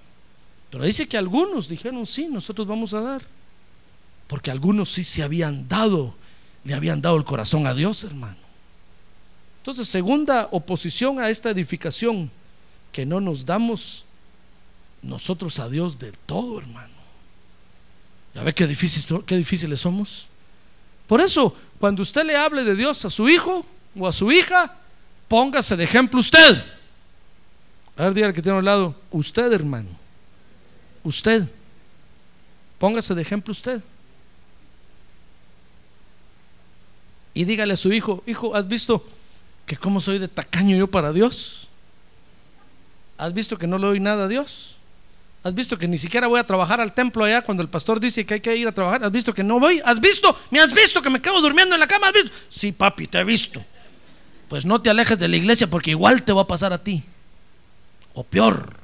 Pero 0.69 0.85
dice 0.85 1.07
que 1.07 1.17
algunos 1.17 1.67
dijeron, 1.67 2.07
sí, 2.07 2.27
nosotros 2.27 2.67
vamos 2.67 2.93
a 2.93 3.01
dar. 3.01 3.21
Porque 4.27 4.49
algunos 4.49 4.89
sí 4.89 5.03
se 5.03 5.21
habían 5.21 5.67
dado, 5.67 6.15
le 6.63 6.73
habían 6.73 7.01
dado 7.01 7.17
el 7.17 7.25
corazón 7.25 7.67
a 7.67 7.73
Dios, 7.73 8.03
hermano. 8.03 8.37
Entonces, 9.57 9.87
segunda 9.87 10.49
oposición 10.51 11.19
a 11.19 11.29
esta 11.29 11.49
edificación, 11.49 12.31
que 12.93 13.05
no 13.05 13.19
nos 13.19 13.43
damos 13.43 14.05
nosotros 15.01 15.59
a 15.59 15.67
Dios 15.67 15.99
de 15.99 16.13
todo, 16.25 16.59
hermano. 16.59 16.93
¿Ya 18.33 18.43
ve 18.43 18.53
qué, 18.53 18.65
difícil, 18.65 19.23
qué 19.25 19.35
difíciles 19.35 19.81
somos? 19.81 20.27
Por 21.07 21.19
eso, 21.19 21.53
cuando 21.79 22.01
usted 22.01 22.23
le 22.23 22.37
hable 22.37 22.63
de 22.63 22.75
Dios 22.75 23.03
a 23.03 23.09
su 23.09 23.27
hijo 23.27 23.65
o 23.99 24.07
a 24.07 24.13
su 24.13 24.31
hija, 24.31 24.77
póngase 25.27 25.75
de 25.75 25.83
ejemplo 25.83 26.19
usted. 26.19 26.63
A 27.97 28.03
ver, 28.03 28.13
dígale 28.13 28.33
que 28.33 28.41
tiene 28.41 28.57
al 28.57 28.65
lado, 28.65 28.95
usted, 29.11 29.51
hermano. 29.51 29.89
Usted. 31.03 31.47
Póngase 32.79 33.13
de 33.13 33.21
ejemplo 33.21 33.51
usted. 33.51 33.83
Y 37.33 37.45
dígale 37.45 37.73
a 37.73 37.77
su 37.77 37.91
hijo, 37.91 38.23
hijo, 38.27 38.55
¿has 38.55 38.67
visto 38.67 39.05
que 39.65 39.75
cómo 39.75 39.99
soy 39.99 40.19
de 40.19 40.27
tacaño 40.27 40.77
yo 40.77 40.87
para 40.87 41.11
Dios? 41.11 41.67
¿Has 43.23 43.33
visto 43.33 43.57
que 43.57 43.67
no 43.67 43.77
le 43.77 43.87
doy 43.87 43.99
nada 44.01 44.25
a 44.25 44.27
Dios? 44.27 44.75
¿Has 45.43 45.53
visto 45.53 45.77
que 45.77 45.87
ni 45.87 45.97
siquiera 45.97 46.27
voy 46.27 46.39
a 46.39 46.43
trabajar 46.43 46.81
al 46.81 46.93
templo 46.93 47.23
allá 47.23 47.41
cuando 47.41 47.63
el 47.63 47.69
pastor 47.69 47.99
dice 47.99 48.25
que 48.25 48.33
hay 48.33 48.41
que 48.41 48.55
ir 48.55 48.67
a 48.67 48.73
trabajar? 48.73 49.03
¿Has 49.03 49.11
visto 49.13 49.33
que 49.33 49.43
no 49.43 49.61
voy? 49.61 49.81
¿Has 49.85 50.01
visto? 50.01 50.37
¿Me 50.51 50.59
has 50.59 50.73
visto 50.73 51.01
que 51.01 51.09
me 51.09 51.21
quedo 51.21 51.41
durmiendo 51.41 51.73
en 51.73 51.79
la 51.79 51.87
cama? 51.87 52.07
¿Has 52.07 52.13
visto? 52.13 52.31
Sí, 52.49 52.73
papi, 52.73 53.07
te 53.07 53.19
he 53.19 53.23
visto. 53.23 53.63
Pues 54.49 54.65
no 54.65 54.81
te 54.81 54.89
alejes 54.89 55.17
de 55.17 55.29
la 55.29 55.37
iglesia 55.37 55.67
porque 55.67 55.91
igual 55.91 56.23
te 56.23 56.33
va 56.33 56.41
a 56.41 56.47
pasar 56.47 56.73
a 56.73 56.77
ti. 56.77 57.01
O 58.13 58.23
peor 58.25 58.83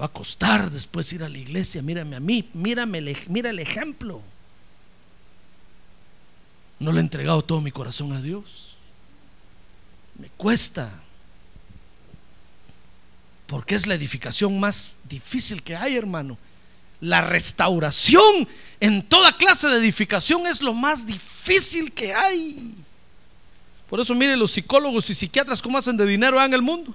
va 0.00 0.06
a 0.06 0.08
costar 0.08 0.70
después 0.70 1.12
ir 1.12 1.24
a 1.24 1.28
la 1.28 1.38
iglesia. 1.38 1.82
Mírame 1.82 2.14
a 2.14 2.20
mí, 2.20 2.48
mírame, 2.52 3.16
mira 3.28 3.50
el 3.50 3.58
ejemplo. 3.58 4.22
No 6.78 6.92
le 6.92 6.98
he 6.98 7.02
entregado 7.02 7.42
todo 7.42 7.60
mi 7.60 7.70
corazón 7.70 8.12
a 8.12 8.20
Dios. 8.20 8.76
Me 10.18 10.28
cuesta. 10.36 10.92
Porque 13.46 13.74
es 13.74 13.86
la 13.86 13.94
edificación 13.94 14.58
más 14.58 14.98
difícil 15.04 15.62
que 15.62 15.76
hay, 15.76 15.96
hermano. 15.96 16.38
La 17.00 17.20
restauración 17.20 18.48
en 18.80 19.02
toda 19.02 19.36
clase 19.36 19.68
de 19.68 19.78
edificación 19.78 20.46
es 20.46 20.62
lo 20.62 20.72
más 20.72 21.06
difícil 21.06 21.92
que 21.92 22.14
hay. 22.14 22.74
Por 23.88 24.00
eso 24.00 24.14
mire 24.14 24.36
los 24.36 24.52
psicólogos 24.52 25.08
y 25.10 25.14
psiquiatras 25.14 25.60
cómo 25.60 25.78
hacen 25.78 25.96
de 25.96 26.06
dinero 26.06 26.42
en 26.42 26.54
el 26.54 26.62
mundo. 26.62 26.94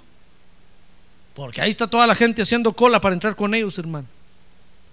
Porque 1.34 1.62
ahí 1.62 1.70
está 1.70 1.88
toda 1.88 2.06
la 2.08 2.16
gente 2.16 2.42
haciendo 2.42 2.74
cola 2.74 3.00
para 3.00 3.14
entrar 3.14 3.36
con 3.36 3.54
ellos, 3.54 3.78
hermano. 3.78 4.08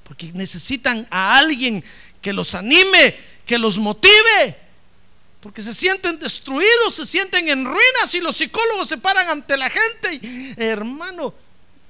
Porque 0.05 0.31
necesitan 0.33 1.07
a 1.11 1.39
alguien 1.39 1.83
que 2.23 2.33
los 2.33 2.55
anime, 2.55 3.17
que 3.45 3.59
los 3.59 3.79
motive. 3.79 4.57
Porque 5.41 5.63
se 5.63 5.75
sienten 5.75 6.19
destruidos, 6.19 6.95
se 6.95 7.07
sienten 7.07 7.49
en 7.49 7.65
ruinas 7.65 8.15
y 8.15 8.21
los 8.21 8.37
psicólogos 8.37 8.89
se 8.89 8.99
paran 8.99 9.29
ante 9.29 9.57
la 9.57 9.71
gente. 9.71 10.15
Y, 10.15 10.55
hermano, 10.57 11.35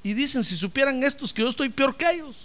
y 0.06 0.14
dicen, 0.14 0.44
si 0.44 0.56
supieran 0.56 1.02
estos 1.02 1.32
que 1.32 1.42
yo 1.42 1.48
estoy 1.48 1.68
peor 1.68 1.96
que 1.96 2.08
ellos. 2.08 2.36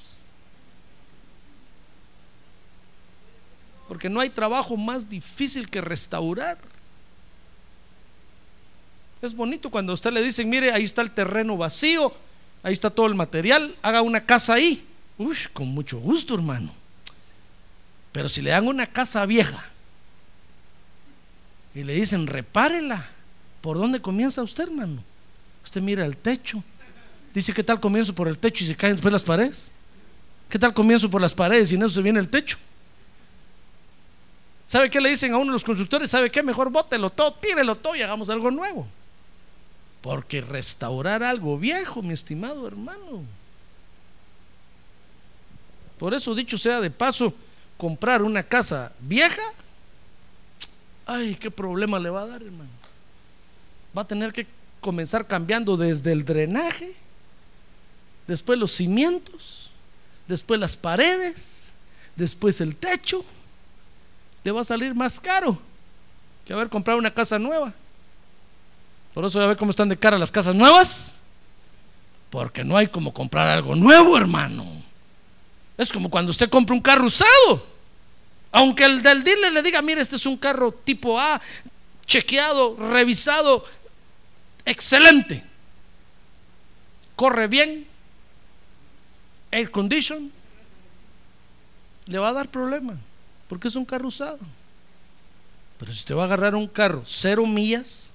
Porque 3.87 4.09
no 4.09 4.19
hay 4.19 4.31
trabajo 4.31 4.75
más 4.75 5.07
difícil 5.07 5.69
que 5.69 5.79
restaurar. 5.79 6.57
Es 9.21 9.35
bonito 9.35 9.69
cuando 9.69 9.91
a 9.91 9.93
usted 9.93 10.11
le 10.11 10.23
dicen, 10.23 10.49
mire, 10.49 10.71
ahí 10.71 10.85
está 10.85 11.03
el 11.03 11.11
terreno 11.11 11.55
vacío, 11.55 12.11
ahí 12.63 12.73
está 12.73 12.89
todo 12.89 13.05
el 13.05 13.13
material, 13.13 13.75
haga 13.83 14.01
una 14.01 14.25
casa 14.25 14.55
ahí. 14.55 14.83
Uy, 15.19 15.37
con 15.53 15.67
mucho 15.67 15.99
gusto, 15.99 16.33
hermano. 16.33 16.73
Pero 18.11 18.27
si 18.27 18.41
le 18.41 18.49
dan 18.49 18.67
una 18.67 18.87
casa 18.87 19.23
vieja 19.27 19.63
y 21.75 21.83
le 21.83 21.93
dicen, 21.93 22.25
repárela, 22.25 23.05
¿por 23.61 23.77
dónde 23.77 24.01
comienza 24.01 24.41
usted, 24.41 24.63
hermano? 24.63 25.03
Usted 25.63 25.79
mira 25.79 26.07
el 26.07 26.17
techo. 26.17 26.63
Dice, 27.33 27.53
¿qué 27.53 27.63
tal 27.63 27.79
comienzo 27.79 28.13
por 28.13 28.27
el 28.27 28.37
techo 28.37 28.63
y 28.63 28.67
se 28.67 28.75
caen 28.75 28.93
después 28.93 29.11
las 29.11 29.23
paredes? 29.23 29.71
¿Qué 30.49 30.59
tal 30.59 30.73
comienzo 30.73 31.09
por 31.09 31.21
las 31.21 31.33
paredes 31.33 31.71
y 31.71 31.75
en 31.75 31.83
eso 31.83 31.95
se 31.95 32.01
viene 32.01 32.19
el 32.19 32.27
techo? 32.27 32.57
¿Sabe 34.67 34.89
qué 34.89 34.99
le 34.99 35.09
dicen 35.09 35.33
a 35.33 35.37
uno 35.37 35.47
de 35.47 35.53
los 35.53 35.63
constructores? 35.63 36.11
¿Sabe 36.11 36.29
qué? 36.29 36.43
Mejor 36.43 36.69
bótelo 36.69 37.09
todo, 37.09 37.33
tírelo 37.33 37.75
todo 37.75 37.95
y 37.95 38.01
hagamos 38.01 38.29
algo 38.29 38.51
nuevo. 38.51 38.87
Porque 40.01 40.41
restaurar 40.41 41.23
algo 41.23 41.57
viejo, 41.57 42.01
mi 42.01 42.13
estimado 42.13 42.67
hermano. 42.67 43.23
Por 45.97 46.13
eso, 46.13 46.33
dicho 46.33 46.57
sea 46.57 46.81
de 46.81 46.89
paso, 46.89 47.33
comprar 47.77 48.21
una 48.23 48.43
casa 48.43 48.91
vieja, 48.99 49.41
ay, 51.05 51.35
qué 51.35 51.51
problema 51.51 51.99
le 51.99 52.09
va 52.09 52.23
a 52.23 52.27
dar, 52.27 52.41
hermano. 52.41 52.69
Va 53.95 54.01
a 54.01 54.07
tener 54.07 54.33
que 54.33 54.47
comenzar 54.79 55.27
cambiando 55.27 55.77
desde 55.77 56.11
el 56.11 56.25
drenaje, 56.25 56.95
después 58.27 58.57
los 58.57 58.71
cimientos, 58.71 59.71
después 60.27 60.59
las 60.59 60.75
paredes, 60.75 61.73
después 62.15 62.61
el 62.61 62.75
techo. 62.75 63.23
Le 64.43 64.51
va 64.51 64.61
a 64.61 64.65
salir 64.65 64.95
más 64.95 65.19
caro 65.19 65.59
que 66.45 66.53
haber 66.53 66.69
comprado 66.69 66.99
una 66.99 67.13
casa 67.13 67.37
nueva. 67.37 67.73
Por 69.13 69.25
eso 69.25 69.39
ya 69.39 69.47
ve 69.47 69.55
cómo 69.55 69.71
están 69.71 69.89
de 69.89 69.97
cara 69.97 70.17
las 70.17 70.31
casas 70.31 70.55
nuevas. 70.55 71.15
Porque 72.29 72.63
no 72.63 72.77
hay 72.77 72.87
como 72.87 73.13
comprar 73.13 73.49
algo 73.49 73.75
nuevo, 73.75 74.17
hermano. 74.17 74.65
Es 75.77 75.91
como 75.91 76.09
cuando 76.09 76.31
usted 76.31 76.49
compra 76.49 76.75
un 76.75 76.81
carro 76.81 77.05
usado. 77.05 77.67
Aunque 78.51 78.85
el 78.85 79.01
del 79.01 79.23
dealer 79.23 79.51
le 79.53 79.61
diga, 79.61 79.81
mire, 79.81 80.01
este 80.01 80.15
es 80.15 80.25
un 80.25 80.37
carro 80.37 80.71
tipo 80.71 81.19
A, 81.19 81.41
chequeado, 82.05 82.75
revisado, 82.75 83.65
excelente. 84.65 85.43
Corre 87.15 87.47
bien, 87.47 87.87
air 89.51 89.69
condition, 89.69 90.31
le 92.07 92.17
va 92.17 92.29
a 92.29 92.33
dar 92.33 92.49
problema, 92.49 92.95
porque 93.47 93.67
es 93.67 93.75
un 93.75 93.85
carro 93.85 94.07
usado. 94.07 94.39
Pero 95.77 95.91
si 95.91 95.99
usted 95.99 96.15
va 96.15 96.23
a 96.23 96.25
agarrar 96.25 96.55
un 96.55 96.67
carro 96.67 97.03
cero 97.05 97.45
millas, 97.45 98.11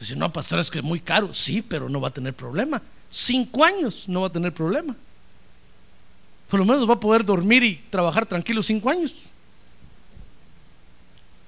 Dice, 0.00 0.14
no, 0.14 0.32
pastor, 0.32 0.58
es 0.58 0.70
que 0.70 0.78
es 0.78 0.84
muy 0.84 1.00
caro. 1.00 1.32
Sí, 1.32 1.62
pero 1.62 1.88
no 1.88 2.00
va 2.00 2.08
a 2.08 2.12
tener 2.12 2.34
problema. 2.34 2.82
Cinco 3.10 3.64
años 3.64 4.08
no 4.08 4.22
va 4.22 4.26
a 4.26 4.32
tener 4.32 4.52
problema. 4.52 4.94
Por 6.50 6.60
lo 6.60 6.66
menos 6.66 6.88
va 6.88 6.94
a 6.94 7.00
poder 7.00 7.24
dormir 7.24 7.62
y 7.62 7.76
trabajar 7.90 8.26
tranquilo 8.26 8.62
cinco 8.62 8.90
años. 8.90 9.30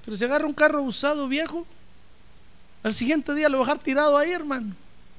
Pero 0.04 0.16
si 0.16 0.24
agarra 0.24 0.46
un 0.46 0.54
carro 0.54 0.82
usado 0.82 1.28
viejo, 1.28 1.66
al 2.82 2.94
siguiente 2.94 3.34
día 3.34 3.48
lo 3.48 3.58
va 3.58 3.64
a 3.64 3.66
dejar 3.66 3.82
tirado 3.82 4.16
ahí, 4.16 4.30
hermano. 4.30 4.74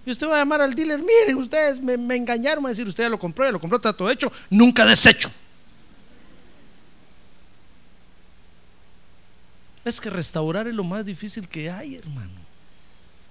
Y 0.09 0.11
usted 0.11 0.27
va 0.27 0.37
a 0.37 0.39
llamar 0.39 0.59
al 0.59 0.73
dealer, 0.73 0.99
miren, 1.03 1.37
ustedes 1.37 1.79
me, 1.79 2.15
engañaron, 2.15 2.65
a 2.65 2.69
decir, 2.69 2.87
usted 2.87 3.03
ya 3.03 3.09
lo 3.09 3.19
compró, 3.19 3.45
ya 3.45 3.51
lo 3.51 3.59
compró, 3.59 3.75
está 3.75 3.93
todo 3.93 4.09
hecho, 4.09 4.31
nunca 4.49 4.83
deshecho. 4.83 5.31
Es 9.85 10.01
que 10.01 10.09
restaurar 10.09 10.67
es 10.67 10.73
lo 10.73 10.83
más 10.83 11.05
difícil 11.05 11.47
que 11.47 11.69
hay, 11.69 11.97
hermano. 11.97 12.31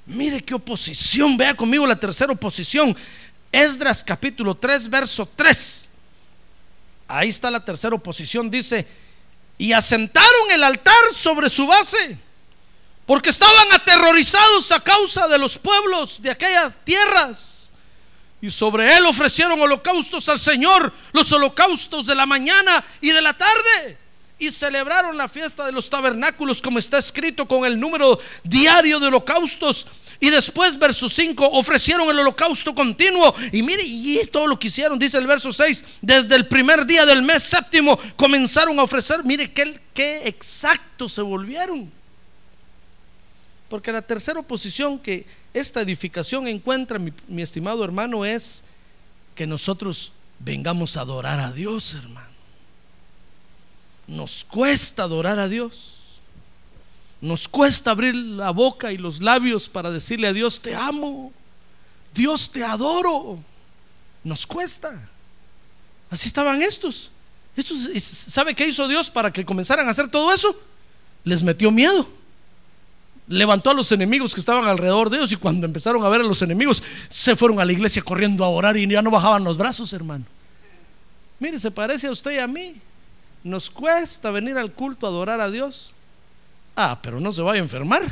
Mire 0.07 0.41
qué 0.41 0.55
oposición. 0.55 1.37
Vea 1.37 1.53
conmigo 1.53 1.85
la 1.85 1.99
tercera 1.99 2.33
oposición. 2.33 2.97
Esdras 3.51 4.05
capítulo 4.05 4.55
3, 4.55 4.89
verso 4.89 5.29
3. 5.35 5.89
Ahí 7.09 7.29
está 7.29 7.51
la 7.51 7.65
tercera 7.65 7.97
oposición. 7.97 8.49
Dice, 8.49 8.87
y 9.59 9.73
asentaron 9.73 10.53
el 10.53 10.63
altar 10.63 10.95
sobre 11.13 11.51
su 11.51 11.67
base, 11.67 12.17
porque 13.09 13.31
estaban 13.31 13.73
aterrorizados 13.73 14.71
a 14.71 14.81
causa 14.81 15.27
de 15.29 15.39
los 15.39 15.57
pueblos 15.57 16.21
de 16.21 16.31
aquellas 16.31 16.75
tierras. 16.85 17.71
Y 18.43 18.51
sobre 18.51 18.99
él 18.99 19.07
ofrecieron 19.07 19.59
holocaustos 19.59 20.29
al 20.29 20.39
Señor, 20.39 20.93
los 21.15 21.33
holocaustos 21.33 22.05
de 22.05 22.15
la 22.15 22.27
mañana 22.27 22.85
y 23.01 23.11
de 23.13 23.23
la 23.23 23.33
tarde 23.33 23.97
y 24.39 24.51
celebraron 24.51 25.17
la 25.17 25.27
fiesta 25.27 25.65
de 25.65 25.73
los 25.73 25.89
tabernáculos 25.89 26.61
como 26.61 26.79
está 26.79 26.99
escrito 26.99 27.49
con 27.49 27.65
el 27.65 27.81
número 27.81 28.21
diario 28.45 29.01
de 29.01 29.07
holocaustos 29.07 29.87
Y 30.21 30.29
después, 30.29 30.79
verso 30.79 31.09
5, 31.09 31.49
ofrecieron 31.53 32.11
el 32.11 32.19
holocausto 32.19 32.75
continuo. 32.75 33.35
Y 33.53 33.63
mire, 33.63 33.85
y 33.85 34.21
todo 34.27 34.49
lo 34.49 34.59
que 34.59 34.67
hicieron, 34.67 34.99
dice 34.99 35.17
el 35.17 35.27
verso 35.27 35.51
6, 35.51 35.85
desde 36.03 36.37
el 36.37 36.47
primer 36.47 36.85
día 36.85 37.07
del 37.07 37.23
mes 37.23 37.43
séptimo 37.43 37.99
comenzaron 38.17 38.79
a 38.79 38.83
ofrecer. 38.83 39.25
Mire 39.25 39.51
qué, 39.51 39.81
qué 39.95 40.29
exacto 40.29 41.09
se 41.09 41.23
volvieron. 41.23 41.98
Porque 43.69 43.93
la 43.93 44.03
tercera 44.03 44.43
posición 44.43 44.99
que 44.99 45.27
esta 45.53 45.81
edificación 45.81 46.49
encuentra, 46.49 46.99
mi, 46.99 47.13
mi 47.27 47.43
estimado 47.43 47.85
hermano, 47.85 48.25
es 48.25 48.65
que 49.35 49.47
nosotros 49.47 50.13
vengamos 50.39 50.97
a 50.97 51.03
adorar 51.03 51.39
a 51.41 51.53
Dios, 51.53 51.95
hermano. 51.95 52.29
Nos 54.07 54.45
cuesta 54.45 55.03
adorar 55.03 55.39
a 55.39 55.49
Dios. 55.49 55.99
Nos 57.21 57.49
cuesta 57.49 57.91
abrir 57.91 58.15
la 58.15 58.51
boca 58.51 58.93
y 58.93 58.97
los 58.97 59.21
labios 59.21 59.69
para 59.69 59.91
decirle 59.91 60.29
a 60.29 60.33
Dios, 60.33 60.61
te 60.61 60.75
amo, 60.75 61.33
Dios 62.15 62.51
te 62.51 62.65
adoro. 62.65 63.39
Nos 64.23 64.47
cuesta. 64.47 65.09
Así 66.11 66.29
estaban 66.29 66.63
estos. 66.63 67.11
estos 67.57 67.89
¿Sabe 68.03 68.55
qué 68.55 68.67
hizo 68.67 68.87
Dios 68.89 69.11
para 69.11 69.33
que 69.33 69.45
comenzaran 69.45 69.87
a 69.89 69.91
hacer 69.91 70.09
todo 70.09 70.33
eso? 70.33 70.59
Les 71.25 71.43
metió 71.43 71.71
miedo. 71.71 72.18
Levantó 73.29 73.71
a 73.71 73.75
los 73.75 73.93
enemigos 73.93 74.33
que 74.33 74.41
estaban 74.41 74.67
alrededor 74.67 75.11
de 75.11 75.19
ellos 75.19 75.33
y 75.33 75.37
cuando 75.37 75.67
empezaron 75.67 76.03
a 76.03 76.09
ver 76.09 76.23
a 76.23 76.25
los 76.25 76.41
enemigos, 76.41 76.83
se 77.11 77.37
fueron 77.37 77.61
a 77.61 77.65
la 77.65 77.73
iglesia 77.73 78.03
corriendo 78.03 78.43
a 78.45 78.49
orar 78.49 78.77
y 78.77 78.89
ya 78.89 79.03
no 79.03 79.11
bajaban 79.11 79.45
los 79.45 79.59
brazos, 79.59 79.93
hermano. 79.93 80.25
Mire, 81.39 81.59
se 81.59 81.71
parece 81.71 82.07
a 82.07 82.11
usted 82.11 82.33
y 82.33 82.39
a 82.39 82.47
mí. 82.47 82.75
Nos 83.45 83.71
cuesta 83.71 84.31
venir 84.31 84.57
al 84.57 84.73
culto 84.73 85.07
a 85.07 85.11
adorar 85.11 85.41
a 85.41 85.51
Dios. 85.51 85.93
Ah, 86.75 86.99
pero 87.03 87.21
no 87.21 87.33
se 87.33 87.43
vaya 87.43 87.61
a 87.61 87.65
enfermar. 87.65 88.03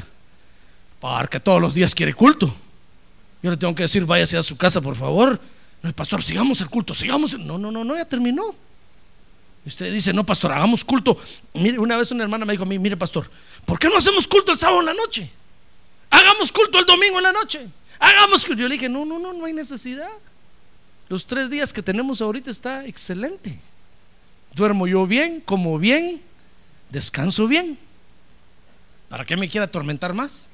Porque 1.00 1.40
todos 1.40 1.60
los 1.60 1.74
días 1.74 1.94
quiere 1.94 2.14
culto. 2.14 2.54
Yo 3.42 3.50
le 3.50 3.56
tengo 3.56 3.74
que 3.74 3.84
decir, 3.84 4.04
váyase 4.04 4.36
a 4.36 4.42
su 4.42 4.56
casa, 4.56 4.80
por 4.80 4.96
favor. 4.96 5.40
No, 5.82 5.92
pastor, 5.92 6.22
sigamos 6.22 6.60
el 6.60 6.68
culto, 6.68 6.94
sigamos. 6.94 7.38
No, 7.38 7.58
no, 7.58 7.70
no, 7.70 7.84
no, 7.84 7.96
ya 7.96 8.04
terminó. 8.04 8.54
Usted 9.66 9.92
dice, 9.92 10.12
no, 10.12 10.24
pastor, 10.24 10.52
hagamos 10.52 10.84
culto. 10.84 11.18
Mire, 11.54 11.78
una 11.80 11.96
vez 11.96 12.12
una 12.12 12.22
hermana 12.22 12.44
me 12.44 12.52
dijo 12.52 12.62
a 12.62 12.66
mí, 12.66 12.78
mire, 12.78 12.96
pastor, 12.96 13.28
¿por 13.64 13.78
qué 13.80 13.88
no 13.88 13.96
hacemos 13.96 14.28
culto 14.28 14.52
el 14.52 14.58
sábado 14.58 14.78
en 14.78 14.86
la 14.86 14.94
noche? 14.94 15.28
Hagamos 16.08 16.52
culto 16.52 16.78
el 16.78 16.86
domingo 16.86 17.18
en 17.18 17.24
la 17.24 17.32
noche. 17.32 17.66
Hagamos 17.98 18.44
culto. 18.46 18.62
Yo 18.62 18.68
le 18.68 18.74
dije, 18.74 18.88
no, 18.88 19.04
no, 19.04 19.18
no, 19.18 19.32
no 19.32 19.44
hay 19.44 19.52
necesidad. 19.52 20.10
Los 21.08 21.26
tres 21.26 21.50
días 21.50 21.72
que 21.72 21.82
tenemos 21.82 22.20
ahorita 22.20 22.48
está 22.48 22.86
excelente. 22.86 23.58
Duermo 24.54 24.86
yo 24.86 25.04
bien, 25.06 25.40
como 25.40 25.78
bien, 25.78 26.22
descanso 26.90 27.48
bien. 27.48 27.76
¿Para 29.08 29.24
qué 29.24 29.36
me 29.36 29.48
quiere 29.48 29.64
atormentar 29.64 30.14
más? 30.14 30.48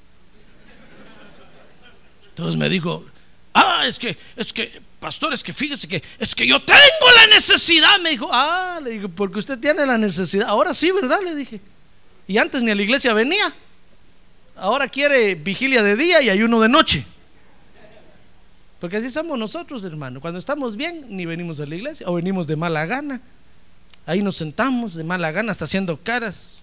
Entonces 2.30 2.56
me 2.56 2.70
dijo, 2.70 3.04
ah, 3.52 3.84
es 3.86 3.98
que, 3.98 4.16
es 4.36 4.54
que, 4.54 4.80
pastor, 5.02 5.34
es 5.34 5.42
que 5.42 5.52
fíjese 5.52 5.88
que, 5.88 6.00
es 6.20 6.32
que 6.32 6.46
yo 6.46 6.64
tengo 6.64 7.06
la 7.16 7.34
necesidad. 7.34 7.98
Me 8.00 8.10
dijo, 8.10 8.28
ah, 8.30 8.78
le 8.82 8.90
digo, 8.90 9.08
porque 9.08 9.40
usted 9.40 9.58
tiene 9.58 9.84
la 9.84 9.98
necesidad. 9.98 10.48
Ahora 10.48 10.72
sí, 10.72 10.92
¿verdad? 10.92 11.18
Le 11.22 11.34
dije. 11.34 11.60
Y 12.28 12.38
antes 12.38 12.62
ni 12.62 12.70
a 12.70 12.74
la 12.74 12.82
iglesia 12.82 13.12
venía. 13.12 13.52
Ahora 14.56 14.86
quiere 14.86 15.34
vigilia 15.34 15.82
de 15.82 15.96
día 15.96 16.22
y 16.22 16.30
ayuno 16.30 16.60
de 16.60 16.68
noche. 16.68 17.04
Porque 18.80 18.96
así 18.96 19.10
somos 19.10 19.36
nosotros, 19.36 19.82
hermano. 19.82 20.20
Cuando 20.20 20.38
estamos 20.38 20.76
bien, 20.76 21.04
ni 21.08 21.26
venimos 21.26 21.58
a 21.58 21.66
la 21.66 21.74
iglesia 21.74 22.06
o 22.08 22.14
venimos 22.14 22.46
de 22.46 22.54
mala 22.54 22.86
gana. 22.86 23.20
Ahí 24.06 24.22
nos 24.22 24.36
sentamos 24.36 24.94
de 24.94 25.02
mala 25.02 25.32
gana, 25.32 25.50
hasta 25.50 25.64
haciendo 25.64 25.96
caras. 25.96 26.62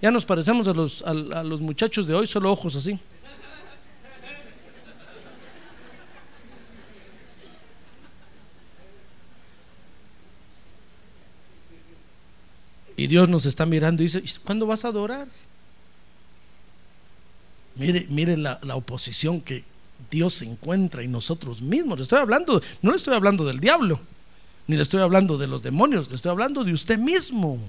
Ya 0.00 0.10
nos 0.10 0.24
parecemos 0.24 0.66
a 0.66 0.72
los, 0.72 1.02
a, 1.02 1.10
a 1.10 1.44
los 1.44 1.60
muchachos 1.60 2.06
de 2.06 2.14
hoy, 2.14 2.26
solo 2.26 2.50
ojos 2.50 2.74
así. 2.74 2.98
Y 12.96 13.06
Dios 13.06 13.28
nos 13.28 13.46
está 13.46 13.66
mirando 13.66 14.02
y 14.02 14.06
dice, 14.06 14.22
¿cuándo 14.44 14.66
vas 14.66 14.84
a 14.84 14.88
adorar? 14.88 15.28
Mire, 17.74 18.06
mire 18.08 18.36
la, 18.36 18.58
la, 18.62 18.74
oposición 18.74 19.40
que 19.40 19.64
Dios 20.10 20.40
encuentra 20.40 21.02
en 21.02 21.12
nosotros 21.12 21.60
mismos. 21.60 21.98
Le 21.98 22.04
estoy 22.04 22.18
hablando, 22.18 22.62
no 22.80 22.90
le 22.90 22.96
estoy 22.96 23.14
hablando 23.14 23.44
del 23.44 23.60
diablo, 23.60 24.00
ni 24.66 24.76
le 24.76 24.82
estoy 24.82 25.02
hablando 25.02 25.36
de 25.36 25.46
los 25.46 25.62
demonios, 25.62 26.08
le 26.08 26.16
estoy 26.16 26.30
hablando 26.30 26.64
de 26.64 26.72
usted 26.72 26.98
mismo. 26.98 27.60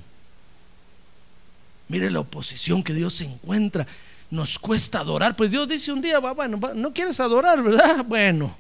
Mire 1.90 2.12
la 2.12 2.20
oposición 2.20 2.84
que 2.84 2.94
Dios 2.94 3.20
encuentra. 3.22 3.88
Nos 4.30 4.60
cuesta 4.60 5.00
adorar. 5.00 5.36
Pues 5.36 5.52
Dios 5.52 5.68
dice 5.68 5.92
un 5.92 6.02
día, 6.02 6.20
bueno, 6.20 6.60
no 6.76 6.94
quieres 6.94 7.20
adorar, 7.20 7.62
¿verdad? 7.62 8.06
Bueno. 8.08 8.56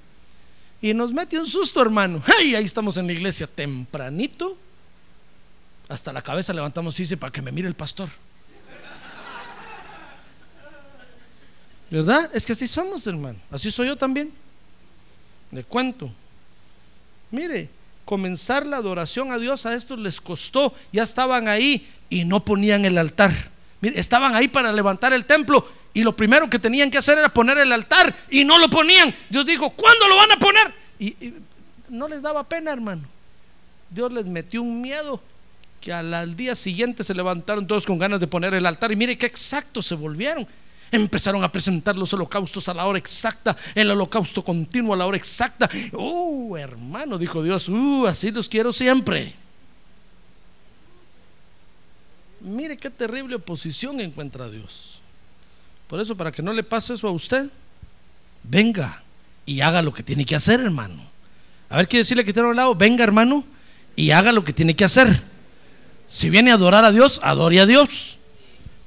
Y 0.81 0.93
nos 0.93 1.11
mete 1.11 1.39
un 1.39 1.47
susto, 1.47 1.81
hermano. 1.81 2.21
¡Ay! 2.39 2.55
Ahí 2.55 2.63
estamos 2.63 2.97
en 2.97 3.07
la 3.07 3.13
iglesia 3.13 3.47
tempranito. 3.47 4.57
Hasta 5.89 6.11
la 6.11 6.21
cabeza 6.21 6.53
levantamos 6.53 6.99
y 6.99 7.03
dice, 7.03 7.17
para 7.17 7.31
que 7.31 7.41
me 7.41 7.51
mire 7.51 7.67
el 7.67 7.73
pastor. 7.73 8.09
¿Verdad? 11.89 12.29
Es 12.33 12.45
que 12.45 12.53
así 12.53 12.67
somos, 12.67 13.07
hermano. 13.07 13.39
Así 13.49 13.71
soy 13.71 13.87
yo 13.87 13.95
también. 13.95 14.31
Le 15.51 15.63
cuento. 15.63 16.11
Mire, 17.31 17.69
comenzar 18.03 18.65
la 18.65 18.77
adoración 18.77 19.31
a 19.31 19.37
Dios 19.37 19.65
a 19.65 19.73
estos 19.73 19.97
les 19.97 20.19
costó. 20.19 20.73
Ya 20.91 21.03
estaban 21.03 21.47
ahí 21.47 21.89
y 22.09 22.25
no 22.25 22.43
ponían 22.43 22.83
el 22.83 22.97
altar. 22.97 23.31
Estaban 23.81 24.35
ahí 24.35 24.47
para 24.49 24.73
levantar 24.73 25.13
el 25.13 25.25
templo 25.25 25.65
y 25.93 26.03
lo 26.03 26.15
primero 26.15 26.49
que 26.49 26.59
tenían 26.59 26.91
que 26.91 26.97
hacer 26.97 27.17
era 27.17 27.29
poner 27.29 27.57
el 27.57 27.71
altar 27.71 28.13
y 28.29 28.43
no 28.43 28.59
lo 28.59 28.69
ponían. 28.69 29.13
Dios 29.29 29.45
dijo, 29.45 29.69
¿cuándo 29.69 30.07
lo 30.07 30.17
van 30.17 30.31
a 30.31 30.39
poner? 30.39 30.73
Y 30.99 31.33
no 31.89 32.07
les 32.07 32.21
daba 32.21 32.43
pena, 32.43 32.71
hermano. 32.71 33.03
Dios 33.89 34.11
les 34.11 34.25
metió 34.25 34.61
un 34.61 34.81
miedo 34.81 35.21
que 35.81 35.93
al, 35.93 36.35
día 36.35 36.55
siguiente 36.55 37.03
se 37.03 37.13
levantaron 37.13 37.67
todos 37.67 37.85
con 37.85 37.97
ganas 37.97 38.19
de 38.19 38.27
poner 38.27 38.53
el 38.53 38.65
altar 38.65 38.91
y 38.91 38.95
mire 38.95 39.17
qué 39.17 39.25
exacto 39.25 39.81
se 39.81 39.95
volvieron. 39.95 40.47
Empezaron 40.91 41.43
a 41.43 41.51
presentar 41.51 41.97
los 41.97 42.13
holocaustos 42.13 42.69
a 42.69 42.73
la 42.73 42.85
hora 42.85 42.97
exacta, 42.97 43.55
el 43.75 43.91
holocausto 43.91 44.43
continuo 44.43 44.93
a 44.93 44.97
la 44.97 45.05
hora 45.05 45.17
exacta. 45.17 45.69
Uh, 45.91 46.55
hermano, 46.55 47.17
dijo 47.17 47.43
Dios, 47.43 47.67
uh, 47.67 48.07
así 48.07 48.31
los 48.31 48.47
quiero 48.47 48.71
siempre. 48.71 49.33
Mire 52.39 52.77
qué 52.77 52.89
terrible 52.89 53.35
oposición 53.35 53.99
encuentra 53.99 54.49
Dios. 54.49 55.01
Por 55.87 55.99
eso, 55.99 56.15
para 56.15 56.31
que 56.31 56.41
no 56.41 56.53
le 56.53 56.63
pase 56.63 56.93
eso 56.93 57.07
a 57.07 57.11
usted, 57.11 57.49
venga 58.43 59.03
y 59.45 59.61
haga 59.61 59.81
lo 59.81 59.93
que 59.93 60.03
tiene 60.03 60.25
que 60.25 60.35
hacer, 60.35 60.59
hermano. 60.59 61.01
A 61.69 61.77
ver, 61.77 61.87
quiere 61.87 62.01
decirle 62.01 62.23
que 62.23 62.33
tiene 62.33 62.49
un 62.49 62.55
lado, 62.55 62.75
venga, 62.75 63.03
hermano, 63.03 63.43
y 63.95 64.11
haga 64.11 64.31
lo 64.31 64.43
que 64.43 64.53
tiene 64.53 64.75
que 64.75 64.85
hacer. 64.85 65.36
Si 66.07 66.29
viene 66.29 66.51
a 66.51 66.55
adorar 66.55 66.85
a 66.85 66.91
Dios, 66.91 67.19
adore 67.23 67.59
a 67.59 67.65
Dios. 67.65 68.19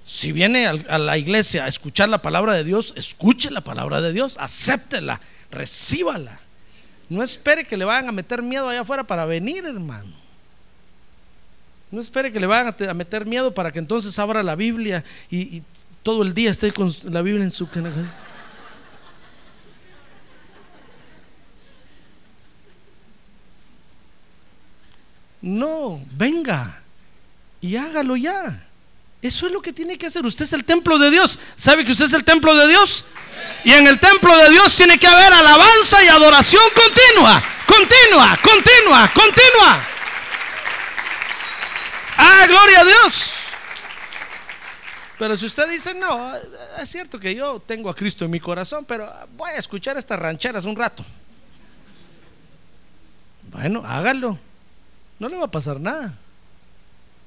Si 0.04 0.32
viene 0.32 0.66
a 0.66 0.98
la 0.98 1.18
iglesia 1.18 1.64
a 1.64 1.68
escuchar 1.68 2.08
la 2.08 2.20
palabra 2.20 2.54
de 2.54 2.64
Dios, 2.64 2.92
escuche 2.96 3.50
la 3.50 3.60
palabra 3.60 4.00
de 4.00 4.12
Dios, 4.12 4.36
acéptela, 4.40 5.20
recíbala. 5.50 6.40
No 7.08 7.22
espere 7.22 7.64
que 7.64 7.76
le 7.76 7.84
vayan 7.84 8.08
a 8.08 8.12
meter 8.12 8.42
miedo 8.42 8.68
allá 8.68 8.80
afuera 8.80 9.04
para 9.04 9.26
venir, 9.26 9.64
hermano. 9.64 10.10
No 11.90 12.00
espere 12.00 12.32
que 12.32 12.40
le 12.40 12.46
vayan 12.46 12.74
a 12.88 12.94
meter 12.94 13.26
miedo 13.26 13.52
para 13.52 13.70
que 13.70 13.78
entonces 13.78 14.18
abra 14.18 14.42
la 14.42 14.56
Biblia 14.56 15.04
y, 15.28 15.58
y 15.58 15.62
todo 16.02 16.22
el 16.22 16.34
día 16.34 16.50
esté 16.50 16.72
con 16.72 16.92
la 17.04 17.22
Biblia 17.22 17.44
en 17.44 17.52
su 17.52 17.68
No, 25.42 26.00
venga 26.12 26.79
y 27.60 27.76
hágalo 27.76 28.16
ya. 28.16 28.66
Eso 29.22 29.46
es 29.46 29.52
lo 29.52 29.60
que 29.60 29.72
tiene 29.72 29.98
que 29.98 30.06
hacer. 30.06 30.24
Usted 30.24 30.44
es 30.44 30.52
el 30.54 30.64
templo 30.64 30.98
de 30.98 31.10
Dios. 31.10 31.38
¿Sabe 31.56 31.84
que 31.84 31.92
usted 31.92 32.06
es 32.06 32.14
el 32.14 32.24
templo 32.24 32.54
de 32.56 32.68
Dios? 32.68 33.04
Y 33.64 33.72
en 33.72 33.86
el 33.86 33.98
templo 34.00 34.34
de 34.36 34.50
Dios 34.50 34.74
tiene 34.76 34.98
que 34.98 35.06
haber 35.06 35.32
alabanza 35.32 36.02
y 36.02 36.08
adoración 36.08 36.62
continua, 36.74 37.42
continua, 37.66 38.38
continua, 38.42 39.10
continua. 39.12 39.86
Ah, 42.16 42.46
gloria 42.46 42.80
a 42.80 42.84
Dios. 42.84 43.34
Pero 45.18 45.36
si 45.36 45.44
usted 45.44 45.68
dice, 45.68 45.92
no, 45.94 46.32
es 46.80 46.88
cierto 46.88 47.20
que 47.20 47.34
yo 47.34 47.60
tengo 47.60 47.90
a 47.90 47.94
Cristo 47.94 48.24
en 48.24 48.30
mi 48.30 48.40
corazón, 48.40 48.86
pero 48.86 49.12
voy 49.36 49.50
a 49.50 49.56
escuchar 49.56 49.98
estas 49.98 50.18
rancheras 50.18 50.64
un 50.64 50.76
rato. 50.76 51.04
Bueno, 53.50 53.82
hágalo. 53.84 54.38
No 55.18 55.28
le 55.28 55.36
va 55.36 55.44
a 55.44 55.50
pasar 55.50 55.78
nada. 55.78 56.14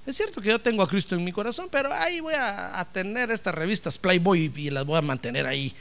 Es 0.05 0.17
cierto 0.17 0.41
que 0.41 0.49
yo 0.49 0.59
tengo 0.59 0.83
a 0.83 0.87
Cristo 0.87 1.15
en 1.15 1.23
mi 1.23 1.31
corazón, 1.31 1.69
pero 1.71 1.93
ahí 1.93 2.19
voy 2.19 2.33
a, 2.35 2.85
tener 2.91 3.31
estas 3.31 3.55
revistas 3.55 3.97
Playboy 3.97 4.51
y 4.53 4.69
las 4.69 4.85
voy 4.85 4.97
a 4.97 5.01
mantener 5.01 5.45
ahí 5.45 5.73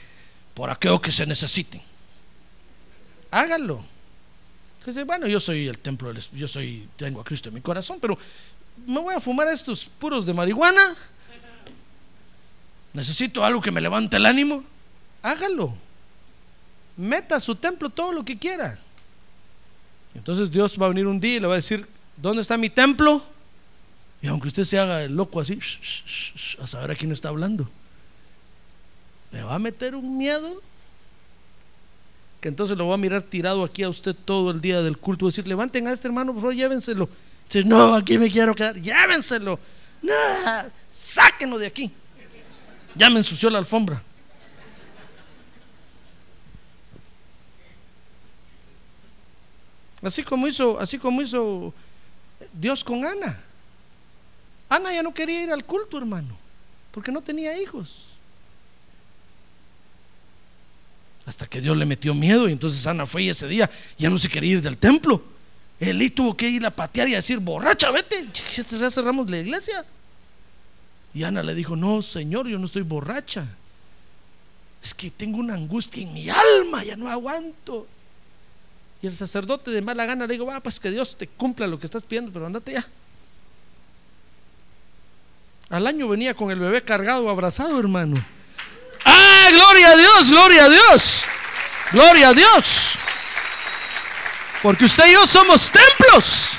por 0.53 0.69
aquello 0.69 1.01
que 1.01 1.11
se 1.11 1.25
necesiten. 1.25 1.81
Háganlo. 3.31 3.83
Bueno, 5.05 5.27
yo 5.27 5.39
soy 5.39 5.67
el 5.67 5.79
templo, 5.79 6.13
yo 6.33 6.47
soy, 6.47 6.87
tengo 6.95 7.21
a 7.21 7.23
Cristo 7.23 7.49
en 7.49 7.55
mi 7.55 7.61
corazón, 7.61 7.99
pero 8.01 8.17
me 8.85 8.99
voy 8.99 9.15
a 9.15 9.19
fumar 9.19 9.47
estos 9.47 9.85
puros 9.85 10.25
de 10.25 10.33
marihuana. 10.33 10.95
Necesito 12.93 13.43
algo 13.43 13.61
que 13.61 13.71
me 13.71 13.81
levante 13.81 14.17
el 14.17 14.25
ánimo. 14.25 14.63
hágalo. 15.21 15.75
Meta 16.95 17.37
a 17.37 17.39
su 17.39 17.55
templo 17.55 17.89
todo 17.89 18.11
lo 18.11 18.23
que 18.23 18.37
quiera. 18.37 18.77
Entonces 20.13 20.51
Dios 20.51 20.79
va 20.79 20.85
a 20.85 20.89
venir 20.89 21.07
un 21.07 21.19
día 21.19 21.37
y 21.37 21.39
le 21.39 21.47
va 21.47 21.53
a 21.53 21.57
decir, 21.57 21.87
¿dónde 22.17 22.41
está 22.41 22.55
mi 22.55 22.69
templo? 22.69 23.25
Y 24.23 24.27
aunque 24.29 24.47
usted 24.47 24.63
se 24.63 24.79
haga 24.79 25.05
loco 25.09 25.41
así, 25.41 25.59
a 26.61 26.65
saber 26.65 26.91
a 26.91 26.95
quién 26.95 27.11
está 27.11 27.27
hablando, 27.27 27.69
le 29.33 29.43
va 29.43 29.55
a 29.55 29.59
meter 29.59 29.95
un 29.95 30.17
miedo 30.17 30.61
que 32.39 32.47
entonces 32.47 32.77
lo 32.77 32.87
va 32.87 32.93
a 32.95 32.97
mirar 32.97 33.21
tirado 33.21 33.65
aquí 33.65 33.83
a 33.83 33.89
usted 33.89 34.15
todo 34.15 34.51
el 34.51 34.61
día 34.61 34.81
del 34.81 34.97
culto 34.97 35.25
decir, 35.25 35.45
levanten 35.45 35.87
a 35.87 35.91
este 35.91 36.07
hermano, 36.07 36.31
por 36.31 36.41
favor, 36.41 36.55
llévenselo. 36.55 37.09
Dice, 37.49 37.65
no, 37.65 37.95
aquí 37.95 38.17
me 38.17 38.31
quiero 38.31 38.55
quedar, 38.55 38.79
llévenselo. 38.79 39.59
No, 40.01 40.13
sáquenlo 40.89 41.57
de 41.57 41.67
aquí. 41.67 41.91
Ya 42.95 43.09
me 43.09 43.17
ensució 43.17 43.49
la 43.49 43.59
alfombra. 43.59 44.01
Así 50.01 50.23
como 50.23 50.47
hizo, 50.47 50.79
así 50.79 50.97
como 50.97 51.21
hizo 51.21 51.73
Dios 52.53 52.85
con 52.85 53.03
Ana. 53.03 53.37
Ana 54.73 54.91
ya 54.91 55.03
no 55.03 55.13
quería 55.13 55.43
ir 55.43 55.51
al 55.51 55.63
culto, 55.63 55.99
hermano, 55.99 56.35
porque 56.91 57.11
no 57.11 57.21
tenía 57.21 57.55
hijos. 57.61 58.13
Hasta 61.27 61.45
que 61.45 61.61
Dios 61.61 61.77
le 61.77 61.85
metió 61.85 62.15
miedo 62.15 62.49
y 62.49 62.53
entonces 62.53 62.85
Ana 62.87 63.05
fue 63.05 63.23
y 63.23 63.29
ese 63.29 63.47
día 63.47 63.69
ya 63.99 64.09
no 64.09 64.17
se 64.17 64.29
quería 64.29 64.53
ir 64.53 64.61
del 64.63 64.77
templo. 64.77 65.23
Elí 65.79 66.09
tuvo 66.09 66.35
que 66.35 66.49
ir 66.49 66.65
a 66.65 66.71
patear 66.71 67.07
y 67.07 67.13
a 67.13 67.17
decir, 67.17 67.37
borracha, 67.37 67.91
vete, 67.91 68.27
ya 68.55 68.89
cerramos 68.89 69.29
la 69.29 69.37
iglesia. 69.37 69.85
Y 71.13 71.21
Ana 71.23 71.43
le 71.43 71.53
dijo, 71.53 71.75
no, 71.75 72.01
Señor, 72.01 72.47
yo 72.47 72.57
no 72.57 72.65
estoy 72.65 72.81
borracha. 72.81 73.45
Es 74.81 74.95
que 74.95 75.11
tengo 75.11 75.37
una 75.37 75.53
angustia 75.53 76.01
en 76.01 76.13
mi 76.13 76.27
alma, 76.29 76.83
ya 76.83 76.95
no 76.95 77.11
aguanto. 77.11 77.85
Y 79.03 79.07
el 79.07 79.15
sacerdote 79.15 79.69
de 79.69 79.83
mala 79.83 80.07
gana 80.07 80.25
le 80.25 80.33
dijo, 80.33 80.47
va, 80.47 80.59
pues 80.61 80.79
que 80.79 80.89
Dios 80.89 81.15
te 81.15 81.27
cumpla 81.27 81.67
lo 81.67 81.79
que 81.79 81.85
estás 81.85 82.01
pidiendo, 82.01 82.31
pero 82.31 82.47
andate 82.47 82.73
ya. 82.73 82.87
Al 85.69 85.87
año 85.87 86.07
venía 86.07 86.33
con 86.33 86.51
el 86.51 86.59
bebé 86.59 86.83
cargado, 86.83 87.29
abrazado, 87.29 87.79
hermano. 87.79 88.23
¡Ah, 89.05 89.47
gloria 89.51 89.89
a 89.89 89.95
Dios, 89.97 90.29
gloria 90.29 90.65
a 90.65 90.69
Dios! 90.69 91.25
Gloria 91.93 92.29
a 92.29 92.33
Dios. 92.33 92.93
Porque 94.63 94.85
usted 94.85 95.07
y 95.09 95.13
yo 95.13 95.27
somos 95.27 95.69
templos. 95.69 96.53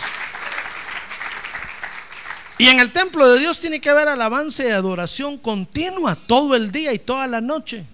Y 2.57 2.68
en 2.68 2.78
el 2.78 2.92
templo 2.92 3.28
de 3.28 3.40
Dios 3.40 3.59
tiene 3.59 3.80
que 3.80 3.90
haber 3.90 4.07
alabanza 4.07 4.62
y 4.64 4.70
adoración 4.70 5.38
continua 5.38 6.14
todo 6.14 6.55
el 6.55 6.70
día 6.70 6.92
y 6.92 7.00
toda 7.00 7.26
la 7.26 7.40
noche. 7.40 7.84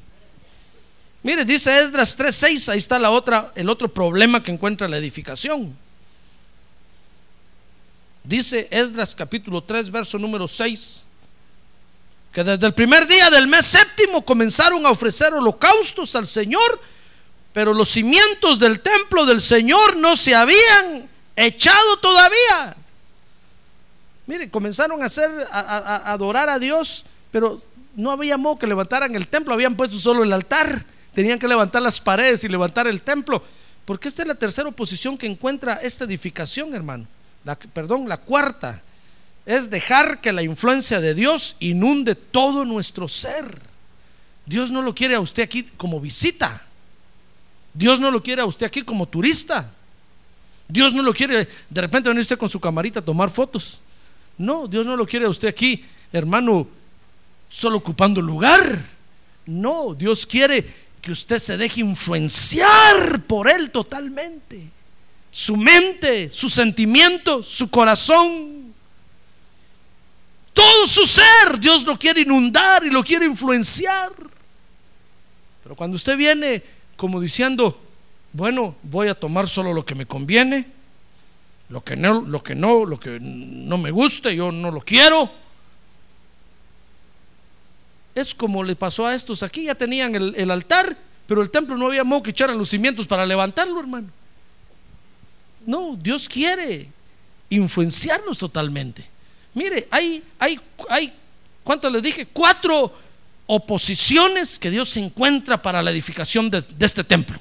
Mire, 1.22 1.46
dice 1.46 1.78
Esdras 1.80 2.16
3:6, 2.18 2.68
ahí 2.68 2.78
está 2.78 2.98
la 2.98 3.11
otra 3.11 3.52
el 3.54 3.70
otro 3.70 3.92
problema 3.92 4.42
que 4.42 4.50
encuentra 4.50 4.86
la 4.86 4.98
edificación. 4.98 5.74
Dice 8.23 8.68
Esdras 8.71 9.14
capítulo 9.14 9.62
3 9.62 9.91
verso 9.91 10.18
número 10.18 10.47
6 10.47 11.07
que 12.33 12.45
desde 12.45 12.66
el 12.66 12.75
primer 12.75 13.07
día 13.07 13.31
del 13.31 13.49
mes 13.49 13.66
séptimo 13.66 14.25
comenzaron 14.25 14.85
a 14.87 14.91
ofrecer 14.91 15.35
holocaustos 15.35 16.14
al 16.14 16.27
Señor, 16.27 16.81
pero 17.53 17.75
los 17.75 17.91
cimientos 17.91 18.59
del 18.59 18.81
templo 18.81 19.27
del 19.27 19.41
Señor 19.41 19.97
no 19.97 20.16
se 20.16 20.35
habían 20.35 21.09
echado 21.35 21.97
todavía. 21.97 22.77
Mire, 24.27 24.49
comenzaron 24.49 25.03
a 25.03 25.07
hacer 25.07 25.29
a, 25.51 26.12
adorar 26.12 26.49
a 26.49 26.61
Dios, 26.61 27.05
pero 27.33 27.61
no 27.97 28.12
había 28.12 28.37
modo 28.37 28.57
que 28.57 28.68
levantaran 28.68 29.16
el 29.16 29.27
templo, 29.27 29.53
habían 29.53 29.75
puesto 29.75 29.99
solo 29.99 30.23
el 30.23 30.33
altar, 30.33 30.85
tenían 31.12 31.39
que 31.39 31.49
levantar 31.49 31.83
las 31.83 31.99
paredes 32.01 32.45
y 32.45 32.49
levantar 32.49 32.87
el 32.87 33.03
templo, 33.03 33.43
porque 33.85 34.07
esta 34.07 34.23
es 34.23 34.29
la 34.29 34.37
tercera 34.37 34.68
oposición 34.68 35.18
que 35.18 35.27
encuentra 35.27 35.81
esta 35.83 36.05
edificación, 36.05 36.73
hermano. 36.75 37.09
Perdón, 37.72 38.09
la 38.09 38.18
cuarta 38.18 38.82
es 39.47 39.70
dejar 39.70 40.20
que 40.20 40.32
la 40.32 40.43
influencia 40.43 41.01
de 41.01 41.14
Dios 41.14 41.57
inunde 41.61 42.14
todo 42.14 42.64
nuestro 42.64 43.09
ser. 43.09 43.61
Dios 44.47 44.70
no 44.70 44.82
lo 44.82 44.95
quiere 44.95 45.14
a 45.14 45.20
usted 45.20 45.43
aquí 45.43 45.62
como 45.62 46.01
visita. 46.01 46.62
Dios 47.72 48.01
no 48.01 48.11
lo 48.11 48.22
quiere 48.22 48.43
a 48.43 48.47
usted 48.47 48.66
aquí 48.66 48.82
como 48.82 49.07
turista. 49.07 49.72
Dios 50.68 50.93
no 50.95 51.03
lo 51.03 51.12
quiere 51.12 51.49
de 51.68 51.80
repente 51.80 52.09
venir 52.09 52.22
usted 52.22 52.38
con 52.38 52.49
su 52.49 52.61
camarita 52.61 53.01
a 53.01 53.05
tomar 53.05 53.30
fotos. 53.30 53.80
No, 54.38 54.66
Dios 54.66 54.86
no 54.86 54.97
lo 54.97 55.07
quiere 55.07 55.26
a 55.26 55.28
usted 55.28 55.49
aquí, 55.49 55.84
hermano, 56.12 56.66
solo 57.49 57.78
ocupando 57.78 58.22
lugar. 58.22 58.82
No, 59.47 59.95
Dios 59.95 60.24
quiere 60.26 60.64
que 61.03 61.12
usted 61.12 61.38
se 61.38 61.57
deje 61.57 61.80
influenciar 61.80 63.22
por 63.26 63.49
Él 63.51 63.70
totalmente. 63.70 64.70
Su 65.31 65.57
mente, 65.57 66.31
sus 66.33 66.53
sentimientos, 66.53 67.49
su 67.49 67.70
corazón. 67.70 68.74
Todo 70.53 70.87
su 70.87 71.07
ser, 71.07 71.59
Dios 71.59 71.85
lo 71.85 71.97
quiere 71.97 72.22
inundar 72.22 72.85
y 72.85 72.91
lo 72.91 73.05
quiere 73.05 73.26
influenciar. 73.26 74.12
Pero 75.62 75.76
cuando 75.76 75.95
usted 75.95 76.16
viene 76.16 76.62
como 76.97 77.20
diciendo, 77.20 77.81
bueno, 78.33 78.74
voy 78.83 79.09
a 79.09 79.14
tomar 79.14 79.49
solo 79.49 79.72
lo 79.72 79.85
que 79.85 79.95
me 79.95 80.07
conviene, 80.07 80.66
lo 81.68 81.83
que 81.83 81.97
no, 81.97 82.20
lo 82.20 82.43
que 82.43 82.55
no, 82.55 82.85
lo 82.85 82.99
que 82.99 83.18
no 83.20 83.78
me 83.78 83.91
gusta, 83.91 84.31
yo 84.33 84.53
no 84.53 84.70
lo 84.70 84.81
quiero. 84.81 85.31
Es 88.14 88.35
como 88.35 88.64
le 88.64 88.74
pasó 88.76 89.07
a 89.07 89.14
estos 89.14 89.43
aquí, 89.43 89.64
ya 89.64 89.74
tenían 89.74 90.14
el, 90.14 90.35
el 90.37 90.51
altar, 90.51 90.97
pero 91.26 91.43
el 91.43 91.51
templo 91.51 91.76
no 91.76 91.87
había 91.87 92.05
modo 92.05 92.24
que 92.24 92.31
echaran 92.31 92.59
los 92.59 92.68
cimientos 92.68 93.07
para 93.07 93.24
levantarlo, 93.24 93.78
hermano. 93.78 94.09
No, 95.66 95.96
Dios 96.00 96.28
quiere 96.28 96.88
influenciarnos 97.50 98.38
totalmente. 98.38 99.06
Mire, 99.54 99.88
hay, 99.90 100.22
hay, 100.38 100.61
hay, 100.88 101.12
¿cuánto 101.64 101.90
les 101.90 102.02
dije? 102.02 102.26
Cuatro 102.26 102.92
oposiciones 103.46 104.61
que 104.61 104.70
Dios 104.70 104.96
encuentra 104.96 105.61
para 105.61 105.82
la 105.82 105.90
edificación 105.90 106.50
de, 106.50 106.64
este 106.78 107.02
templo. 107.02 107.38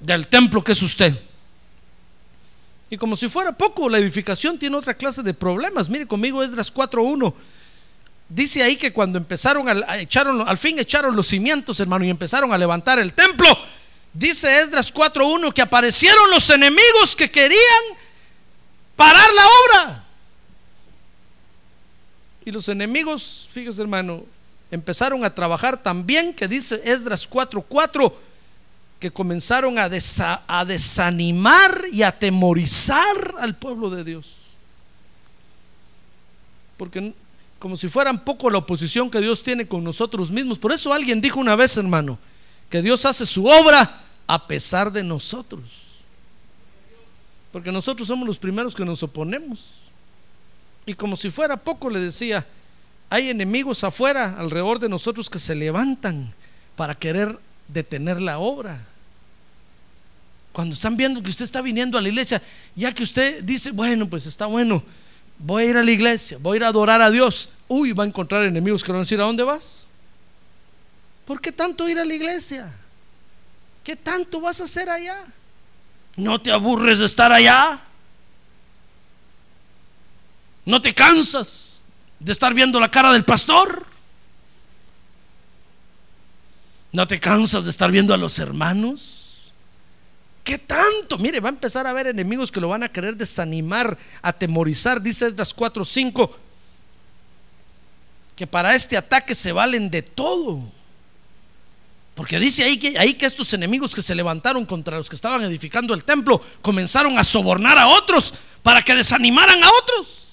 Del 0.00 0.26
templo 0.28 0.64
que 0.64 0.72
es 0.72 0.80
usted. 0.80 1.14
Y 2.88 2.96
como 2.96 3.16
si 3.16 3.28
fuera 3.28 3.52
poco, 3.52 3.88
la 3.90 3.98
edificación 3.98 4.58
tiene 4.58 4.76
otra 4.76 4.94
clase 4.94 5.22
de 5.22 5.34
problemas. 5.34 5.90
Mire 5.90 6.06
conmigo 6.06 6.42
Esdras 6.42 6.72
4.1. 6.72 7.34
Dice 8.30 8.62
ahí 8.62 8.76
que 8.76 8.92
cuando 8.92 9.18
empezaron 9.18 9.68
a, 9.68 9.98
echaron, 9.98 10.48
al 10.48 10.56
fin 10.56 10.78
echaron 10.78 11.14
los 11.14 11.26
cimientos, 11.26 11.80
hermano, 11.80 12.06
y 12.06 12.10
empezaron 12.10 12.52
a 12.52 12.58
levantar 12.58 12.98
el 12.98 13.12
templo. 13.12 13.46
Dice 14.12 14.60
Esdras 14.60 14.92
4.1 14.92 15.52
que 15.52 15.62
aparecieron 15.62 16.30
los 16.30 16.48
enemigos 16.50 17.14
que 17.16 17.30
querían 17.30 17.82
parar 18.96 19.32
la 19.32 19.46
obra. 19.46 20.04
Y 22.44 22.50
los 22.50 22.68
enemigos, 22.68 23.48
fíjese 23.50 23.82
hermano, 23.82 24.24
empezaron 24.70 25.24
a 25.24 25.34
trabajar 25.34 25.82
también, 25.82 26.34
que 26.34 26.48
dice 26.48 26.80
Esdras 26.84 27.28
4:4, 27.28 28.12
que 28.98 29.10
comenzaron 29.10 29.78
a, 29.78 29.88
a 30.46 30.64
desanimar 30.64 31.84
y 31.92 32.02
atemorizar 32.02 33.34
al 33.38 33.56
pueblo 33.56 33.90
de 33.90 34.02
Dios. 34.02 34.34
Porque 36.76 37.12
como 37.58 37.76
si 37.76 37.88
fueran 37.88 38.24
poco 38.24 38.50
la 38.50 38.58
oposición 38.58 39.10
que 39.10 39.20
Dios 39.20 39.42
tiene 39.42 39.66
con 39.66 39.82
nosotros 39.82 40.30
mismos. 40.30 40.58
Por 40.58 40.72
eso 40.72 40.92
alguien 40.92 41.20
dijo 41.20 41.40
una 41.40 41.56
vez, 41.56 41.76
hermano, 41.76 42.18
que 42.68 42.82
Dios 42.82 43.04
hace 43.04 43.26
su 43.26 43.46
obra 43.46 44.02
a 44.26 44.46
pesar 44.46 44.92
de 44.92 45.02
nosotros. 45.02 45.62
Porque 47.52 47.72
nosotros 47.72 48.06
somos 48.06 48.26
los 48.26 48.38
primeros 48.38 48.74
que 48.74 48.84
nos 48.84 49.02
oponemos. 49.02 49.64
Y 50.84 50.94
como 50.94 51.16
si 51.16 51.30
fuera 51.30 51.56
poco 51.56 51.90
le 51.90 52.00
decía, 52.00 52.46
hay 53.10 53.30
enemigos 53.30 53.84
afuera, 53.84 54.36
alrededor 54.38 54.78
de 54.78 54.88
nosotros, 54.88 55.30
que 55.30 55.38
se 55.38 55.54
levantan 55.54 56.32
para 56.76 56.94
querer 56.94 57.38
detener 57.68 58.20
la 58.20 58.38
obra. 58.38 58.84
Cuando 60.52 60.74
están 60.74 60.96
viendo 60.96 61.22
que 61.22 61.30
usted 61.30 61.44
está 61.44 61.62
viniendo 61.62 61.96
a 61.96 62.02
la 62.02 62.08
iglesia, 62.08 62.42
ya 62.74 62.92
que 62.92 63.02
usted 63.02 63.42
dice, 63.44 63.70
bueno, 63.70 64.08
pues 64.08 64.26
está 64.26 64.46
bueno, 64.46 64.82
voy 65.38 65.64
a 65.64 65.66
ir 65.66 65.76
a 65.76 65.82
la 65.82 65.90
iglesia, 65.90 66.38
voy 66.40 66.54
a 66.54 66.58
ir 66.58 66.64
a 66.64 66.68
adorar 66.68 67.00
a 67.00 67.10
Dios. 67.10 67.48
Uy, 67.66 67.92
va 67.92 68.04
a 68.04 68.06
encontrar 68.06 68.44
enemigos 68.44 68.84
que 68.84 68.92
van 68.92 69.00
a 69.00 69.04
decir, 69.04 69.20
¿a 69.20 69.24
dónde 69.24 69.44
vas? 69.44 69.87
¿Por 71.28 71.42
qué 71.42 71.52
tanto 71.52 71.86
ir 71.86 71.98
a 71.98 72.06
la 72.06 72.14
iglesia? 72.14 72.72
¿Qué 73.84 73.94
tanto 73.96 74.40
vas 74.40 74.62
a 74.62 74.64
hacer 74.64 74.88
allá? 74.88 75.26
¿No 76.16 76.40
te 76.40 76.50
aburres 76.50 77.00
de 77.00 77.04
estar 77.04 77.30
allá? 77.30 77.78
¿No 80.64 80.80
te 80.80 80.94
cansas 80.94 81.84
de 82.18 82.32
estar 82.32 82.54
viendo 82.54 82.80
la 82.80 82.90
cara 82.90 83.12
del 83.12 83.26
pastor? 83.26 83.86
¿No 86.92 87.06
te 87.06 87.20
cansas 87.20 87.64
de 87.64 87.70
estar 87.72 87.90
viendo 87.90 88.14
a 88.14 88.16
los 88.16 88.38
hermanos? 88.38 89.52
¿Qué 90.42 90.56
tanto? 90.56 91.18
Mire, 91.18 91.40
va 91.40 91.50
a 91.50 91.52
empezar 91.52 91.86
a 91.86 91.90
haber 91.90 92.06
enemigos 92.06 92.50
que 92.50 92.58
lo 92.58 92.70
van 92.70 92.84
a 92.84 92.88
querer 92.88 93.18
desanimar, 93.18 93.98
atemorizar. 94.22 95.02
Dice 95.02 95.26
Esdras 95.26 95.52
4, 95.52 95.84
5, 95.84 96.38
que 98.34 98.46
para 98.46 98.74
este 98.74 98.96
ataque 98.96 99.34
se 99.34 99.52
valen 99.52 99.90
de 99.90 100.00
todo. 100.00 100.77
Porque 102.18 102.40
dice 102.40 102.64
ahí 102.64 102.78
que, 102.78 102.98
ahí 102.98 103.14
que 103.14 103.26
estos 103.26 103.52
enemigos 103.52 103.94
que 103.94 104.02
se 104.02 104.12
levantaron 104.12 104.66
contra 104.66 104.98
los 104.98 105.08
que 105.08 105.14
estaban 105.14 105.40
edificando 105.44 105.94
el 105.94 106.02
templo 106.02 106.42
comenzaron 106.60 107.16
a 107.16 107.22
sobornar 107.22 107.78
a 107.78 107.86
otros 107.86 108.34
para 108.60 108.82
que 108.82 108.92
desanimaran 108.92 109.62
a 109.62 109.68
otros. 109.70 110.24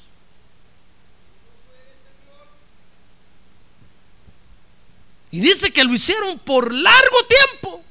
Y 5.29 5.39
dice 5.39 5.69
que 5.69 5.83
lo 5.83 5.93
hicieron 5.93 6.39
por 6.39 6.73
largo 6.73 7.17
tiempo. 7.27 7.83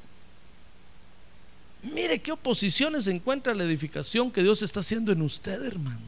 Mire 1.83 2.21
qué 2.21 2.33
oposiciones 2.33 3.07
encuentra 3.07 3.53
la 3.53 3.63
edificación 3.63 4.29
que 4.29 4.43
Dios 4.43 4.61
está 4.61 4.81
haciendo 4.81 5.13
en 5.13 5.21
usted, 5.21 5.63
hermano. 5.63 6.01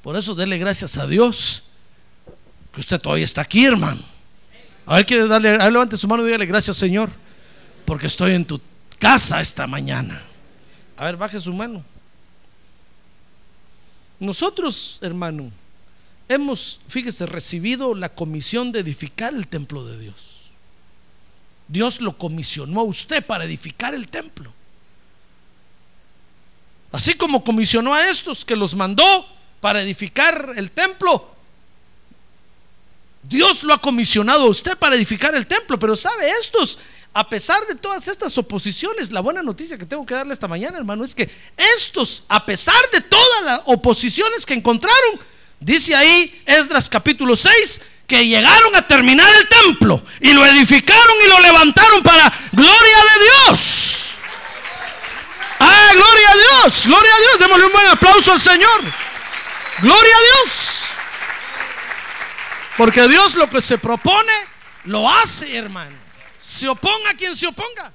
Por 0.00 0.16
eso 0.16 0.34
dele 0.34 0.56
gracias 0.56 0.96
a 0.96 1.06
Dios 1.06 1.64
que 2.72 2.80
usted 2.80 2.98
todavía 2.98 3.26
está 3.26 3.42
aquí, 3.42 3.66
hermano. 3.66 4.09
A 4.90 4.96
ver, 4.96 5.28
darle, 5.28 5.56
levante 5.70 5.96
su 5.96 6.08
mano 6.08 6.24
y 6.24 6.26
dígale 6.26 6.46
gracias, 6.46 6.76
Señor, 6.76 7.10
porque 7.84 8.08
estoy 8.08 8.34
en 8.34 8.44
tu 8.44 8.60
casa 8.98 9.40
esta 9.40 9.68
mañana. 9.68 10.20
A 10.96 11.04
ver, 11.04 11.16
baje 11.16 11.40
su 11.40 11.52
mano. 11.52 11.84
Nosotros, 14.18 14.98
hermano, 15.00 15.48
hemos, 16.28 16.80
fíjese, 16.88 17.26
recibido 17.26 17.94
la 17.94 18.08
comisión 18.08 18.72
de 18.72 18.80
edificar 18.80 19.32
el 19.32 19.46
templo 19.46 19.84
de 19.84 19.96
Dios. 19.96 20.50
Dios 21.68 22.00
lo 22.00 22.18
comisionó 22.18 22.80
a 22.80 22.82
usted 22.82 23.24
para 23.24 23.44
edificar 23.44 23.94
el 23.94 24.08
templo. 24.08 24.52
Así 26.90 27.14
como 27.14 27.44
comisionó 27.44 27.94
a 27.94 28.08
estos 28.08 28.44
que 28.44 28.56
los 28.56 28.74
mandó 28.74 29.04
para 29.60 29.82
edificar 29.82 30.52
el 30.56 30.72
templo, 30.72 31.32
Dios 33.30 33.62
lo 33.62 33.72
ha 33.72 33.80
comisionado 33.80 34.42
a 34.42 34.48
usted 34.48 34.76
para 34.76 34.96
edificar 34.96 35.36
el 35.36 35.46
templo, 35.46 35.78
pero 35.78 35.94
sabe 35.94 36.28
estos, 36.42 36.80
a 37.14 37.28
pesar 37.28 37.64
de 37.68 37.76
todas 37.76 38.08
estas 38.08 38.36
oposiciones, 38.36 39.12
la 39.12 39.20
buena 39.20 39.40
noticia 39.40 39.78
que 39.78 39.86
tengo 39.86 40.04
que 40.04 40.14
darle 40.14 40.32
esta 40.32 40.48
mañana, 40.48 40.78
hermano, 40.78 41.04
es 41.04 41.14
que 41.14 41.30
estos, 41.76 42.24
a 42.28 42.44
pesar 42.44 42.74
de 42.92 43.00
todas 43.02 43.44
las 43.44 43.60
oposiciones 43.66 44.44
que 44.44 44.54
encontraron, 44.54 45.20
dice 45.60 45.94
ahí 45.94 46.42
Esdras 46.44 46.88
capítulo 46.88 47.36
6, 47.36 47.80
que 48.08 48.26
llegaron 48.26 48.74
a 48.74 48.84
terminar 48.84 49.32
el 49.32 49.48
templo 49.48 50.02
y 50.20 50.32
lo 50.32 50.44
edificaron 50.44 51.16
y 51.24 51.28
lo 51.28 51.38
levantaron 51.38 52.02
para 52.02 52.32
gloria 52.50 52.98
de 53.14 53.24
Dios. 53.46 54.16
Ah, 55.60 55.90
gloria 55.94 56.30
a 56.30 56.34
Dios, 56.34 56.86
gloria 56.86 57.14
a 57.14 57.20
Dios. 57.20 57.38
Démosle 57.38 57.66
un 57.66 57.72
buen 57.72 57.86
aplauso 57.86 58.32
al 58.32 58.40
Señor. 58.40 58.80
Gloria 59.82 60.16
a 60.16 60.20
Dios. 60.20 60.69
Porque 62.80 63.06
Dios 63.08 63.34
lo 63.34 63.50
que 63.50 63.60
se 63.60 63.76
propone, 63.76 64.32
lo 64.86 65.06
hace, 65.06 65.54
hermano. 65.54 65.94
Se 66.40 66.66
oponga 66.66 67.10
a 67.10 67.14
quien 67.14 67.36
se 67.36 67.46
oponga. 67.46 67.92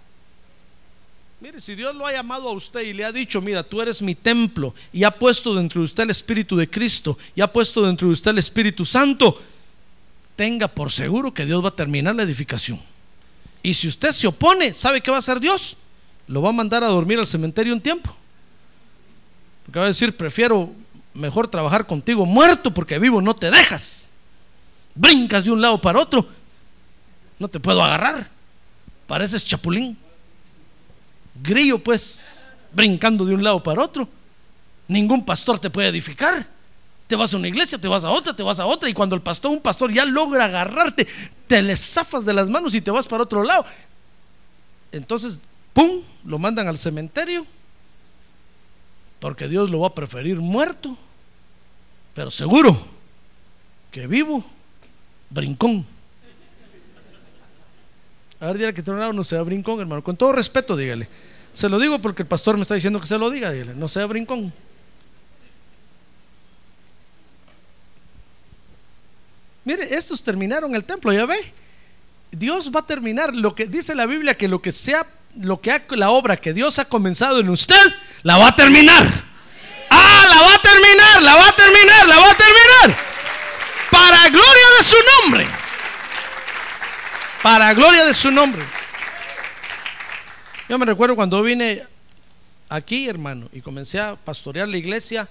Mire, 1.41 1.59
si 1.59 1.73
Dios 1.73 1.95
lo 1.95 2.05
ha 2.05 2.11
llamado 2.11 2.47
a 2.49 2.51
usted 2.51 2.81
y 2.81 2.93
le 2.93 3.03
ha 3.03 3.11
dicho, 3.11 3.41
mira, 3.41 3.63
tú 3.63 3.81
eres 3.81 4.03
mi 4.03 4.13
templo, 4.13 4.75
y 4.93 5.03
ha 5.03 5.09
puesto 5.09 5.55
dentro 5.55 5.81
de 5.81 5.85
usted 5.85 6.03
el 6.03 6.11
Espíritu 6.11 6.55
de 6.55 6.69
Cristo, 6.69 7.17
y 7.33 7.41
ha 7.41 7.51
puesto 7.51 7.81
dentro 7.81 8.09
de 8.09 8.13
usted 8.13 8.29
el 8.29 8.37
Espíritu 8.37 8.85
Santo, 8.85 9.41
tenga 10.35 10.67
por 10.67 10.91
seguro 10.91 11.33
que 11.33 11.47
Dios 11.47 11.63
va 11.63 11.69
a 11.69 11.75
terminar 11.75 12.13
la 12.13 12.21
edificación. 12.21 12.79
Y 13.63 13.73
si 13.73 13.87
usted 13.87 14.11
se 14.11 14.27
opone, 14.27 14.75
¿sabe 14.75 15.01
qué 15.01 15.09
va 15.09 15.17
a 15.17 15.19
hacer 15.19 15.39
Dios? 15.39 15.77
Lo 16.27 16.43
va 16.43 16.49
a 16.49 16.53
mandar 16.53 16.83
a 16.83 16.89
dormir 16.89 17.17
al 17.17 17.25
cementerio 17.25 17.73
un 17.73 17.81
tiempo. 17.81 18.15
Porque 19.65 19.79
va 19.79 19.85
a 19.85 19.87
decir, 19.87 20.15
prefiero 20.15 20.71
mejor 21.15 21.47
trabajar 21.47 21.87
contigo 21.87 22.27
muerto 22.27 22.71
porque 22.71 22.99
vivo 22.99 23.19
no 23.19 23.35
te 23.35 23.49
dejas. 23.49 24.09
Brincas 24.95 25.43
de 25.43 25.51
un 25.51 25.61
lado 25.61 25.79
para 25.79 25.99
otro. 25.99 26.27
No 27.37 27.47
te 27.47 27.59
puedo 27.59 27.83
agarrar. 27.83 28.29
Pareces 29.05 29.45
chapulín. 29.45 29.97
Grillo 31.43 31.79
pues, 31.79 32.45
brincando 32.71 33.25
de 33.25 33.35
un 33.35 33.43
lado 33.43 33.61
para 33.61 33.81
otro. 33.81 34.07
Ningún 34.87 35.25
pastor 35.25 35.59
te 35.59 35.69
puede 35.69 35.89
edificar. 35.89 36.47
Te 37.07 37.15
vas 37.15 37.33
a 37.33 37.37
una 37.37 37.47
iglesia, 37.47 37.77
te 37.77 37.87
vas 37.87 38.03
a 38.03 38.09
otra, 38.09 38.35
te 38.35 38.41
vas 38.41 38.59
a 38.59 38.65
otra. 38.65 38.89
Y 38.89 38.93
cuando 38.93 39.15
el 39.15 39.21
pastor, 39.21 39.51
un 39.51 39.61
pastor 39.61 39.91
ya 39.91 40.05
logra 40.05 40.45
agarrarte, 40.45 41.07
te 41.47 41.61
le 41.61 41.75
zafas 41.75 42.25
de 42.25 42.33
las 42.33 42.49
manos 42.49 42.73
y 42.73 42.81
te 42.81 42.89
vas 42.89 43.05
para 43.05 43.23
otro 43.23 43.43
lado. 43.43 43.65
Entonces, 44.91 45.39
¡pum! 45.73 46.01
Lo 46.23 46.39
mandan 46.39 46.67
al 46.67 46.77
cementerio. 46.77 47.45
Porque 49.19 49.47
Dios 49.47 49.69
lo 49.69 49.81
va 49.81 49.87
a 49.87 49.95
preferir 49.95 50.37
muerto. 50.37 50.97
Pero 52.13 52.31
seguro 52.31 52.77
que 53.91 54.07
vivo, 54.07 54.43
brincón. 55.35 55.85
A 58.39 58.47
ver, 58.47 58.57
dígale 58.57 58.73
que 58.73 58.81
tiene 58.81 58.95
un 58.95 59.01
lado 59.01 59.13
no 59.13 59.23
sea 59.23 59.41
brincón, 59.43 59.79
hermano. 59.79 60.03
Con 60.03 60.17
todo 60.17 60.31
respeto, 60.31 60.75
dígale. 60.75 61.07
Se 61.51 61.69
lo 61.69 61.79
digo 61.79 61.99
porque 61.99 62.23
el 62.23 62.27
pastor 62.27 62.55
me 62.55 62.63
está 62.63 62.73
diciendo 62.73 62.99
que 62.99 63.07
se 63.07 63.17
lo 63.17 63.29
diga, 63.29 63.51
dígale. 63.51 63.75
No 63.75 63.87
sea 63.87 64.05
brincón. 64.07 64.51
Mire, 69.63 69.95
estos 69.95 70.21
terminaron 70.23 70.75
el 70.75 70.83
templo, 70.83 71.11
ya 71.11 71.25
ve. 71.25 71.37
Dios 72.31 72.71
va 72.75 72.81
a 72.81 72.85
terminar 72.85 73.33
lo 73.33 73.55
que 73.55 73.65
dice 73.65 73.95
la 73.95 74.05
Biblia 74.05 74.35
que 74.35 74.47
lo 74.47 74.61
que 74.61 74.71
sea 74.71 75.07
lo 75.39 75.59
que 75.59 75.71
ha, 75.71 75.83
la 75.89 76.11
obra 76.11 76.37
que 76.37 76.53
Dios 76.53 76.79
ha 76.79 76.85
comenzado 76.85 77.39
en 77.39 77.49
usted 77.49 77.75
la 78.23 78.37
va 78.37 78.49
a 78.49 78.55
terminar. 78.55 79.03
Ah, 79.89 80.25
la 80.29 80.41
va 80.41 80.55
a 80.55 80.61
terminar, 80.61 81.21
la 81.21 81.35
va 81.35 81.49
a 81.49 81.55
terminar, 81.55 82.07
la 82.07 82.19
va 82.19 82.31
a 82.31 82.37
terminar. 82.37 83.14
Para 83.95 84.29
gloria 84.29 84.67
de 84.77 84.83
su 84.83 84.97
nombre. 85.21 85.47
Para 87.41 87.73
gloria 87.73 88.05
de 88.05 88.13
su 88.13 88.29
nombre. 88.29 88.61
Yo 90.67 90.77
me 90.77 90.85
recuerdo 90.85 91.15
cuando 91.15 91.41
vine 91.41 91.81
aquí, 92.67 93.07
hermano, 93.07 93.47
y 93.53 93.61
comencé 93.61 94.01
a 94.01 94.17
pastorear 94.17 94.67
la 94.67 94.75
iglesia, 94.75 95.29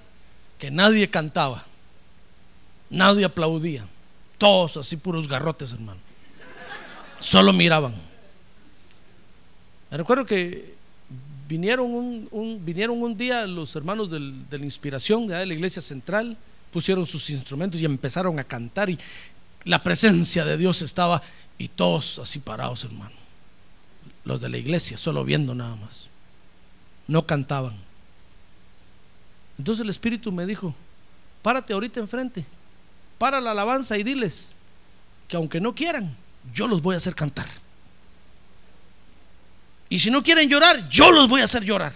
que 0.59 0.71
nadie 0.71 1.11
cantaba, 1.11 1.67
nadie 2.89 3.27
aplaudía. 3.27 3.85
Todos 4.39 4.79
así 4.79 4.97
puros 4.97 5.29
garrotes, 5.29 5.73
hermano. 5.73 6.01
Solo 7.21 7.53
miraban. 7.53 7.95
Me 9.91 9.99
recuerdo 9.99 10.25
que 10.25 10.75
vinieron 11.47 11.93
un, 11.93 12.65
vinieron 12.65 13.03
un 13.03 13.15
día 13.15 13.47
los 13.47 13.77
hermanos 13.77 14.11
de 14.11 14.59
la 14.59 14.65
inspiración 14.65 15.27
de 15.27 15.45
la 15.45 15.53
iglesia 15.53 15.83
central, 15.83 16.39
pusieron 16.75 17.07
sus 17.07 17.31
instrumentos 17.31 17.81
y 17.81 17.85
empezaron 17.85 18.37
a 18.41 18.43
cantar 18.43 18.91
y 18.91 18.99
la 19.63 19.85
presencia 19.85 20.45
de 20.45 20.57
Dios 20.57 20.83
estaba 20.83 21.23
y 21.57 21.69
todos 21.69 22.19
así 22.19 22.41
parados, 22.41 22.83
hermano. 22.83 23.15
Los 24.25 24.41
de 24.41 24.49
la 24.49 24.59
iglesia, 24.59 24.99
solo 24.99 25.25
viendo 25.25 25.55
nada 25.55 25.77
más. 25.77 26.09
No 27.07 27.29
cantaban. 27.29 27.77
Entonces 29.57 29.85
el 29.85 29.91
Espíritu 29.91 30.33
me 30.33 30.47
dijo, 30.47 30.75
párate 31.43 31.75
ahorita 31.75 32.01
enfrente, 32.01 32.45
para 33.19 33.41
la 33.41 33.53
alabanza 33.53 33.97
y 33.97 34.03
diles 34.03 34.57
que 35.29 35.37
aunque 35.37 35.61
no 35.61 35.77
quieran, 35.77 36.17
yo 36.53 36.67
los 36.67 36.83
voy 36.83 36.97
a 36.97 36.99
hacer 36.99 37.15
cantar. 37.15 37.47
Y 39.89 40.01
si 40.01 40.11
no 40.11 40.25
quieren 40.25 40.49
llorar, 40.49 40.89
yo 40.89 41.13
los 41.13 41.29
voy 41.29 41.41
a 41.41 41.45
hacer 41.45 41.63
llorar. 41.63 41.93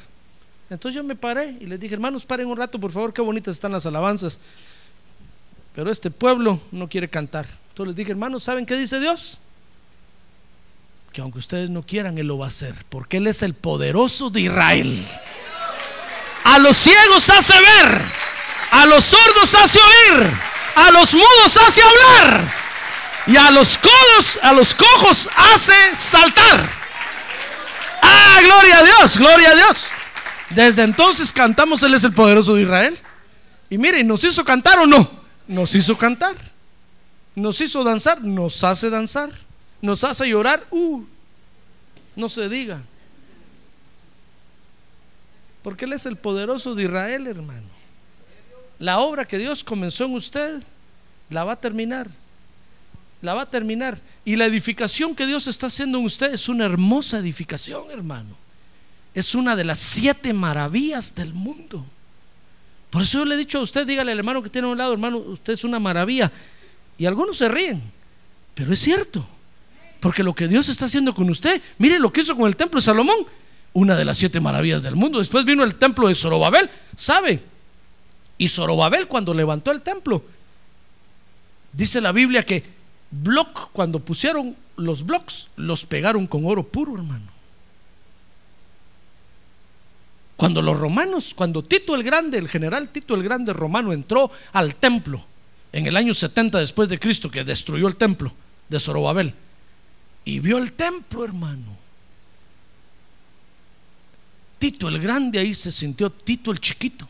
Entonces 0.70 0.96
yo 0.96 1.04
me 1.04 1.16
paré 1.16 1.56
y 1.60 1.66
les 1.66 1.80
dije, 1.80 1.94
hermanos, 1.94 2.24
paren 2.24 2.46
un 2.46 2.56
rato, 2.56 2.78
por 2.78 2.92
favor, 2.92 3.12
qué 3.12 3.22
bonitas 3.22 3.54
están 3.54 3.72
las 3.72 3.86
alabanzas. 3.86 4.38
Pero 5.74 5.90
este 5.90 6.10
pueblo 6.10 6.60
no 6.72 6.88
quiere 6.88 7.08
cantar. 7.08 7.46
Entonces 7.70 7.88
les 7.88 7.96
dije, 7.96 8.10
hermanos, 8.10 8.42
¿saben 8.42 8.66
qué 8.66 8.76
dice 8.76 9.00
Dios? 9.00 9.40
Que 11.12 11.20
aunque 11.22 11.38
ustedes 11.38 11.70
no 11.70 11.82
quieran, 11.82 12.18
Él 12.18 12.26
lo 12.26 12.38
va 12.38 12.46
a 12.46 12.48
hacer, 12.48 12.74
porque 12.90 13.16
Él 13.16 13.26
es 13.26 13.42
el 13.42 13.54
poderoso 13.54 14.30
de 14.30 14.42
Israel. 14.42 15.06
A 16.44 16.58
los 16.58 16.76
ciegos 16.76 17.30
hace 17.30 17.54
ver, 17.54 18.02
a 18.72 18.86
los 18.86 19.04
sordos 19.04 19.54
hace 19.54 19.78
oír 19.78 20.32
a 20.78 20.90
los 20.92 21.12
mudos 21.12 21.56
hace 21.66 21.82
hablar 21.82 22.54
y 23.26 23.36
a 23.36 23.50
los 23.50 23.76
codos, 23.78 24.38
a 24.42 24.52
los 24.52 24.74
cojos 24.74 25.28
hace 25.36 25.96
saltar. 25.96 26.68
Ah, 28.00 28.38
gloria 28.42 28.78
a 28.78 28.82
Dios, 28.84 29.18
gloria 29.18 29.50
a 29.50 29.54
Dios. 29.54 29.88
Desde 30.50 30.82
entonces 30.82 31.32
cantamos, 31.32 31.82
Él 31.82 31.94
es 31.94 32.04
el 32.04 32.12
poderoso 32.12 32.54
de 32.54 32.62
Israel. 32.62 32.98
Y 33.70 33.78
mire, 33.78 34.02
¿nos 34.02 34.24
hizo 34.24 34.44
cantar 34.44 34.78
o 34.78 34.86
no? 34.86 35.10
Nos 35.46 35.74
hizo 35.74 35.96
cantar. 35.96 36.34
Nos 37.34 37.60
hizo 37.60 37.84
danzar, 37.84 38.22
nos 38.24 38.64
hace 38.64 38.90
danzar. 38.90 39.30
Nos 39.80 40.02
hace 40.02 40.28
llorar, 40.28 40.66
uh, 40.70 41.04
no 42.16 42.28
se 42.28 42.48
diga. 42.48 42.82
Porque 45.62 45.84
Él 45.84 45.92
es 45.92 46.06
el 46.06 46.16
poderoso 46.16 46.74
de 46.74 46.84
Israel, 46.84 47.26
hermano. 47.26 47.68
La 48.78 48.98
obra 48.98 49.24
que 49.24 49.38
Dios 49.38 49.62
comenzó 49.62 50.04
en 50.04 50.14
usted, 50.14 50.62
la 51.30 51.44
va 51.44 51.52
a 51.52 51.60
terminar. 51.60 52.08
La 53.20 53.34
va 53.34 53.42
a 53.42 53.50
terminar. 53.50 54.00
Y 54.24 54.36
la 54.36 54.46
edificación 54.46 55.14
que 55.14 55.26
Dios 55.26 55.46
está 55.46 55.66
haciendo 55.66 55.98
en 55.98 56.06
usted 56.06 56.32
es 56.32 56.48
una 56.48 56.64
hermosa 56.64 57.18
edificación, 57.18 57.84
hermano. 57.90 58.36
Es 59.14 59.34
una 59.34 59.56
de 59.56 59.64
las 59.64 59.78
siete 59.78 60.32
maravillas 60.32 61.14
del 61.14 61.34
mundo. 61.34 61.84
Por 62.90 63.02
eso 63.02 63.18
yo 63.18 63.24
le 63.24 63.34
he 63.34 63.38
dicho 63.38 63.58
a 63.58 63.62
usted, 63.62 63.86
dígale 63.86 64.12
al 64.12 64.18
hermano 64.18 64.42
que 64.42 64.50
tiene 64.50 64.68
a 64.68 64.70
un 64.70 64.78
lado, 64.78 64.92
hermano, 64.92 65.18
usted 65.18 65.52
es 65.52 65.64
una 65.64 65.78
maravilla. 65.78 66.30
Y 66.96 67.06
algunos 67.06 67.36
se 67.38 67.48
ríen, 67.48 67.82
pero 68.54 68.72
es 68.72 68.78
cierto. 68.78 69.26
Porque 70.00 70.22
lo 70.22 70.34
que 70.34 70.48
Dios 70.48 70.68
está 70.68 70.86
haciendo 70.86 71.14
con 71.14 71.28
usted, 71.28 71.60
mire 71.78 71.98
lo 71.98 72.12
que 72.12 72.20
hizo 72.20 72.36
con 72.36 72.46
el 72.46 72.56
templo 72.56 72.78
de 72.78 72.84
Salomón, 72.84 73.26
una 73.72 73.96
de 73.96 74.04
las 74.04 74.18
siete 74.18 74.40
maravillas 74.40 74.82
del 74.82 74.96
mundo. 74.96 75.18
Después 75.18 75.44
vino 75.44 75.64
el 75.64 75.74
templo 75.74 76.08
de 76.08 76.14
Zorobabel, 76.14 76.70
¿sabe? 76.96 77.42
Y 78.38 78.48
Zorobabel 78.48 79.08
cuando 79.08 79.34
levantó 79.34 79.72
el 79.72 79.82
templo, 79.82 80.24
dice 81.72 82.00
la 82.00 82.12
Biblia 82.12 82.42
que 82.42 82.64
block, 83.10 83.70
cuando 83.72 84.00
pusieron 84.00 84.56
los 84.76 85.04
blocks, 85.04 85.48
los 85.56 85.84
pegaron 85.84 86.26
con 86.26 86.46
oro 86.46 86.62
puro, 86.62 86.96
hermano. 86.96 87.37
Cuando 90.38 90.62
los 90.62 90.78
romanos, 90.78 91.34
cuando 91.34 91.64
Tito 91.64 91.96
el 91.96 92.04
Grande, 92.04 92.38
el 92.38 92.48
general 92.48 92.90
Tito 92.90 93.16
el 93.16 93.24
Grande 93.24 93.52
romano 93.52 93.92
entró 93.92 94.30
al 94.52 94.76
templo 94.76 95.20
en 95.72 95.88
el 95.88 95.96
año 95.96 96.14
70 96.14 96.60
después 96.60 96.88
de 96.88 97.00
Cristo, 97.00 97.28
que 97.28 97.42
destruyó 97.42 97.88
el 97.88 97.96
templo 97.96 98.32
de 98.68 98.78
Zorobabel, 98.78 99.34
y 100.24 100.38
vio 100.38 100.58
el 100.58 100.74
templo, 100.74 101.24
hermano. 101.24 101.76
Tito 104.60 104.88
el 104.88 105.00
Grande 105.00 105.40
ahí 105.40 105.52
se 105.52 105.72
sintió 105.72 106.08
Tito 106.08 106.52
el 106.52 106.60
Chiquito. 106.60 107.08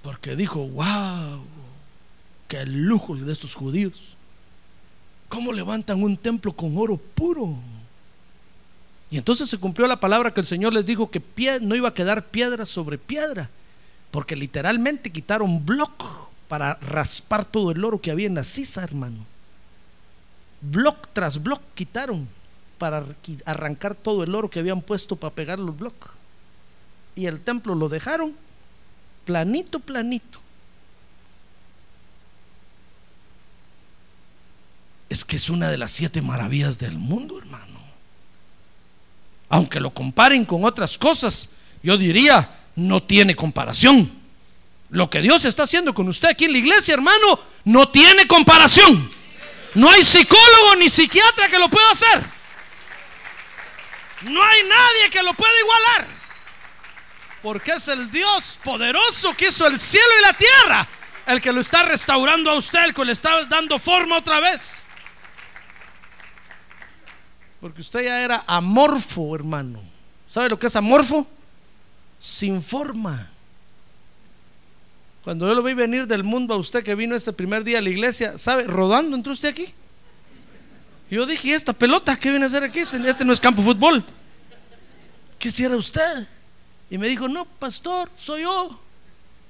Porque 0.00 0.34
dijo, 0.34 0.66
wow, 0.66 1.44
qué 2.48 2.64
lujo 2.64 3.14
de 3.16 3.30
estos 3.34 3.54
judíos. 3.54 4.16
¿Cómo 5.28 5.52
levantan 5.52 6.02
un 6.02 6.16
templo 6.16 6.54
con 6.54 6.74
oro 6.78 6.96
puro? 6.96 7.58
Y 9.14 9.18
entonces 9.18 9.48
se 9.48 9.58
cumplió 9.58 9.86
la 9.86 10.00
palabra 10.00 10.34
que 10.34 10.40
el 10.40 10.46
Señor 10.46 10.74
les 10.74 10.84
dijo 10.84 11.08
que 11.08 11.22
no 11.60 11.76
iba 11.76 11.88
a 11.88 11.94
quedar 11.94 12.30
piedra 12.30 12.66
sobre 12.66 12.98
piedra, 12.98 13.48
porque 14.10 14.34
literalmente 14.34 15.12
quitaron 15.12 15.64
bloc 15.64 16.02
para 16.48 16.74
raspar 16.80 17.44
todo 17.44 17.70
el 17.70 17.84
oro 17.84 18.00
que 18.00 18.10
había 18.10 18.26
en 18.26 18.34
la 18.34 18.42
sisa, 18.42 18.82
hermano. 18.82 19.24
Bloc 20.60 21.10
tras 21.12 21.40
bloc 21.40 21.62
quitaron 21.76 22.28
para 22.76 23.04
arrancar 23.44 23.94
todo 23.94 24.24
el 24.24 24.34
oro 24.34 24.50
que 24.50 24.58
habían 24.58 24.82
puesto 24.82 25.14
para 25.14 25.32
pegar 25.32 25.60
los 25.60 25.78
bloques. 25.78 26.10
Y 27.14 27.26
el 27.26 27.38
templo 27.38 27.76
lo 27.76 27.88
dejaron 27.88 28.34
planito, 29.24 29.78
planito. 29.78 30.40
Es 35.08 35.24
que 35.24 35.36
es 35.36 35.48
una 35.50 35.68
de 35.68 35.78
las 35.78 35.92
siete 35.92 36.20
maravillas 36.20 36.80
del 36.80 36.98
mundo, 36.98 37.38
hermano. 37.38 37.73
Aunque 39.54 39.78
lo 39.78 39.94
comparen 39.94 40.44
con 40.44 40.64
otras 40.64 40.98
cosas, 40.98 41.50
yo 41.80 41.96
diría, 41.96 42.58
no 42.74 43.00
tiene 43.00 43.36
comparación. 43.36 44.12
Lo 44.90 45.08
que 45.08 45.20
Dios 45.20 45.44
está 45.44 45.62
haciendo 45.62 45.94
con 45.94 46.08
usted 46.08 46.30
aquí 46.30 46.46
en 46.46 46.50
la 46.50 46.58
iglesia, 46.58 46.94
hermano, 46.94 47.38
no 47.62 47.88
tiene 47.88 48.26
comparación. 48.26 49.08
No 49.74 49.88
hay 49.88 50.02
psicólogo 50.02 50.74
ni 50.80 50.88
psiquiatra 50.88 51.46
que 51.46 51.60
lo 51.60 51.70
pueda 51.70 51.88
hacer. 51.92 52.24
No 54.22 54.42
hay 54.42 54.62
nadie 54.64 55.10
que 55.12 55.22
lo 55.22 55.32
pueda 55.34 55.52
igualar. 55.60 56.08
Porque 57.40 57.74
es 57.74 57.86
el 57.86 58.10
Dios 58.10 58.58
poderoso 58.64 59.36
que 59.36 59.50
hizo 59.50 59.68
el 59.68 59.78
cielo 59.78 60.08
y 60.18 60.22
la 60.22 60.32
tierra. 60.32 60.88
El 61.26 61.40
que 61.40 61.52
lo 61.52 61.60
está 61.60 61.84
restaurando 61.84 62.50
a 62.50 62.54
usted, 62.54 62.86
el 62.86 62.92
que 62.92 63.04
le 63.04 63.12
está 63.12 63.44
dando 63.44 63.78
forma 63.78 64.18
otra 64.18 64.40
vez. 64.40 64.88
Porque 67.64 67.80
usted 67.80 68.04
ya 68.04 68.22
era 68.22 68.44
amorfo, 68.46 69.34
hermano. 69.34 69.80
¿Sabe 70.28 70.50
lo 70.50 70.58
que 70.58 70.66
es 70.66 70.76
amorfo? 70.76 71.26
Sin 72.20 72.60
forma. 72.60 73.30
Cuando 75.22 75.48
yo 75.48 75.54
lo 75.54 75.62
vi 75.62 75.72
venir 75.72 76.06
del 76.06 76.24
mundo 76.24 76.52
a 76.52 76.58
usted 76.58 76.84
que 76.84 76.94
vino 76.94 77.16
ese 77.16 77.32
primer 77.32 77.64
día 77.64 77.78
a 77.78 77.80
la 77.80 77.88
iglesia, 77.88 78.36
¿sabe? 78.36 78.64
Rodando 78.64 79.16
entró 79.16 79.32
usted 79.32 79.48
aquí. 79.48 79.64
yo 81.08 81.24
dije, 81.24 81.48
¿y 81.48 81.52
esta 81.52 81.72
pelota 81.72 82.18
qué 82.18 82.28
viene 82.28 82.44
a 82.44 82.48
hacer 82.48 82.64
aquí? 82.64 82.80
Este, 82.80 82.98
este 83.08 83.24
no 83.24 83.32
es 83.32 83.40
campo 83.40 83.62
fútbol. 83.62 84.04
¿Qué 85.38 85.48
hiciera 85.48 85.74
usted? 85.74 86.28
Y 86.90 86.98
me 86.98 87.08
dijo, 87.08 87.28
no, 87.28 87.46
pastor, 87.46 88.10
soy 88.18 88.42
yo. 88.42 88.78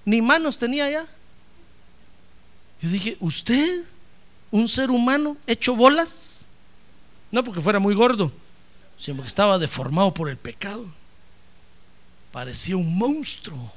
Ni 0.05 0.23
manos 0.23 0.57
tenía 0.57 0.89
ya. 0.89 1.05
Yo 2.81 2.91
dije, 2.91 3.17
¿usted? 3.19 3.83
¿Un 4.53 4.69
ser 4.69 4.93
humano 4.93 5.37
hecho 5.49 5.75
bolas? 5.75 6.34
No 7.35 7.43
porque 7.43 7.61
fuera 7.61 7.80
muy 7.80 7.97
gordo, 7.97 8.30
sino 8.97 9.16
porque 9.16 9.26
estaba 9.26 9.59
deformado 9.59 10.14
por 10.14 10.28
el 10.30 10.37
pecado. 10.37 10.87
Parecía 12.30 12.76
un 12.76 12.97
monstruo 12.97 13.72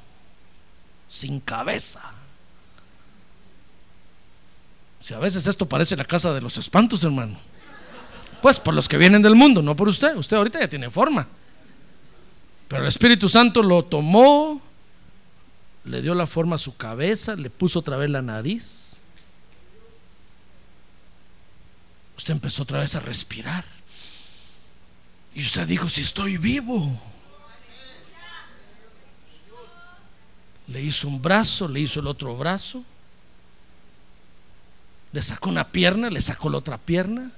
sin 1.08 1.40
cabeza. 1.40 2.00
Si 5.00 5.12
a 5.12 5.18
veces 5.18 5.48
esto 5.48 5.68
parece 5.68 5.96
la 5.96 6.04
casa 6.04 6.32
de 6.32 6.40
los 6.40 6.56
espantos, 6.56 7.02
hermano. 7.02 7.36
Pues 8.40 8.60
por 8.60 8.74
los 8.74 8.88
que 8.88 8.96
vienen 8.96 9.22
del 9.22 9.34
mundo, 9.34 9.60
no 9.60 9.74
por 9.74 9.88
usted. 9.88 10.14
Usted 10.14 10.36
ahorita 10.36 10.60
ya 10.60 10.68
tiene 10.68 10.88
forma. 10.88 11.26
Pero 12.68 12.82
el 12.82 12.88
Espíritu 12.88 13.28
Santo 13.28 13.60
lo 13.64 13.84
tomó, 13.84 14.62
le 15.84 16.00
dio 16.00 16.14
la 16.14 16.28
forma 16.28 16.54
a 16.54 16.58
su 16.58 16.76
cabeza, 16.76 17.34
le 17.34 17.50
puso 17.50 17.80
otra 17.80 17.96
vez 17.96 18.08
la 18.08 18.22
nariz 18.22 18.87
usted 22.18 22.34
empezó 22.34 22.64
otra 22.64 22.80
vez 22.80 22.96
a 22.96 23.00
respirar. 23.00 23.64
Y 25.34 25.40
usted 25.40 25.66
dijo, 25.66 25.88
si 25.88 26.02
estoy 26.02 26.36
vivo. 26.36 27.00
Le 30.66 30.82
hizo 30.82 31.06
un 31.06 31.22
brazo, 31.22 31.68
le 31.68 31.80
hizo 31.80 32.00
el 32.00 32.08
otro 32.08 32.36
brazo. 32.36 32.84
Le 35.12 35.22
sacó 35.22 35.48
una 35.48 35.68
pierna, 35.68 36.10
le 36.10 36.20
sacó 36.20 36.50
la 36.50 36.58
otra 36.58 36.76
pierna. 36.76 37.30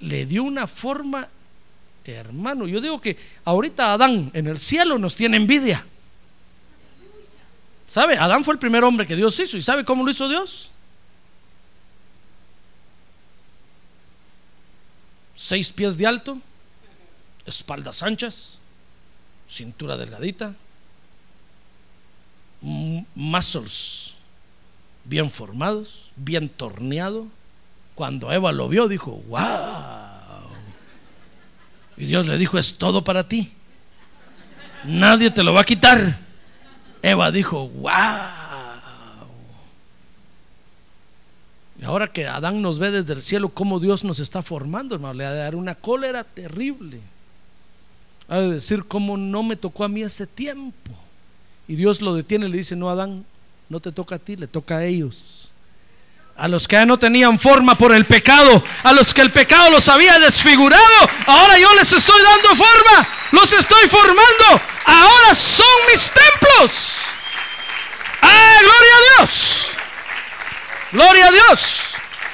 Le 0.00 0.26
dio 0.26 0.44
una 0.44 0.66
forma, 0.66 1.26
hermano. 2.04 2.66
Yo 2.66 2.80
digo 2.80 3.00
que 3.00 3.18
ahorita 3.44 3.94
Adán 3.94 4.30
en 4.34 4.48
el 4.48 4.58
cielo 4.58 4.98
nos 4.98 5.16
tiene 5.16 5.38
envidia. 5.38 5.84
¿Sabe? 7.88 8.18
Adán 8.18 8.44
fue 8.44 8.52
el 8.52 8.60
primer 8.60 8.84
hombre 8.84 9.06
que 9.06 9.16
Dios 9.16 9.40
hizo. 9.40 9.56
¿Y 9.56 9.62
sabe 9.62 9.84
cómo 9.84 10.04
lo 10.04 10.10
hizo 10.10 10.28
Dios? 10.28 10.70
Seis 15.40 15.72
pies 15.72 15.96
de 15.96 16.06
alto, 16.06 16.38
espaldas 17.46 18.02
anchas, 18.02 18.58
cintura 19.48 19.96
delgadita, 19.96 20.54
muscles 23.14 24.16
bien 25.04 25.30
formados, 25.30 26.12
bien 26.14 26.50
torneado. 26.50 27.26
Cuando 27.94 28.30
Eva 28.30 28.52
lo 28.52 28.68
vio, 28.68 28.86
dijo, 28.86 29.12
wow. 29.28 30.50
Y 31.96 32.04
Dios 32.04 32.26
le 32.26 32.36
dijo, 32.36 32.58
es 32.58 32.76
todo 32.76 33.02
para 33.02 33.26
ti. 33.26 33.50
Nadie 34.84 35.30
te 35.30 35.42
lo 35.42 35.54
va 35.54 35.62
a 35.62 35.64
quitar. 35.64 36.18
Eva 37.00 37.30
dijo, 37.32 37.66
wow. 37.66 38.50
Y 41.69 41.69
ahora 41.84 42.08
que 42.08 42.26
Adán 42.26 42.60
nos 42.60 42.78
ve 42.78 42.90
desde 42.90 43.14
el 43.14 43.22
cielo, 43.22 43.48
cómo 43.48 43.80
Dios 43.80 44.04
nos 44.04 44.18
está 44.18 44.42
formando, 44.42 44.94
hermano, 44.94 45.14
le 45.14 45.24
ha 45.24 45.32
de 45.32 45.38
dar 45.38 45.56
una 45.56 45.74
cólera 45.74 46.24
terrible. 46.24 47.00
Ha 48.28 48.38
de 48.38 48.50
decir, 48.50 48.84
cómo 48.86 49.16
no 49.16 49.42
me 49.42 49.56
tocó 49.56 49.84
a 49.84 49.88
mí 49.88 50.02
ese 50.02 50.26
tiempo. 50.26 50.92
Y 51.66 51.76
Dios 51.76 52.00
lo 52.02 52.14
detiene 52.14 52.48
le 52.48 52.58
dice, 52.58 52.76
no, 52.76 52.90
Adán, 52.90 53.24
no 53.68 53.80
te 53.80 53.92
toca 53.92 54.16
a 54.16 54.18
ti, 54.18 54.36
le 54.36 54.46
toca 54.46 54.78
a 54.78 54.84
ellos. 54.84 55.48
A 56.36 56.48
los 56.48 56.66
que 56.66 56.76
ya 56.76 56.86
no 56.86 56.98
tenían 56.98 57.38
forma 57.38 57.76
por 57.76 57.94
el 57.94 58.04
pecado, 58.06 58.62
a 58.82 58.92
los 58.92 59.14
que 59.14 59.20
el 59.20 59.30
pecado 59.30 59.70
los 59.70 59.88
había 59.88 60.18
desfigurado, 60.18 61.08
ahora 61.26 61.58
yo 61.58 61.74
les 61.74 61.92
estoy 61.92 62.20
dando 62.22 62.48
forma, 62.48 63.08
los 63.32 63.52
estoy 63.52 63.88
formando, 63.88 64.60
ahora 64.84 65.34
son 65.34 65.66
mis 65.92 66.10
templos. 66.10 66.96
¡Ah, 68.22 68.58
gloria 68.60 68.94
a 68.94 69.24
Dios! 69.24 69.59
Gloria 70.92 71.26
a 71.28 71.32
Dios. 71.32 71.82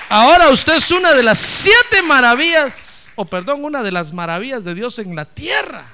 Ahora 0.09 0.51
usted 0.51 0.77
es 0.77 0.91
una 0.91 1.13
de 1.13 1.23
las 1.23 1.39
siete 1.39 2.03
maravillas, 2.03 3.11
o 3.17 3.25
perdón, 3.25 3.65
una 3.65 3.83
de 3.83 3.93
las 3.93 4.13
maravillas 4.13 4.65
de 4.65 4.75
Dios 4.75 4.99
en 4.99 5.15
la 5.15 5.25
tierra. 5.25 5.85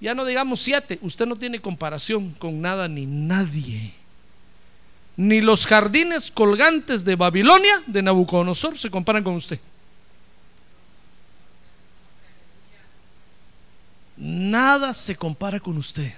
Ya 0.00 0.14
no 0.14 0.24
digamos 0.24 0.60
siete, 0.60 0.98
usted 1.02 1.26
no 1.26 1.36
tiene 1.36 1.60
comparación 1.60 2.30
con 2.38 2.60
nada 2.60 2.88
ni 2.88 3.04
nadie. 3.04 3.94
Ni 5.16 5.42
los 5.42 5.66
jardines 5.66 6.30
colgantes 6.30 7.04
de 7.04 7.14
Babilonia, 7.14 7.82
de 7.86 8.00
Nabucodonosor, 8.02 8.78
se 8.78 8.90
comparan 8.90 9.22
con 9.22 9.34
usted. 9.34 9.60
Nada 14.16 14.94
se 14.94 15.14
compara 15.16 15.60
con 15.60 15.76
usted. 15.76 16.12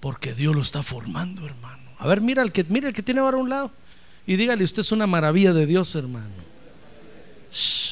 Porque 0.00 0.34
Dios 0.34 0.54
lo 0.54 0.60
está 0.60 0.82
formando, 0.82 1.46
hermano. 1.46 1.82
A 1.98 2.06
ver, 2.06 2.20
mira 2.20 2.42
el 2.42 2.52
que, 2.52 2.64
mira 2.64 2.88
el 2.88 2.94
que 2.94 3.02
tiene 3.02 3.20
ahora 3.20 3.38
a 3.38 3.40
un 3.40 3.48
lado. 3.48 3.72
Y 4.26 4.36
dígale, 4.36 4.64
usted 4.64 4.80
es 4.80 4.92
una 4.92 5.06
maravilla 5.06 5.52
de 5.52 5.66
Dios, 5.66 5.94
hermano. 5.94 6.34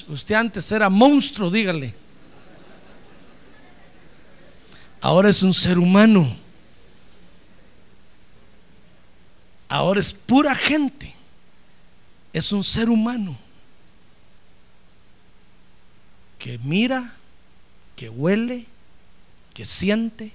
usted 0.09 0.35
antes 0.35 0.71
era 0.73 0.89
monstruo, 0.89 1.51
dígale. 1.51 1.95
Ahora 5.01 5.29
es 5.29 5.43
un 5.43 5.55
ser 5.55 5.79
humano. 5.79 6.37
Ahora 9.69 10.01
es 10.01 10.13
pura 10.13 10.55
gente. 10.55 11.15
es 12.33 12.51
un 12.51 12.65
ser 12.65 12.89
humano 12.89 13.39
que 16.45 16.59
mira, 16.59 17.15
que 17.97 18.11
huele, 18.11 18.67
que 19.55 19.65
siente, 19.65 20.31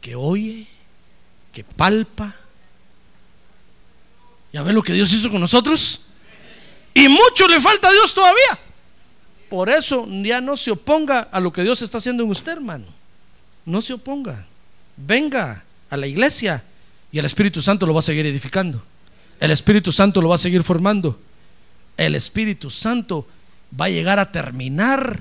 que 0.00 0.14
oye, 0.14 0.68
que 1.52 1.64
palpa. 1.64 2.32
¿Ya 4.54 4.62
ve 4.62 4.72
lo 4.72 4.84
que 4.84 4.92
Dios 4.92 5.12
hizo 5.12 5.28
con 5.30 5.40
nosotros? 5.40 6.02
Y 6.94 7.08
mucho 7.08 7.48
le 7.48 7.60
falta 7.60 7.88
a 7.88 7.90
Dios 7.90 8.14
todavía. 8.14 8.56
Por 9.50 9.68
eso 9.68 10.06
ya 10.08 10.40
no 10.40 10.56
se 10.56 10.70
oponga 10.70 11.22
a 11.22 11.40
lo 11.40 11.52
que 11.52 11.64
Dios 11.64 11.82
está 11.82 11.98
haciendo 11.98 12.22
en 12.22 12.30
usted, 12.30 12.52
hermano. 12.52 12.84
No 13.64 13.82
se 13.82 13.94
oponga. 13.94 14.46
Venga 14.96 15.64
a 15.90 15.96
la 15.96 16.06
iglesia 16.06 16.62
y 17.10 17.18
el 17.18 17.24
Espíritu 17.24 17.60
Santo 17.62 17.84
lo 17.84 17.94
va 17.94 17.98
a 17.98 18.02
seguir 18.02 18.26
edificando. 18.26 18.80
El 19.40 19.50
Espíritu 19.50 19.90
Santo 19.90 20.22
lo 20.22 20.28
va 20.28 20.36
a 20.36 20.38
seguir 20.38 20.62
formando. 20.62 21.18
El 21.96 22.14
Espíritu 22.14 22.70
Santo 22.70 23.26
va 23.78 23.86
a 23.86 23.90
llegar 23.90 24.20
a 24.20 24.30
terminar 24.30 25.20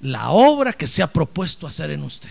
la 0.00 0.30
obra 0.30 0.72
que 0.72 0.88
se 0.88 1.04
ha 1.04 1.12
propuesto 1.12 1.68
hacer 1.68 1.92
en 1.92 2.02
usted. 2.02 2.30